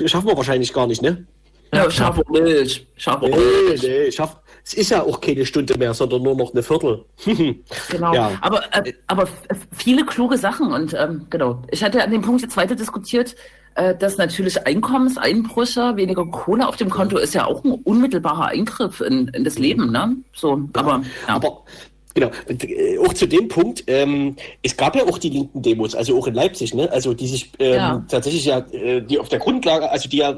schaffen 0.07 0.26
wir 0.28 0.37
wahrscheinlich 0.37 0.72
gar 0.72 0.87
nicht, 0.87 1.03
ne? 1.03 1.26
Ja, 1.74 1.91
scharfe 1.91 2.22
Milch. 2.30 2.87
Scharfe 2.97 3.26
Nee, 3.28 3.37
Milch. 3.37 3.83
nee, 3.83 4.11
schaff. 4.12 4.37
Es 4.64 4.74
ist 4.74 4.90
ja 4.90 5.02
auch 5.02 5.20
keine 5.20 5.44
Stunde 5.44 5.76
mehr, 5.76 5.92
sondern 5.92 6.22
nur 6.22 6.36
noch 6.36 6.52
eine 6.52 6.62
Viertel. 6.62 7.04
Genau. 7.90 8.14
Ja. 8.14 8.32
Aber, 8.40 8.62
äh, 8.74 8.92
aber 9.06 9.28
viele 9.72 10.04
kluge 10.06 10.38
Sachen 10.38 10.72
und 10.72 10.94
ähm, 10.94 11.26
genau. 11.30 11.62
Ich 11.70 11.82
hatte 11.82 12.02
an 12.02 12.10
dem 12.10 12.22
Punkt 12.22 12.42
jetzt 12.42 12.56
weiter 12.56 12.74
diskutiert, 12.74 13.34
äh, 13.74 13.94
dass 13.96 14.18
natürlich 14.18 14.66
Einkommenseinbrüche, 14.66 15.96
weniger 15.96 16.26
Kohle 16.26 16.68
auf 16.68 16.76
dem 16.76 16.90
Konto 16.90 17.18
ist 17.18 17.34
ja 17.34 17.46
auch 17.46 17.64
ein 17.64 17.72
unmittelbarer 17.72 18.46
Eingriff 18.48 19.00
in, 19.00 19.28
in 19.28 19.44
das 19.44 19.58
Leben, 19.58 19.90
ne? 19.90 20.16
So, 20.34 20.60
aber 20.74 21.02
ja. 21.26 21.34
Aber 21.36 21.62
genau, 22.14 22.30
äh, 22.48 22.98
auch 22.98 23.14
zu 23.14 23.26
dem 23.26 23.48
Punkt, 23.48 23.84
ähm, 23.86 24.36
es 24.62 24.76
gab 24.76 24.94
ja 24.94 25.04
auch 25.04 25.18
die 25.18 25.30
linken 25.30 25.62
Demos, 25.62 25.94
also 25.94 26.18
auch 26.18 26.26
in 26.26 26.34
Leipzig, 26.34 26.74
ne? 26.74 26.90
Also 26.92 27.14
die 27.14 27.26
sich 27.26 27.50
ähm, 27.58 27.74
Ja. 27.74 28.04
tatsächlich 28.08 28.44
ja, 28.44 28.58
äh, 28.72 29.00
die 29.00 29.18
auf 29.18 29.28
der 29.28 29.38
Grundlage, 29.38 29.90
also 29.90 30.08
die 30.08 30.18
ja 30.18 30.36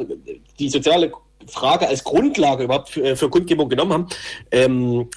die 0.59 0.69
soziale 0.69 1.13
Frage 1.47 1.89
als 1.89 2.05
Grundlage 2.05 2.65
überhaupt 2.65 2.91
für, 2.91 3.05
äh, 3.05 3.17
für 3.17 3.29
Kundgebung 3.29 3.69
genommen 3.69 3.93
haben. 3.93 4.09
Ähm, 4.51 5.09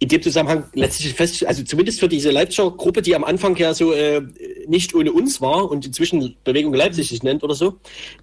in 0.00 0.08
dem 0.08 0.22
Zusammenhang 0.22 0.64
letztlich 0.74 1.14
fest, 1.14 1.46
also 1.46 1.62
zumindest 1.62 2.00
für 2.00 2.08
diese 2.08 2.30
Leipziger 2.30 2.70
Gruppe, 2.70 3.00
die 3.00 3.14
am 3.14 3.24
Anfang 3.24 3.56
ja 3.56 3.72
so 3.72 3.92
äh, 3.92 4.20
nicht 4.66 4.94
ohne 4.94 5.12
uns 5.12 5.40
war 5.40 5.70
und 5.70 5.86
inzwischen 5.86 6.36
Bewegung 6.44 6.74
Leipzig 6.74 7.08
sich 7.08 7.22
nennt 7.22 7.42
oder 7.42 7.54
so, 7.54 7.76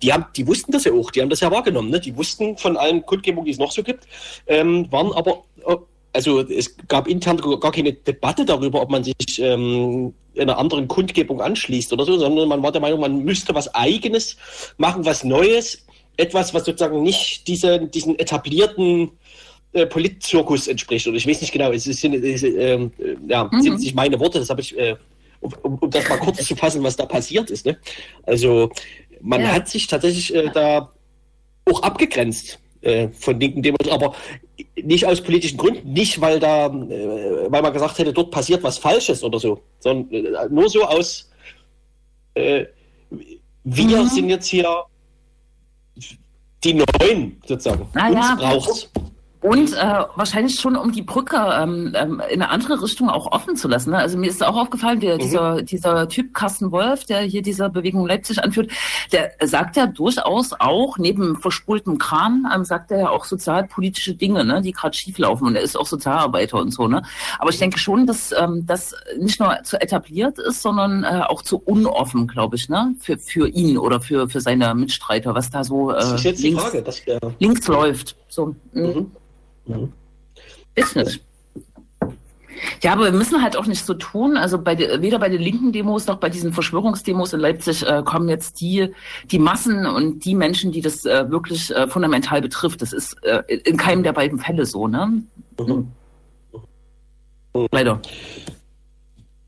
die 0.04 0.12
haben, 0.14 0.26
die 0.36 0.46
wussten 0.46 0.72
das 0.72 0.84
ja 0.84 0.92
auch, 0.92 1.12
die 1.12 1.22
haben 1.22 1.30
das 1.30 1.40
ja 1.40 1.50
wahrgenommen, 1.50 1.90
ne? 1.90 2.00
Die 2.00 2.16
wussten 2.16 2.58
von 2.58 2.78
allen 2.78 3.06
Kundgebungen, 3.06 3.46
die 3.46 3.52
es 3.52 3.58
noch 3.58 3.72
so 3.72 3.84
gibt, 3.84 4.06
ähm, 4.48 4.92
waren 4.92 5.12
aber, 5.14 5.44
äh, 5.66 5.78
also 6.14 6.42
es 6.42 6.76
gab 6.88 7.08
intern 7.08 7.38
gar 7.38 7.72
keine 7.72 7.94
Debatte 7.94 8.46
darüber, 8.46 8.82
ob 8.82 8.92
man 8.92 9.04
sich 9.04 9.40
ähm, 9.40 10.14
einer 10.38 10.58
anderen 10.58 10.88
Kundgebung 10.88 11.42
anschließt 11.42 11.92
oder 11.94 12.06
so, 12.06 12.18
sondern 12.20 12.48
man 12.50 12.62
war 12.62 12.72
der 12.72 12.82
Meinung, 12.82 13.00
man 13.00 13.24
müsste 13.24 13.56
was 13.56 13.74
Eigenes 13.74 14.38
machen, 14.78 15.06
was 15.06 15.24
Neues, 15.24 15.86
etwas, 16.22 16.54
was 16.54 16.66
sozusagen 16.66 17.02
nicht 17.04 17.48
diese, 17.48 17.80
diesen 17.88 18.18
etablierten 18.20 19.12
äh, 19.74 19.86
Politzirkus 19.86 20.68
entspricht. 20.68 21.08
Oder 21.08 21.18
ich 21.18 21.28
weiß 21.28 21.42
nicht 21.42 21.52
genau, 21.54 21.72
es 21.72 21.84
sind, 21.86 22.14
es, 22.14 22.44
ähm, 22.44 22.92
äh, 23.00 23.16
ja, 23.28 23.50
Mhm. 23.52 23.62
sind 23.62 23.80
nicht 23.80 23.96
meine 23.96 24.20
Worte, 24.20 24.40
das 24.40 24.50
habe 24.50 24.62
ich, 24.62 24.78
äh, 24.78 24.96
um, 25.40 25.54
um, 25.64 25.78
um 25.80 25.90
das 25.90 26.08
mal 26.08 26.18
kurz 26.20 26.46
zu 26.46 26.56
fassen, 26.56 26.84
was 26.84 26.96
da 26.96 27.06
passiert 27.06 27.50
ist. 27.50 27.66
Ne? 27.66 27.78
Also 28.24 28.70
man 29.22 29.42
Ja. 29.42 29.54
hat 29.54 29.68
sich 29.70 29.88
tatsächlich 29.88 30.34
äh, 30.36 30.50
da 30.54 30.92
auch 31.70 31.82
abgegrenzt 31.84 32.60
äh, 32.82 33.08
von 33.10 33.40
linken 33.40 33.62
Demos, 33.62 33.88
aber 33.90 34.14
nicht 34.76 35.06
aus 35.06 35.22
politischen 35.22 35.58
Gründen, 35.58 35.94
nicht 35.94 36.20
weil 36.20 36.40
da, 36.40 36.68
äh, 36.68 37.52
weil 37.52 37.62
man 37.62 37.74
gesagt 37.74 37.98
hätte, 37.98 38.14
dort 38.14 38.30
passiert 38.32 38.62
was 38.64 38.78
Falsches 38.78 39.24
oder 39.24 39.40
so, 39.40 39.62
sondern 39.80 40.54
nur 40.54 40.70
so 40.70 40.84
aus, 40.84 41.30
wir 42.34 42.68
Mhm. 43.64 44.08
sind 44.08 44.30
jetzt 44.30 44.48
hier 44.48 44.68
die 46.64 46.74
Neuen 46.74 47.42
sozusagen. 47.46 47.88
Na 47.94 48.08
Uns 48.08 48.90
ja. 48.94 49.01
Und 49.42 49.74
äh, 49.74 50.04
wahrscheinlich 50.16 50.60
schon, 50.60 50.76
um 50.76 50.92
die 50.92 51.02
Brücke 51.02 51.36
ähm, 51.36 51.94
ähm, 51.96 52.22
in 52.30 52.44
eine 52.44 52.52
andere 52.52 52.80
Richtung 52.80 53.10
auch 53.10 53.32
offen 53.32 53.56
zu 53.56 53.68
lassen. 53.68 53.90
Ne? 53.90 53.98
Also 53.98 54.16
mir 54.16 54.30
ist 54.30 54.44
auch 54.44 54.56
aufgefallen, 54.56 55.00
der, 55.00 55.16
mhm. 55.16 55.20
dieser, 55.20 55.62
dieser 55.64 56.08
Typ 56.08 56.36
Carsten 56.36 56.72
Wolf, 56.72 57.06
der 57.06 57.22
hier 57.22 57.42
diese 57.42 57.68
Bewegung 57.70 58.06
Leipzig 58.06 58.44
anführt, 58.44 58.70
der 59.12 59.32
sagt 59.44 59.78
ja 59.78 59.88
durchaus 59.88 60.54
auch, 60.54 61.00
neben 61.00 61.38
verspultem 61.38 61.98
Kram, 61.98 62.48
ähm, 62.54 62.66
sagt 62.66 62.92
er 62.92 63.00
ja 63.00 63.10
auch 63.10 63.26
sozialpolitische 63.26 64.14
Dinge, 64.14 64.46
ne, 64.46 64.62
die 64.62 64.74
gerade 64.74 64.96
schieflaufen. 64.96 65.48
Und 65.48 65.56
er 65.56 65.64
ist 65.64 65.76
auch 65.76 65.88
Sozialarbeiter 65.88 66.60
und 66.60 66.72
so. 66.72 66.88
Ne? 66.88 67.02
Aber 67.40 67.50
ich 67.50 67.58
denke 67.58 67.80
schon, 67.80 68.06
dass 68.06 68.32
ähm, 68.32 68.68
das 68.68 68.94
nicht 69.18 69.40
nur 69.40 69.58
zu 69.64 69.82
etabliert 69.82 70.38
ist, 70.38 70.62
sondern 70.62 71.04
äh, 71.04 71.24
auch 71.28 71.42
zu 71.42 71.58
unoffen, 71.58 72.28
glaube 72.28 72.58
ich, 72.58 72.70
ne? 72.70 72.94
für, 73.00 73.18
für 73.18 73.48
ihn 73.48 73.80
oder 73.80 74.02
für, 74.02 74.30
für 74.30 74.40
seine 74.40 74.76
Mitstreiter, 74.76 75.34
was 75.34 75.50
da 75.50 75.64
so 75.64 75.90
äh, 75.90 76.32
links, 76.34 76.72
links 77.40 77.68
läuft. 77.68 78.16
So. 78.28 78.56
Mhm. 78.74 79.12
Mhm. 79.66 79.76
Mhm. 79.76 79.94
Ist 80.76 80.96
nicht. 80.96 81.22
Ja, 82.84 82.94
aber 82.94 83.06
wir 83.06 83.12
müssen 83.12 83.42
halt 83.42 83.58
auch 83.58 83.66
nicht 83.66 83.86
so 83.86 83.94
tun. 83.94 84.38
Also 84.38 84.62
bei 84.62 84.76
de, 84.76 85.02
weder 85.02 85.20
bei 85.20 85.30
den 85.30 85.42
linken 85.42 85.72
Demos 85.72 86.08
noch 86.08 86.18
bei 86.18 86.30
diesen 86.30 86.54
Verschwörungsdemos 86.54 87.34
in 87.34 87.40
Leipzig 87.40 87.86
äh, 87.86 88.04
kommen 88.04 88.30
jetzt 88.30 88.62
die, 88.62 88.94
die 89.26 89.40
Massen 89.40 89.86
und 89.86 90.26
die 90.26 90.36
Menschen, 90.36 90.72
die 90.72 90.82
das 90.82 91.06
äh, 91.06 91.30
wirklich 91.30 91.72
äh, 91.72 91.88
fundamental 91.88 92.42
betrifft. 92.42 92.82
Das 92.82 92.94
ist 92.94 93.24
äh, 93.24 93.42
in 93.48 93.78
keinem 93.78 94.04
der 94.04 94.14
beiden 94.14 94.40
Fälle 94.40 94.66
so, 94.66 94.88
ne? 94.88 95.24
Mhm. 95.60 95.92
Leider. 97.72 98.02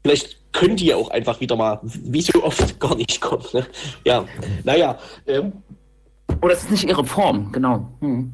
Vielleicht 0.03 0.51
können 0.51 0.75
die 0.75 0.87
ja 0.87 0.97
auch 0.97 1.09
einfach 1.09 1.39
wieder 1.39 1.55
mal, 1.55 1.79
wie 1.83 2.21
so 2.21 2.43
oft, 2.43 2.79
gar 2.79 2.95
nicht 2.95 3.21
kommen. 3.21 3.45
Ne? 3.53 3.65
Ja, 4.05 4.25
naja. 4.63 4.97
Ähm. 5.25 5.53
Oder 6.41 6.53
es 6.53 6.63
ist 6.63 6.71
nicht 6.71 6.83
ihre 6.83 7.05
Form, 7.05 7.51
genau. 7.51 7.87
Hm. 7.99 8.33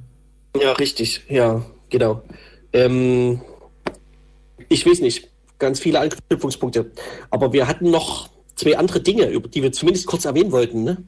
Ja, 0.57 0.73
richtig, 0.73 1.23
ja, 1.29 1.65
genau. 1.89 2.23
Ähm, 2.73 3.41
ich 4.67 4.85
weiß 4.85 5.01
nicht, 5.01 5.29
ganz 5.57 5.79
viele 5.79 5.99
Anknüpfungspunkte. 5.99 6.91
Aber 7.29 7.53
wir 7.53 7.67
hatten 7.67 7.91
noch 7.91 8.29
zwei 8.55 8.77
andere 8.77 9.01
Dinge, 9.01 9.27
über 9.29 9.47
die 9.47 9.61
wir 9.61 9.71
zumindest 9.71 10.07
kurz 10.07 10.25
erwähnen 10.25 10.51
wollten, 10.51 10.83
ne? 10.83 11.03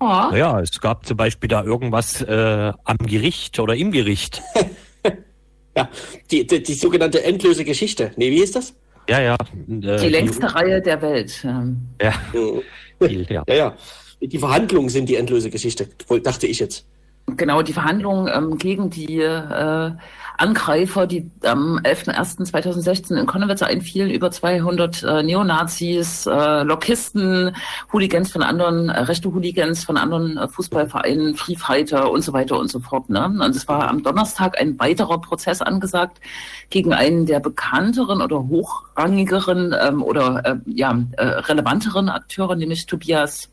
Oh. 0.00 0.34
Ja, 0.34 0.60
es 0.60 0.80
gab 0.80 1.04
zum 1.04 1.18
Beispiel 1.18 1.48
da 1.48 1.62
irgendwas 1.62 2.22
äh, 2.22 2.72
am 2.84 2.96
Gericht 2.98 3.58
oder 3.58 3.76
im 3.76 3.92
Gericht. 3.92 4.42
ja, 5.76 5.90
die, 6.30 6.46
die, 6.46 6.62
die, 6.62 6.72
sogenannte 6.72 7.22
endlose 7.22 7.64
Geschichte. 7.64 8.10
Nee, 8.16 8.30
wie 8.30 8.42
ist 8.42 8.56
das? 8.56 8.74
Ja, 9.10 9.20
ja. 9.20 9.34
Äh, 9.34 9.98
die 9.98 10.08
längste 10.08 10.46
die, 10.46 10.52
Reihe 10.54 10.80
der 10.80 11.02
Welt. 11.02 11.44
Ja. 11.44 11.66
ja. 12.00 13.14
ja. 13.28 13.44
ja, 13.46 13.76
Die 14.22 14.38
Verhandlungen 14.38 14.88
sind 14.88 15.06
die 15.06 15.16
endlose 15.16 15.50
Geschichte, 15.50 15.86
dachte 16.22 16.46
ich 16.46 16.60
jetzt. 16.60 16.86
Genau, 17.26 17.62
die 17.62 17.72
Verhandlungen 17.72 18.30
ähm, 18.32 18.58
gegen 18.58 18.90
die 18.90 19.20
äh, 19.20 19.92
Angreifer, 20.40 21.06
die 21.06 21.30
am 21.44 21.78
11.01.2016 21.78 23.16
in 23.16 23.26
Konnewitz 23.26 23.62
einfielen, 23.62 24.10
über 24.10 24.30
200 24.30 25.02
äh, 25.02 25.22
Neonazis, 25.22 26.26
äh, 26.26 26.62
Lokisten, 26.62 27.54
Hooligans 27.92 28.32
von 28.32 28.42
anderen, 28.42 28.88
äh, 28.88 29.00
rechte 29.00 29.32
Hooligans 29.32 29.84
von 29.84 29.98
anderen 29.98 30.38
äh, 30.38 30.48
Fußballvereinen, 30.48 31.36
Free 31.36 31.56
Fighter 31.56 32.10
und 32.10 32.22
so 32.22 32.32
weiter 32.32 32.58
und 32.58 32.70
so 32.70 32.80
fort. 32.80 33.10
Ne? 33.10 33.24
Und 33.24 33.54
es 33.54 33.68
war 33.68 33.88
am 33.88 34.02
Donnerstag 34.02 34.58
ein 34.58 34.78
weiterer 34.78 35.20
Prozess 35.20 35.60
angesagt 35.60 36.20
gegen 36.70 36.94
einen 36.94 37.26
der 37.26 37.40
bekannteren 37.40 38.22
oder 38.22 38.48
hochrangigeren 38.48 39.74
ähm, 39.78 40.02
oder 40.02 40.42
äh, 40.44 40.56
ja, 40.66 40.98
äh, 41.18 41.24
relevanteren 41.24 42.08
Akteure, 42.08 42.56
nämlich 42.56 42.86
Tobias 42.86 43.50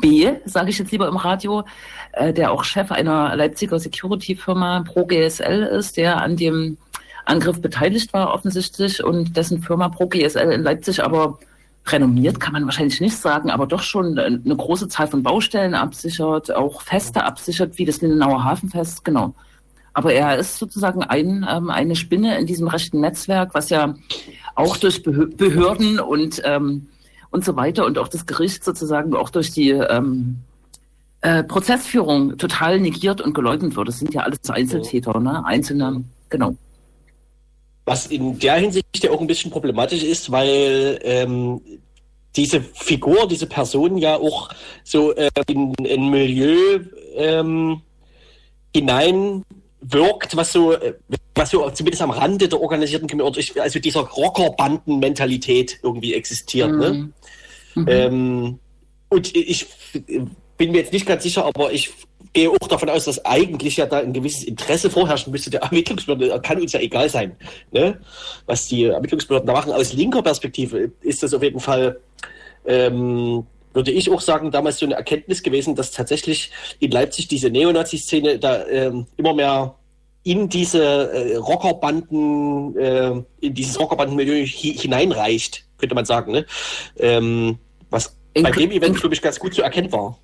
B, 0.00 0.32
sage 0.44 0.70
ich 0.70 0.78
jetzt 0.78 0.92
lieber 0.92 1.08
im 1.08 1.16
Radio, 1.16 1.64
äh, 2.12 2.32
der 2.32 2.52
auch 2.52 2.64
Chef 2.64 2.90
einer 2.90 3.36
Leipziger 3.36 3.78
Security-Firma 3.78 4.84
ProGSL 4.86 5.62
ist, 5.62 5.96
der 5.96 6.22
an 6.22 6.36
dem 6.36 6.78
Angriff 7.26 7.60
beteiligt 7.60 8.12
war 8.12 8.32
offensichtlich 8.34 9.02
und 9.04 9.36
dessen 9.36 9.62
Firma 9.62 9.88
ProGSL 9.88 10.52
in 10.52 10.62
Leipzig 10.62 11.02
aber 11.02 11.38
renommiert 11.86 12.40
kann 12.40 12.52
man 12.52 12.64
wahrscheinlich 12.66 13.00
nicht 13.00 13.16
sagen, 13.16 13.50
aber 13.50 13.66
doch 13.66 13.82
schon 13.82 14.18
eine 14.18 14.56
große 14.56 14.88
Zahl 14.88 15.06
von 15.06 15.22
Baustellen 15.22 15.74
absichert, 15.74 16.54
auch 16.54 16.82
Feste 16.82 17.24
absichert, 17.24 17.78
wie 17.78 17.84
das 17.84 18.00
Lindenauer 18.00 18.44
Hafenfest, 18.44 19.04
genau. 19.04 19.34
Aber 19.92 20.12
er 20.12 20.38
ist 20.38 20.58
sozusagen 20.58 21.02
ein, 21.02 21.46
ähm, 21.50 21.70
eine 21.70 21.96
Spinne 21.96 22.38
in 22.38 22.46
diesem 22.46 22.68
rechten 22.68 23.00
Netzwerk, 23.00 23.54
was 23.54 23.70
ja 23.70 23.94
auch 24.54 24.76
durch 24.76 25.02
Behörden 25.02 25.98
und 25.98 26.40
ähm, 26.44 26.86
und 27.30 27.44
so 27.44 27.56
weiter 27.56 27.86
und 27.86 27.98
auch 27.98 28.08
das 28.08 28.26
Gericht 28.26 28.64
sozusagen 28.64 29.14
auch 29.14 29.30
durch 29.30 29.50
die 29.52 29.70
ähm, 29.70 30.38
äh, 31.22 31.44
Prozessführung 31.44 32.38
total 32.38 32.80
negiert 32.80 33.20
und 33.20 33.34
geleugnet 33.34 33.76
wird. 33.76 33.88
Das 33.88 33.98
sind 33.98 34.14
ja 34.14 34.22
alles 34.22 34.48
Einzeltäter, 34.48 35.20
ne? 35.20 35.44
Einzelne, 35.44 36.04
genau. 36.28 36.54
Was 37.84 38.06
in 38.06 38.38
der 38.38 38.54
Hinsicht 38.54 38.86
ja 39.02 39.10
auch 39.10 39.20
ein 39.20 39.26
bisschen 39.26 39.50
problematisch 39.50 40.02
ist, 40.02 40.30
weil 40.30 40.98
ähm, 41.02 41.60
diese 42.36 42.60
Figur, 42.60 43.26
diese 43.28 43.46
Person 43.46 43.98
ja 43.98 44.16
auch 44.16 44.50
so 44.84 45.12
äh, 45.14 45.30
in 45.48 45.74
ein 45.84 46.10
Milieu 46.10 46.80
ähm, 47.16 47.82
hinein 48.74 49.44
wirkt, 49.80 50.36
was 50.36 50.52
so, 50.52 50.76
was 51.34 51.50
so 51.50 51.68
zumindest 51.70 52.02
am 52.02 52.10
Rande 52.10 52.48
der 52.48 52.60
organisierten 52.60 53.08
Kriminalität, 53.08 53.58
also 53.58 53.78
dieser 53.78 54.02
Rockerbanden-Mentalität 54.02 55.80
irgendwie 55.82 56.14
existiert. 56.14 56.70
Ne? 56.70 56.90
Mhm. 56.90 57.00
Ne? 57.00 57.12
Mhm. 57.74 57.86
Ähm, 57.88 58.58
und 59.08 59.36
ich 59.36 59.66
bin 60.56 60.72
mir 60.72 60.78
jetzt 60.78 60.92
nicht 60.92 61.06
ganz 61.06 61.22
sicher, 61.22 61.44
aber 61.44 61.72
ich 61.72 61.90
gehe 62.32 62.50
auch 62.50 62.68
davon 62.68 62.88
aus, 62.90 63.06
dass 63.06 63.24
eigentlich 63.24 63.76
ja 63.76 63.86
da 63.86 63.98
ein 63.98 64.12
gewisses 64.12 64.44
Interesse 64.44 64.90
vorherrschen 64.90 65.32
müsste 65.32 65.50
der 65.50 65.62
Ermittlungsbehörden. 65.62 66.42
Kann 66.42 66.60
uns 66.60 66.72
ja 66.72 66.80
egal 66.80 67.08
sein, 67.08 67.36
ne? 67.72 68.00
was 68.46 68.68
die 68.68 68.84
Ermittlungsbehörden 68.84 69.46
da 69.46 69.52
machen. 69.52 69.72
Aus 69.72 69.92
linker 69.92 70.22
Perspektive 70.22 70.92
ist 71.00 71.22
das 71.22 71.34
auf 71.34 71.42
jeden 71.42 71.60
Fall 71.60 71.98
ähm, 72.66 73.46
würde 73.72 73.92
ich 73.92 74.10
auch 74.10 74.20
sagen, 74.20 74.50
damals 74.50 74.78
so 74.78 74.86
eine 74.86 74.94
Erkenntnis 74.94 75.42
gewesen, 75.42 75.74
dass 75.74 75.92
tatsächlich 75.92 76.50
in 76.80 76.90
Leipzig 76.90 77.28
diese 77.28 77.50
Neonazi-Szene 77.50 78.38
da 78.38 78.66
ähm, 78.66 79.06
immer 79.16 79.34
mehr 79.34 79.74
in 80.22 80.48
diese 80.48 81.12
äh, 81.12 81.36
Rockerbanden, 81.36 82.76
äh, 82.76 83.22
in 83.40 83.54
dieses 83.54 83.78
Rockerbandenmilieu 83.78 84.44
hi 84.44 84.76
hineinreicht, 84.76 85.64
könnte 85.78 85.94
man 85.94 86.04
sagen. 86.04 86.32
Ne? 86.32 86.46
Ähm, 86.98 87.58
was 87.88 88.16
in 88.34 88.42
bei 88.42 88.50
dem 88.50 88.70
Event, 88.70 88.98
glaube 89.00 89.14
ich, 89.14 89.22
ganz 89.22 89.38
gut 89.38 89.54
zu 89.54 89.62
erkennen 89.62 89.90
war. 89.92 90.18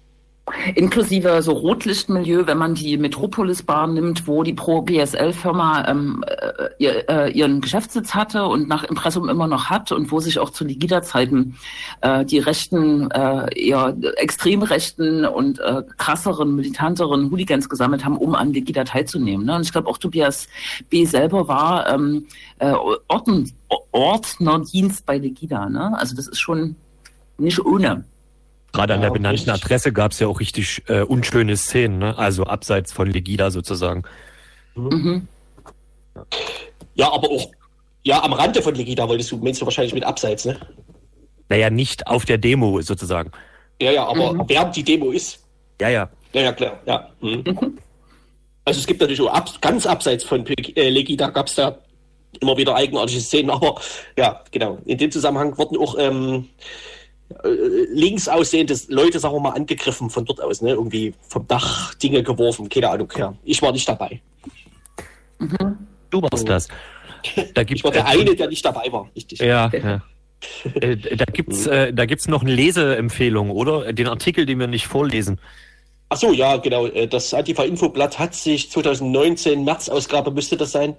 Inklusive 0.76 1.42
so 1.42 1.53
Rotlichtmilieu, 1.53 2.47
wenn 2.47 2.59
man 2.59 2.74
die 2.74 2.97
Metropolis-Bahn 2.97 3.94
nimmt, 3.94 4.28
wo 4.28 4.44
die 4.44 4.53
Pro-GSL-Firma 4.55 5.88
ähm, 5.88 6.24
äh, 6.24 6.68
ihr, 6.78 7.09
äh, 7.09 7.32
ihren 7.32 7.61
Geschäftssitz 7.61 8.14
hatte 8.14 8.47
und 8.47 8.68
nach 8.68 8.84
Impressum 8.84 9.28
immer 9.28 9.49
noch 9.49 9.70
hat 9.70 9.90
und 9.90 10.12
wo 10.12 10.20
sich 10.20 10.38
auch 10.38 10.51
zu 10.51 10.64
Ligida-Zeiten 10.64 11.57
äh, 12.01 12.24
die 12.24 12.38
rechten, 12.38 13.11
äh, 13.11 13.59
eher 13.59 13.97
extrem 14.18 14.62
rechten 14.62 15.24
und 15.24 15.59
äh, 15.59 15.82
krasseren, 15.97 16.55
militanteren 16.55 17.28
Hooligans 17.32 17.68
gesammelt 17.68 18.05
haben, 18.05 18.16
um 18.16 18.36
an 18.36 18.53
Ligida 18.53 18.84
teilzunehmen. 18.84 19.47
Ne? 19.47 19.57
Und 19.57 19.62
ich 19.62 19.72
glaube 19.72 19.88
auch 19.88 19.99
Tobias 19.99 20.47
B. 20.88 21.07
selber 21.07 21.49
war 21.49 21.92
ähm, 21.92 22.26
äh, 22.61 22.72
Orten, 23.09 23.53
Ordnerdienst 23.90 25.07
bei 25.07 25.18
Ligida. 25.18 25.68
Ne? 25.68 25.99
Also 25.99 26.14
das 26.14 26.28
ist 26.28 26.38
schon 26.38 26.76
nicht 27.36 27.59
ohne. 27.64 28.05
Gerade 28.77 28.95
an 28.95 29.01
der 29.01 29.11
benannten 29.11 29.49
Adresse 29.51 29.93
gab 29.93 30.12
es 30.12 30.18
ja 30.18 30.27
auch 30.27 30.39
richtig 30.39 30.83
äh, 30.89 31.01
unschöne 31.01 31.57
Szenen, 31.57 31.99
ne? 31.99 32.18
also 32.18 32.45
abseits 32.45 32.93
von 32.93 33.11
Legida 33.11 33.51
sozusagen. 33.51 34.03
Mhm. 34.74 35.27
Ja, 36.95 37.11
aber 37.11 37.31
auch 37.31 37.51
ja, 38.03 38.22
am 38.22 38.35
Rande 38.35 38.62
von 38.62 38.74
Legida 38.74 39.09
wolltest 39.09 39.33
du, 39.33 39.39
meinst 39.39 39.61
du 39.61 39.64
wahrscheinlich 39.64 39.95
mit 39.95 40.05
abseits, 40.05 40.45
ne? 40.45 40.59
Naja, 41.49 41.70
nicht 41.70 42.07
auf 42.07 42.24
der 42.24 42.39
Demo 42.39 42.81
sozusagen. 42.81 43.33
Ja, 43.81 43.91
ja, 43.91 44.07
aber 44.07 44.35
mhm. 44.35 44.45
während 44.47 44.77
die 44.77 44.85
Demo 44.85 45.11
ist. 45.11 45.43
Ja, 45.81 45.89
ja. 45.89 46.09
Ja, 46.33 46.43
ja, 46.43 46.53
klar, 46.53 46.81
ja. 46.87 47.09
Mhm. 47.20 47.79
Also 48.64 48.81
es 48.81 48.87
gibt 48.87 49.01
natürlich 49.01 49.20
auch 49.22 49.33
ab, 49.33 49.51
ganz 49.61 49.87
abseits 49.87 50.22
von 50.22 50.47
äh, 50.47 50.89
Legida 50.91 51.31
gab 51.31 51.47
es 51.47 51.55
da 51.55 51.79
immer 52.41 52.57
wieder 52.57 52.74
eigenartige 52.74 53.20
Szenen, 53.20 53.51
aber 53.53 53.81
ja, 54.18 54.45
genau. 54.51 54.79
In 54.85 54.99
dem 54.99 55.11
Zusammenhang 55.11 55.57
wurden 55.57 55.79
auch 55.79 55.97
ähm, 55.99 56.49
äh, 56.55 56.95
links 57.43 58.29
aussehende 58.29 58.77
Leute, 58.89 59.18
sagen 59.18 59.35
wir 59.35 59.41
mal, 59.41 59.51
angegriffen 59.51 60.11
von 60.11 60.24
dort 60.24 60.41
aus, 60.41 60.62
ne? 60.62 60.70
Irgendwie 60.70 61.14
vom 61.29 61.47
Dach 61.47 61.95
Dinge 61.95 62.22
geworfen, 62.22 62.68
keine 62.68 62.91
Ahnung. 62.91 63.12
Ja. 63.16 63.35
Ich 63.45 63.61
war 63.62 63.72
nicht 63.72 63.89
dabei. 63.89 64.20
Mhm. 65.39 65.77
Du 66.11 66.22
warst 66.22 66.49
das. 66.49 66.68
Da 67.55 67.62
ich 67.62 67.83
war 67.83 67.91
der 67.91 68.07
eine, 68.07 68.37
der 68.37 68.49
nicht 68.49 68.64
dabei 68.64 68.93
war. 68.93 69.11
Richtig. 69.16 69.41
Ja, 69.41 69.70
ja. 69.72 70.03
äh, 70.74 70.97
da 70.97 71.24
gibt's, 71.24 71.66
äh, 71.66 71.93
da 71.93 72.05
gibt's 72.07 72.29
noch 72.29 72.43
eine 72.43 72.55
Leseempfehlung, 72.55 73.51
oder? 73.51 73.93
Den 73.93 74.07
Artikel, 74.07 74.47
den 74.47 74.61
wir 74.61 74.68
nicht 74.68 74.87
vorlesen. 74.87 75.41
Ach 76.09 76.16
so, 76.16 76.33
ja, 76.33 76.57
genau. 76.59 76.87
Äh, 76.87 77.09
das 77.09 77.35
Antifa-Infoblatt 77.35 78.18
hat 78.20 78.35
sich 78.35 78.70
2019, 78.70 79.64
März-Ausgabe 79.64 80.31
müsste 80.31 80.57
das 80.57 80.70
sein, 80.70 80.97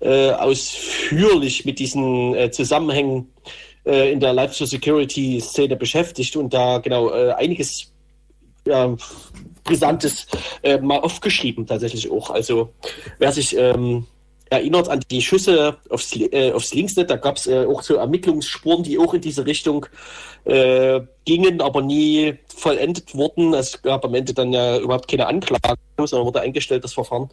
äh, 0.00 0.30
ausführlich 0.30 1.64
mit 1.64 1.80
diesen 1.80 2.34
äh, 2.36 2.52
Zusammenhängen 2.52 3.32
äh, 3.44 3.50
in 3.84 4.20
der 4.20 4.32
Life 4.32 4.66
Security 4.66 5.40
Szene 5.40 5.76
beschäftigt 5.76 6.36
und 6.36 6.52
da 6.54 6.78
genau 6.78 7.10
äh, 7.10 7.32
einiges 7.32 7.92
ja, 8.66 8.96
Brisantes 9.62 10.26
äh, 10.62 10.78
mal 10.78 11.00
aufgeschrieben, 11.00 11.66
tatsächlich 11.66 12.10
auch. 12.10 12.30
Also, 12.30 12.70
wer 13.18 13.32
sich 13.32 13.56
ähm, 13.56 14.06
erinnert 14.50 14.88
an 14.88 15.00
die 15.10 15.22
Schüsse 15.22 15.76
aufs, 15.88 16.14
äh, 16.16 16.52
aufs 16.52 16.74
Linksnet, 16.74 17.10
da 17.10 17.16
gab 17.16 17.36
es 17.36 17.46
äh, 17.46 17.66
auch 17.66 17.82
so 17.82 17.96
Ermittlungsspuren, 17.96 18.82
die 18.82 18.98
auch 18.98 19.14
in 19.14 19.20
diese 19.20 19.46
Richtung 19.46 19.86
äh, 20.44 21.00
gingen, 21.24 21.60
aber 21.60 21.82
nie 21.82 22.38
vollendet 22.54 23.14
wurden. 23.14 23.54
Es 23.54 23.80
gab 23.82 24.04
am 24.04 24.14
Ende 24.14 24.34
dann 24.34 24.52
ja 24.52 24.78
überhaupt 24.78 25.08
keine 25.08 25.26
Anklage, 25.26 25.76
sondern 25.98 26.26
wurde 26.26 26.40
eingestellt, 26.40 26.84
das 26.84 26.94
Verfahren. 26.94 27.30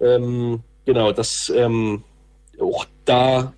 Ähm, 0.00 0.60
genau, 0.84 1.12
das 1.12 1.52
ähm, 1.54 2.02
auch 2.60 2.86
da 3.04 3.52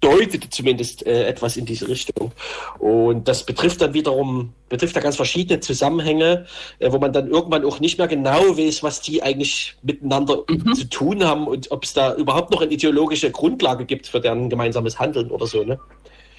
deutete 0.00 0.48
zumindest 0.48 1.04
äh, 1.06 1.26
etwas 1.26 1.56
in 1.56 1.66
diese 1.66 1.88
Richtung. 1.88 2.32
Und 2.78 3.26
das 3.26 3.44
betrifft 3.44 3.80
dann 3.80 3.94
wiederum, 3.94 4.52
betrifft 4.68 4.94
da 4.94 5.00
ganz 5.00 5.16
verschiedene 5.16 5.60
Zusammenhänge, 5.60 6.46
äh, 6.78 6.92
wo 6.92 6.98
man 6.98 7.12
dann 7.12 7.28
irgendwann 7.28 7.64
auch 7.64 7.80
nicht 7.80 7.98
mehr 7.98 8.06
genau 8.06 8.56
weiß, 8.56 8.82
was 8.82 9.00
die 9.00 9.22
eigentlich 9.22 9.74
miteinander 9.82 10.44
Mhm. 10.48 10.74
zu 10.74 10.84
tun 10.88 11.24
haben 11.24 11.46
und 11.48 11.70
ob 11.70 11.84
es 11.84 11.94
da 11.94 12.14
überhaupt 12.14 12.50
noch 12.52 12.62
eine 12.62 12.70
ideologische 12.72 13.30
Grundlage 13.30 13.84
gibt 13.84 14.06
für 14.06 14.20
deren 14.20 14.48
gemeinsames 14.48 14.98
Handeln 15.00 15.30
oder 15.30 15.46
so. 15.46 15.64
Ne? 15.64 15.78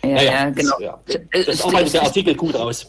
Ja, 0.03 0.09
Naja, 0.11 0.31
ja, 0.31 0.49
genau. 0.51 0.75
Das, 1.05 1.15
ja, 1.15 1.19
Äh, 1.31 1.43
das 1.43 1.61
arbeitet 1.61 1.93
der 1.95 2.03
Artikel 2.03 2.35
gut 2.35 2.55
aus. 2.55 2.87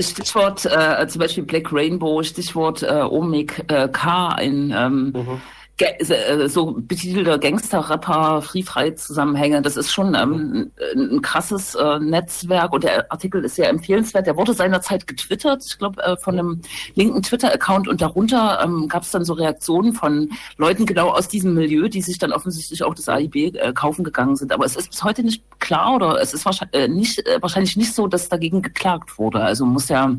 Stichwort 0.00 0.64
äh, 0.66 1.06
zum 1.08 1.18
Beispiel 1.18 1.42
Black 1.42 1.72
Rainbow, 1.72 2.22
Stichwort 2.22 2.84
äh, 2.84 3.02
Omeg 3.02 3.64
äh, 3.66 3.88
K, 3.88 4.28
ein 4.28 4.72
ähm, 4.76 5.12
Mhm. 5.16 5.40
Äh, 5.78 6.48
so 6.48 6.74
betitelter 6.78 7.38
Gangster-Rapper, 7.38 8.42
Free-Frei-Zusammenhänge. 8.42 9.62
Das 9.62 9.76
ist 9.76 9.90
schon 9.90 10.14
ähm, 10.14 10.70
ein, 10.94 11.16
ein 11.16 11.22
krasses 11.22 11.74
äh, 11.74 11.98
Netzwerk 11.98 12.72
und 12.72 12.84
der 12.84 13.10
Artikel 13.10 13.44
ist 13.44 13.56
sehr 13.56 13.68
empfehlenswert. 13.68 14.26
Der 14.26 14.36
wurde 14.36 14.54
seinerzeit 14.54 15.06
getwittert, 15.06 15.64
ich 15.66 15.78
glaube, 15.78 16.02
äh, 16.02 16.16
von 16.16 16.38
einem 16.38 16.62
linken 16.94 17.22
Twitter-Account 17.22 17.88
und 17.88 18.00
darunter 18.00 18.60
ähm, 18.62 18.86
gab 18.88 19.02
es 19.02 19.10
dann 19.10 19.24
so 19.24 19.32
Reaktionen 19.32 19.92
von 19.92 20.30
Leuten 20.56 20.86
genau 20.86 21.08
aus 21.10 21.28
diesem 21.28 21.54
Milieu, 21.54 21.88
die 21.88 22.02
sich 22.02 22.18
dann 22.18 22.32
offensichtlich 22.32 22.84
auch 22.84 22.94
das 22.94 23.08
AIB 23.08 23.34
äh, 23.36 23.72
kaufen 23.72 24.04
gegangen 24.04 24.36
sind. 24.36 24.52
Aber 24.52 24.66
es 24.66 24.76
ist 24.76 24.90
bis 24.90 25.02
heute 25.02 25.24
nicht 25.24 25.42
klar 25.58 25.96
oder 25.96 26.20
es 26.20 26.34
ist 26.34 26.44
wahrscheinlich, 26.44 26.80
äh, 26.80 26.88
nicht, 26.88 27.26
äh, 27.26 27.40
wahrscheinlich 27.40 27.76
nicht 27.76 27.94
so, 27.94 28.06
dass 28.06 28.28
dagegen 28.28 28.62
geklagt 28.62 29.18
wurde. 29.18 29.40
Also 29.40 29.64
muss 29.64 29.88
ja 29.88 30.14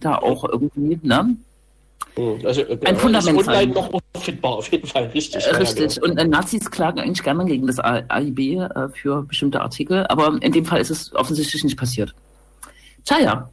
da 0.00 0.16
auch 0.16 0.44
irgendwie, 0.44 0.98
ne? 1.02 1.36
Mhm. 2.16 2.44
Also, 2.46 2.62
äh, 2.62 2.78
Ein 2.84 2.94
ist 2.96 3.00
Fundament 3.02 3.38
online 3.38 3.44
sein. 3.44 3.70
noch 3.70 3.90
auffindbar, 4.14 4.52
auf 4.52 4.70
jeden 4.72 4.86
Fall. 4.86 5.04
Richtig. 5.14 5.46
Äh, 5.46 5.50
ja, 5.52 5.56
Richtig. 5.58 5.94
genau. 5.96 6.10
Und 6.10 6.18
äh, 6.18 6.24
Nazis 6.24 6.70
klagen 6.70 7.00
eigentlich 7.00 7.22
gerne 7.22 7.44
gegen 7.44 7.66
das 7.66 7.78
AIB 7.78 8.38
äh, 8.38 8.88
für 8.92 9.22
bestimmte 9.22 9.60
Artikel, 9.60 10.06
aber 10.08 10.36
in 10.42 10.52
dem 10.52 10.64
Fall 10.64 10.80
ist 10.80 10.90
es 10.90 11.14
offensichtlich 11.14 11.62
nicht 11.64 11.78
passiert. 11.78 12.14
Tja, 13.04 13.18
ja. 13.20 13.50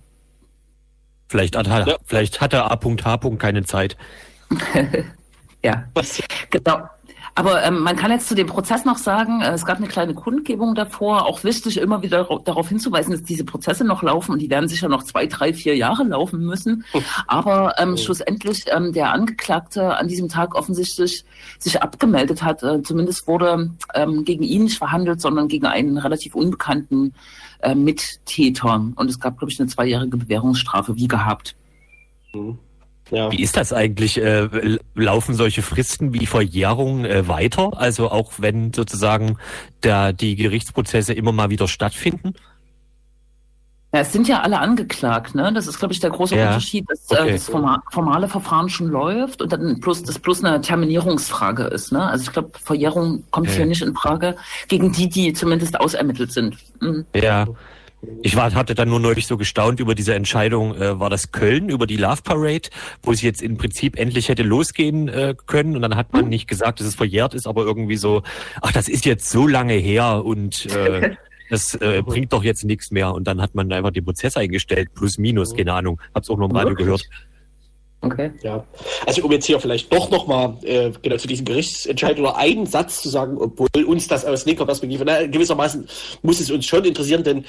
Vielleicht 1.30 1.56
hat, 1.56 1.68
Ja. 1.68 1.98
vielleicht 2.06 2.40
hat 2.42 2.54
der 2.54 2.72
A.H. 2.72 3.18
keine 3.38 3.64
Zeit. 3.64 3.96
Ja, 5.64 5.86
Was- 5.96 6.22
genau. 6.52 6.88
Aber 7.38 7.64
ähm, 7.64 7.82
man 7.82 7.96
kann 7.96 8.10
jetzt 8.10 8.28
zu 8.28 8.34
dem 8.34 8.48
Prozess 8.48 8.84
noch 8.84 8.98
sagen, 8.98 9.42
äh, 9.42 9.52
es 9.52 9.64
gab 9.64 9.78
eine 9.78 9.88
kleine 9.88 10.16
Kundgebung 10.16 10.74
davor. 10.74 11.28
Auch 11.28 11.44
wichtig, 11.44 11.78
immer 11.78 12.02
wieder 12.02 12.28
darauf- 12.44 12.70
hinzuweisen, 12.70 13.12
dass 13.12 13.22
diese 13.22 13.46
Prozesse 13.46 13.84
noch 13.84 14.02
laufen 14.02 14.32
und 14.32 14.40
die 14.40 14.50
werden 14.50 14.68
sicher 14.68 14.90
noch 14.90 15.04
zwei, 15.04 15.28
drei, 15.28 15.54
vier 15.54 15.76
Jahre 15.76 16.04
laufen 16.04 16.44
müssen. 16.44 16.84
Aber 17.28 17.76
ähm, 17.78 17.96
schlussendlich 17.96 18.66
ähm, 18.76 18.92
der 18.92 19.12
Angeklagte 19.12 19.98
an 19.98 20.08
diesem 20.08 20.30
Tag 20.30 20.56
offensichtlich 20.56 21.26
sich 21.60 21.80
abgemeldet 21.80 22.42
hat. 22.42 22.64
Äh, 22.64 22.82
zumindest 22.82 23.28
wurde 23.28 23.70
ähm, 23.94 24.26
gegen 24.26 24.42
ihn 24.42 24.64
nicht 24.64 24.80
verhandelt, 24.80 25.22
sondern 25.22 25.48
gegen 25.48 25.68
einen 25.68 26.00
relativ 26.00 26.34
unbekannten 26.34 27.14
äh, 27.60 27.76
Mittäter. 27.76 28.82
Und 28.96 29.10
es 29.12 29.20
gab, 29.20 29.38
glaube 29.38 29.52
ich, 29.52 29.60
eine 29.60 29.70
zweijährige 29.70 30.18
Bewährungsstrafe, 30.18 30.96
wie 30.96 31.08
gehabt. 31.08 31.56
Ja. 33.12 33.32
Wie 33.32 33.42
ist 33.42 33.56
das 33.58 33.74
eigentlich? 33.74 34.18
Äh, 34.22 34.78
laufen 34.96 35.36
solche 35.36 35.62
Fristen 35.62 36.14
wie 36.14 36.26
Verjährung 36.26 37.06
äh, 37.06 37.28
weiter? 37.28 37.72
Also 37.76 38.10
auch 38.12 38.34
wenn 38.38 38.74
sozusagen 38.74 39.38
da 39.82 40.12
die 40.12 40.36
Gerichtsprozesse 40.36 41.14
immer 41.14 41.32
mal 41.32 41.50
wieder 41.50 41.68
stattfinden? 41.68 42.34
Ja, 43.94 44.02
es 44.02 44.12
sind 44.12 44.28
ja 44.28 44.42
alle 44.42 44.60
angeklagt, 44.60 45.34
ne? 45.34 45.54
Das 45.54 45.66
ist, 45.66 45.80
glaube 45.80 45.94
ich, 45.94 46.02
der 46.02 46.10
große 46.10 46.36
Ja, 46.36 46.48
Unterschied, 46.48 46.86
dass 46.90 47.10
okay. 47.10 47.30
äh, 47.30 47.32
das 47.34 47.46
forma 47.46 47.82
formale 47.90 48.28
Verfahren 48.28 48.68
schon 48.68 48.88
läuft 48.88 49.42
und 49.42 49.54
dann 49.54 49.80
plus 49.80 50.04
das 50.04 50.20
plus 50.20 50.44
eine 50.44 50.60
Terminierungsfrage 50.60 51.64
ist, 51.64 51.94
ne? 51.94 52.06
Also 52.06 52.26
ich 52.26 52.34
glaube, 52.34 52.52
Verjährung 52.62 53.24
kommt 53.32 53.48
Okay. 53.48 53.58
hier 53.58 53.66
nicht 53.66 53.82
in 53.82 53.96
Frage 53.96 54.36
gegen 54.68 54.92
die, 54.92 55.08
die 55.08 55.32
zumindest 55.32 55.80
ausermittelt 55.80 56.34
sind. 56.34 56.58
Mhm. 56.82 57.06
Ja. 57.16 57.48
Ich 58.22 58.36
war, 58.36 58.54
hatte 58.54 58.76
dann 58.76 58.90
nur 58.90 59.00
neulich 59.00 59.26
so 59.26 59.38
gestaunt 59.38 59.80
über 59.80 59.96
diese 59.96 60.14
Entscheidung, 60.14 60.76
äh, 60.76 61.00
war 61.00 61.10
das 61.10 61.32
Köln 61.32 61.70
über 61.70 61.88
die 61.88 61.98
Love 61.98 62.22
Parade, 62.24 62.70
wo 63.02 63.12
es 63.12 63.22
jetzt 63.22 63.42
im 63.42 63.58
Prinzip 63.58 63.98
endlich 63.98 64.30
hätte 64.30 64.44
losgehen 64.44 65.08
äh, 65.08 65.36
können 65.48 65.76
und 65.76 65.82
dann 65.82 65.96
hat 65.96 66.14
man 66.14 66.30
nicht 66.30 66.48
gesagt, 66.48 66.80
dass 66.80 66.88
es 66.88 66.96
verjährt 66.96 67.34
ist, 67.34 67.48
aber 67.48 67.64
irgendwie 67.64 67.98
so, 67.98 68.22
ach, 68.62 68.72
das 68.72 68.88
ist 68.88 69.06
jetzt 69.06 69.30
so 69.30 69.48
lange 69.48 69.74
her 69.74 70.24
und 70.24 70.68
äh, 70.68 71.16
das 71.50 71.74
äh, 71.76 72.04
bringt 72.06 72.34
doch 72.34 72.44
jetzt 72.44 72.66
nichts 72.66 72.92
mehr 72.92 73.14
und 73.14 73.26
dann 73.26 73.42
hat 73.42 73.56
man 73.56 73.72
einfach 73.72 73.92
den 73.92 74.06
Prozess 74.06 74.38
eingestellt, 74.38 74.90
plus 74.94 75.18
minus, 75.18 75.56
keine 75.56 75.74
Ahnung, 75.74 76.00
hab's 76.14 76.30
auch 76.30 76.38
noch 76.38 76.54
Wirklich? 76.54 76.78
gehört. 76.78 77.10
Okay. 78.02 78.32
Ja, 78.44 78.64
also 79.08 79.24
um 79.24 79.32
jetzt 79.32 79.46
hier 79.46 79.60
vielleicht 79.60 79.92
doch 79.92 80.12
nochmal 80.12 80.56
äh, 80.62 80.92
genau 81.02 81.18
zu 81.18 81.28
diesem 81.28 81.46
Gerichtsentscheid 81.46 82.20
oder 82.20 82.38
einen 82.38 82.68
Satz 82.68 83.02
zu 83.02 83.10
sagen, 83.10 83.38
obwohl 83.40 83.84
uns 83.86 84.08
das 84.08 84.24
aus 84.24 84.46
linker 84.46 84.68
Perspektive, 84.68 85.04
na, 85.04 85.26
gewissermaßen 85.26 85.88
muss 86.22 86.40
es 86.40 86.52
uns 86.52 86.68
schon 86.68 86.86
interessieren, 86.86 87.24
denn 87.24 87.46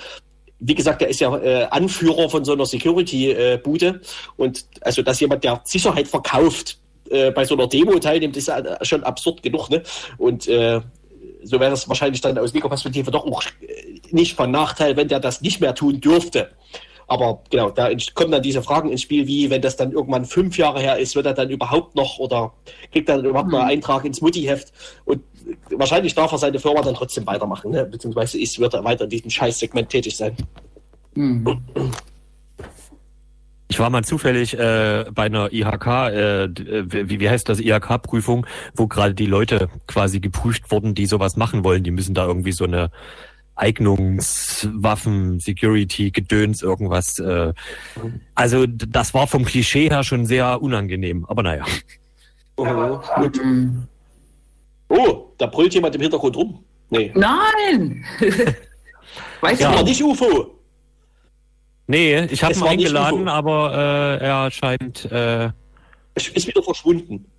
wie 0.60 0.74
gesagt, 0.74 1.02
er 1.02 1.08
ist 1.08 1.20
ja 1.20 1.36
äh, 1.38 1.64
Anführer 1.70 2.28
von 2.28 2.44
so 2.44 2.52
einer 2.52 2.66
Security-Bude 2.66 4.00
und 4.36 4.66
also 4.80 5.02
dass 5.02 5.20
jemand, 5.20 5.44
der 5.44 5.60
Sicherheit 5.64 6.08
verkauft, 6.08 6.78
äh, 7.10 7.30
bei 7.30 7.44
so 7.44 7.54
einer 7.54 7.66
Demo 7.66 7.98
teilnimmt, 7.98 8.36
ist 8.36 8.48
ja 8.48 8.84
schon 8.84 9.04
absurd 9.04 9.42
genug, 9.42 9.70
ne? 9.70 9.82
Und 10.18 10.48
äh, 10.48 10.80
so 11.42 11.60
wäre 11.60 11.72
es 11.72 11.88
wahrscheinlich 11.88 12.20
dann 12.20 12.36
aus 12.38 12.52
linker 12.52 12.68
Perspektive 12.68 13.10
doch 13.10 13.24
auch 13.24 13.42
äh, 13.60 14.00
nicht 14.10 14.34
von 14.34 14.50
Nachteil, 14.50 14.96
wenn 14.96 15.08
der 15.08 15.20
das 15.20 15.40
nicht 15.40 15.60
mehr 15.60 15.74
tun 15.74 16.00
dürfte. 16.00 16.50
Aber 17.06 17.42
genau, 17.48 17.70
da 17.70 17.88
kommen 18.14 18.32
dann 18.32 18.42
diese 18.42 18.62
Fragen 18.62 18.90
ins 18.90 19.00
Spiel, 19.00 19.26
wie 19.26 19.48
wenn 19.48 19.62
das 19.62 19.76
dann 19.76 19.92
irgendwann 19.92 20.26
fünf 20.26 20.58
Jahre 20.58 20.80
her 20.80 20.98
ist, 20.98 21.16
wird 21.16 21.24
er 21.24 21.32
dann 21.32 21.48
überhaupt 21.48 21.94
noch 21.94 22.18
oder 22.18 22.52
kriegt 22.92 23.08
er 23.08 23.16
dann 23.16 23.24
überhaupt 23.24 23.50
noch 23.50 23.60
einen 23.60 23.70
Eintrag 23.70 24.04
ins 24.04 24.20
Mutti-Heft 24.20 24.72
und 25.06 25.22
wahrscheinlich 25.70 26.14
darf 26.14 26.32
er 26.32 26.38
seine 26.38 26.58
Firma 26.58 26.82
dann 26.82 26.94
trotzdem 26.94 27.26
weitermachen, 27.26 27.70
ne? 27.70 27.84
beziehungsweise 27.84 28.38
ist, 28.40 28.58
wird 28.58 28.74
er 28.74 28.84
weiter 28.84 29.04
in 29.04 29.10
diesem 29.10 29.30
Scheißsegment 29.30 29.88
tätig 29.88 30.16
sein. 30.16 30.36
Mhm. 31.14 31.60
Ich 33.70 33.78
war 33.78 33.90
mal 33.90 34.02
zufällig 34.02 34.58
äh, 34.58 35.04
bei 35.12 35.24
einer 35.24 35.52
IHK, 35.52 35.86
äh, 35.86 36.44
äh, 36.44 36.50
wie, 37.10 37.20
wie 37.20 37.28
heißt 37.28 37.48
das, 37.48 37.60
IHK-Prüfung, 37.60 38.46
wo 38.74 38.86
gerade 38.86 39.14
die 39.14 39.26
Leute 39.26 39.68
quasi 39.86 40.20
geprüft 40.20 40.70
wurden, 40.70 40.94
die 40.94 41.04
sowas 41.04 41.36
machen 41.36 41.64
wollen. 41.64 41.84
Die 41.84 41.90
müssen 41.90 42.14
da 42.14 42.26
irgendwie 42.26 42.52
so 42.52 42.64
eine 42.64 42.90
Eignungswaffen, 43.56 45.40
Security, 45.40 46.10
Gedöns, 46.10 46.62
irgendwas. 46.62 47.18
Äh, 47.18 47.52
also 48.34 48.64
das 48.66 49.12
war 49.12 49.26
vom 49.26 49.44
Klischee 49.44 49.90
her 49.90 50.02
schon 50.02 50.24
sehr 50.24 50.62
unangenehm, 50.62 51.26
aber 51.26 51.42
naja. 51.42 51.64
Gut. 52.56 53.38
Oh, 54.88 55.32
da 55.38 55.46
brüllt 55.46 55.74
jemand 55.74 55.94
im 55.94 56.00
Hintergrund 56.00 56.36
rum. 56.36 56.64
Nee. 56.90 57.12
Nein! 57.14 58.04
weißt 59.40 59.60
Ja. 59.60 59.74
war 59.74 59.82
nicht 59.82 60.02
UFO. 60.02 60.58
Nee, 61.86 62.24
ich 62.26 62.42
habe 62.42 62.52
Es 62.52 62.60
ihn 62.60 62.66
eingeladen, 62.66 63.28
aber 63.28 64.18
äh, 64.20 64.24
er 64.24 64.50
scheint 64.50 65.10
äh, 65.10 65.50
ist 66.14 66.46
wieder 66.46 66.62
verschwunden. 66.62 67.30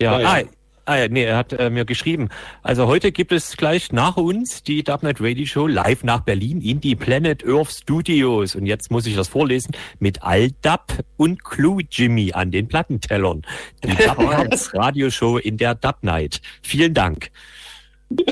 Ja, 0.00 0.20
ja. 0.20 0.28
Ah, 0.28 0.42
ah, 0.84 0.96
ja, 0.96 1.08
nee, 1.08 1.24
er 1.24 1.36
hat 1.36 1.52
äh, 1.52 1.70
mir 1.70 1.84
geschrieben. 1.84 2.28
Also 2.62 2.86
heute 2.86 3.12
gibt 3.12 3.32
es 3.32 3.56
gleich 3.56 3.92
nach 3.92 4.16
uns 4.16 4.62
die 4.62 4.82
Dubnet 4.82 5.20
Radio 5.20 5.46
Show 5.46 5.66
live 5.66 6.04
nach 6.04 6.20
Berlin 6.20 6.60
in 6.60 6.80
die 6.80 6.96
Planet 6.96 7.46
Earth 7.46 7.70
Studios. 7.70 8.54
Und 8.54 8.66
jetzt 8.66 8.90
muss 8.90 9.06
ich 9.06 9.16
das 9.16 9.28
vorlesen 9.28 9.74
mit 9.98 10.22
Aldab 10.22 10.92
und 11.16 11.44
Clue 11.44 11.82
Jimmy 11.90 12.32
an 12.32 12.50
den 12.50 12.68
Plattentellern. 12.68 13.42
Die 13.84 13.94
Dubnets 13.94 14.74
Radio 14.74 15.10
Show 15.10 15.38
in 15.38 15.56
der 15.56 15.74
Dub 15.74 15.98
Night. 16.02 16.40
Vielen 16.62 16.94
Dank. 16.94 17.30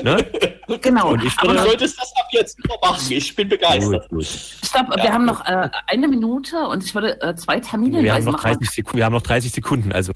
Ne? 0.03 0.25
Genau. 0.81 1.13
Und 1.13 1.23
ich 1.23 1.33
Aber 1.39 1.53
du 1.53 1.63
solltest 1.63 1.99
das 1.99 2.13
ab 2.15 2.27
jetzt 2.31 2.59
machen. 2.67 3.03
Ich 3.09 3.35
bin 3.35 3.49
begeistert. 3.49 4.07
Gut, 4.09 4.19
gut. 4.19 4.25
stopp, 4.25 4.87
wir 4.95 5.11
haben 5.11 5.25
noch 5.25 5.43
äh, 5.47 5.67
eine 5.87 6.07
Minute 6.07 6.57
und 6.67 6.83
ich 6.83 6.93
würde 6.93 7.19
äh, 7.23 7.35
zwei 7.35 7.59
Termine 7.59 8.03
Wir 8.03 8.13
haben 8.13 8.23
noch 8.23 8.33
machen. 8.33 8.53
30 8.59 8.69
Sekunden, 8.69 8.97
wir 8.97 9.05
haben 9.05 9.13
noch 9.13 9.23
30 9.23 9.51
Sekunden, 9.51 9.91
also. 9.91 10.11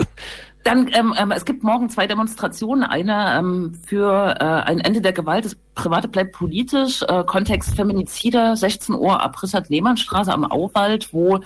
Dann, 0.64 0.90
ähm, 0.94 1.14
ähm, 1.18 1.32
es 1.32 1.44
gibt 1.44 1.64
morgen 1.64 1.90
zwei 1.90 2.08
Demonstrationen. 2.08 2.84
Eine 2.84 3.38
ähm, 3.38 3.78
für 3.86 4.36
äh, 4.40 4.44
ein 4.44 4.80
Ende 4.80 5.02
der 5.02 5.12
Gewalt. 5.12 5.44
Das 5.44 5.56
Private 5.76 6.08
bleibt 6.08 6.32
politisch. 6.32 7.02
Äh, 7.02 7.26
Kontext 7.26 7.76
Feminizide, 7.76 8.56
16 8.56 8.96
Uhr 8.96 9.22
ab 9.22 9.42
Richard-Lehmann-Straße 9.44 10.32
am 10.32 10.46
Auwald, 10.46 11.14
wo 11.14 11.42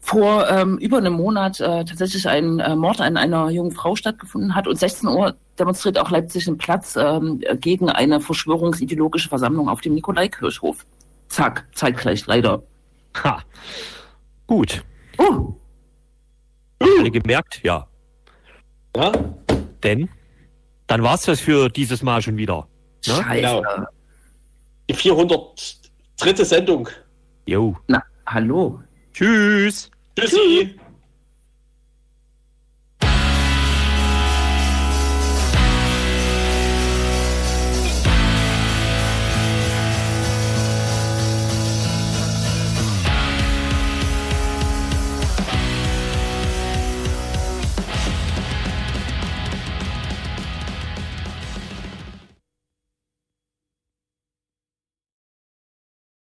vor 0.00 0.48
ähm, 0.48 0.78
über 0.78 0.98
einem 0.98 1.12
Monat 1.14 1.60
äh, 1.60 1.84
tatsächlich 1.84 2.26
ein 2.28 2.60
äh, 2.60 2.74
Mord 2.74 3.00
an 3.02 3.18
einer 3.18 3.50
jungen 3.50 3.72
Frau 3.72 3.94
stattgefunden 3.94 4.54
hat. 4.54 4.66
Und 4.66 4.78
16 4.78 5.08
Uhr 5.10 5.34
demonstriert 5.58 5.98
auch 5.98 6.10
Leipzig 6.10 6.48
einen 6.48 6.56
Platz 6.56 6.96
ähm, 6.96 7.42
gegen 7.60 7.90
eine 7.90 8.20
verschwörungsideologische 8.20 9.28
Versammlung 9.28 9.68
auf 9.68 9.82
dem 9.82 9.94
Nikolaikirchhof. 9.94 10.86
Zack, 11.28 11.66
zeitgleich 11.74 12.26
leider. 12.26 12.62
Ha. 13.22 13.42
Gut. 14.46 14.82
Oh, 15.18 15.54
Alle 16.78 17.10
gemerkt? 17.10 17.60
Ja. 17.62 17.86
Ja? 18.96 19.12
Denn 19.82 20.08
dann 20.86 21.02
war's 21.02 21.22
das 21.22 21.40
für 21.40 21.68
dieses 21.68 22.02
Mal 22.02 22.22
schon 22.22 22.36
wieder. 22.38 22.66
Ne? 23.06 23.14
Scheiße. 23.14 23.40
Genau. 23.42 23.62
Die 24.88 24.94
403. 24.94 26.44
Sendung. 26.44 26.88
Jo. 27.46 27.76
Na, 27.88 28.02
hallo. 28.26 28.80
Tschüss. 29.12 29.90
Tschüssi. 30.18 30.78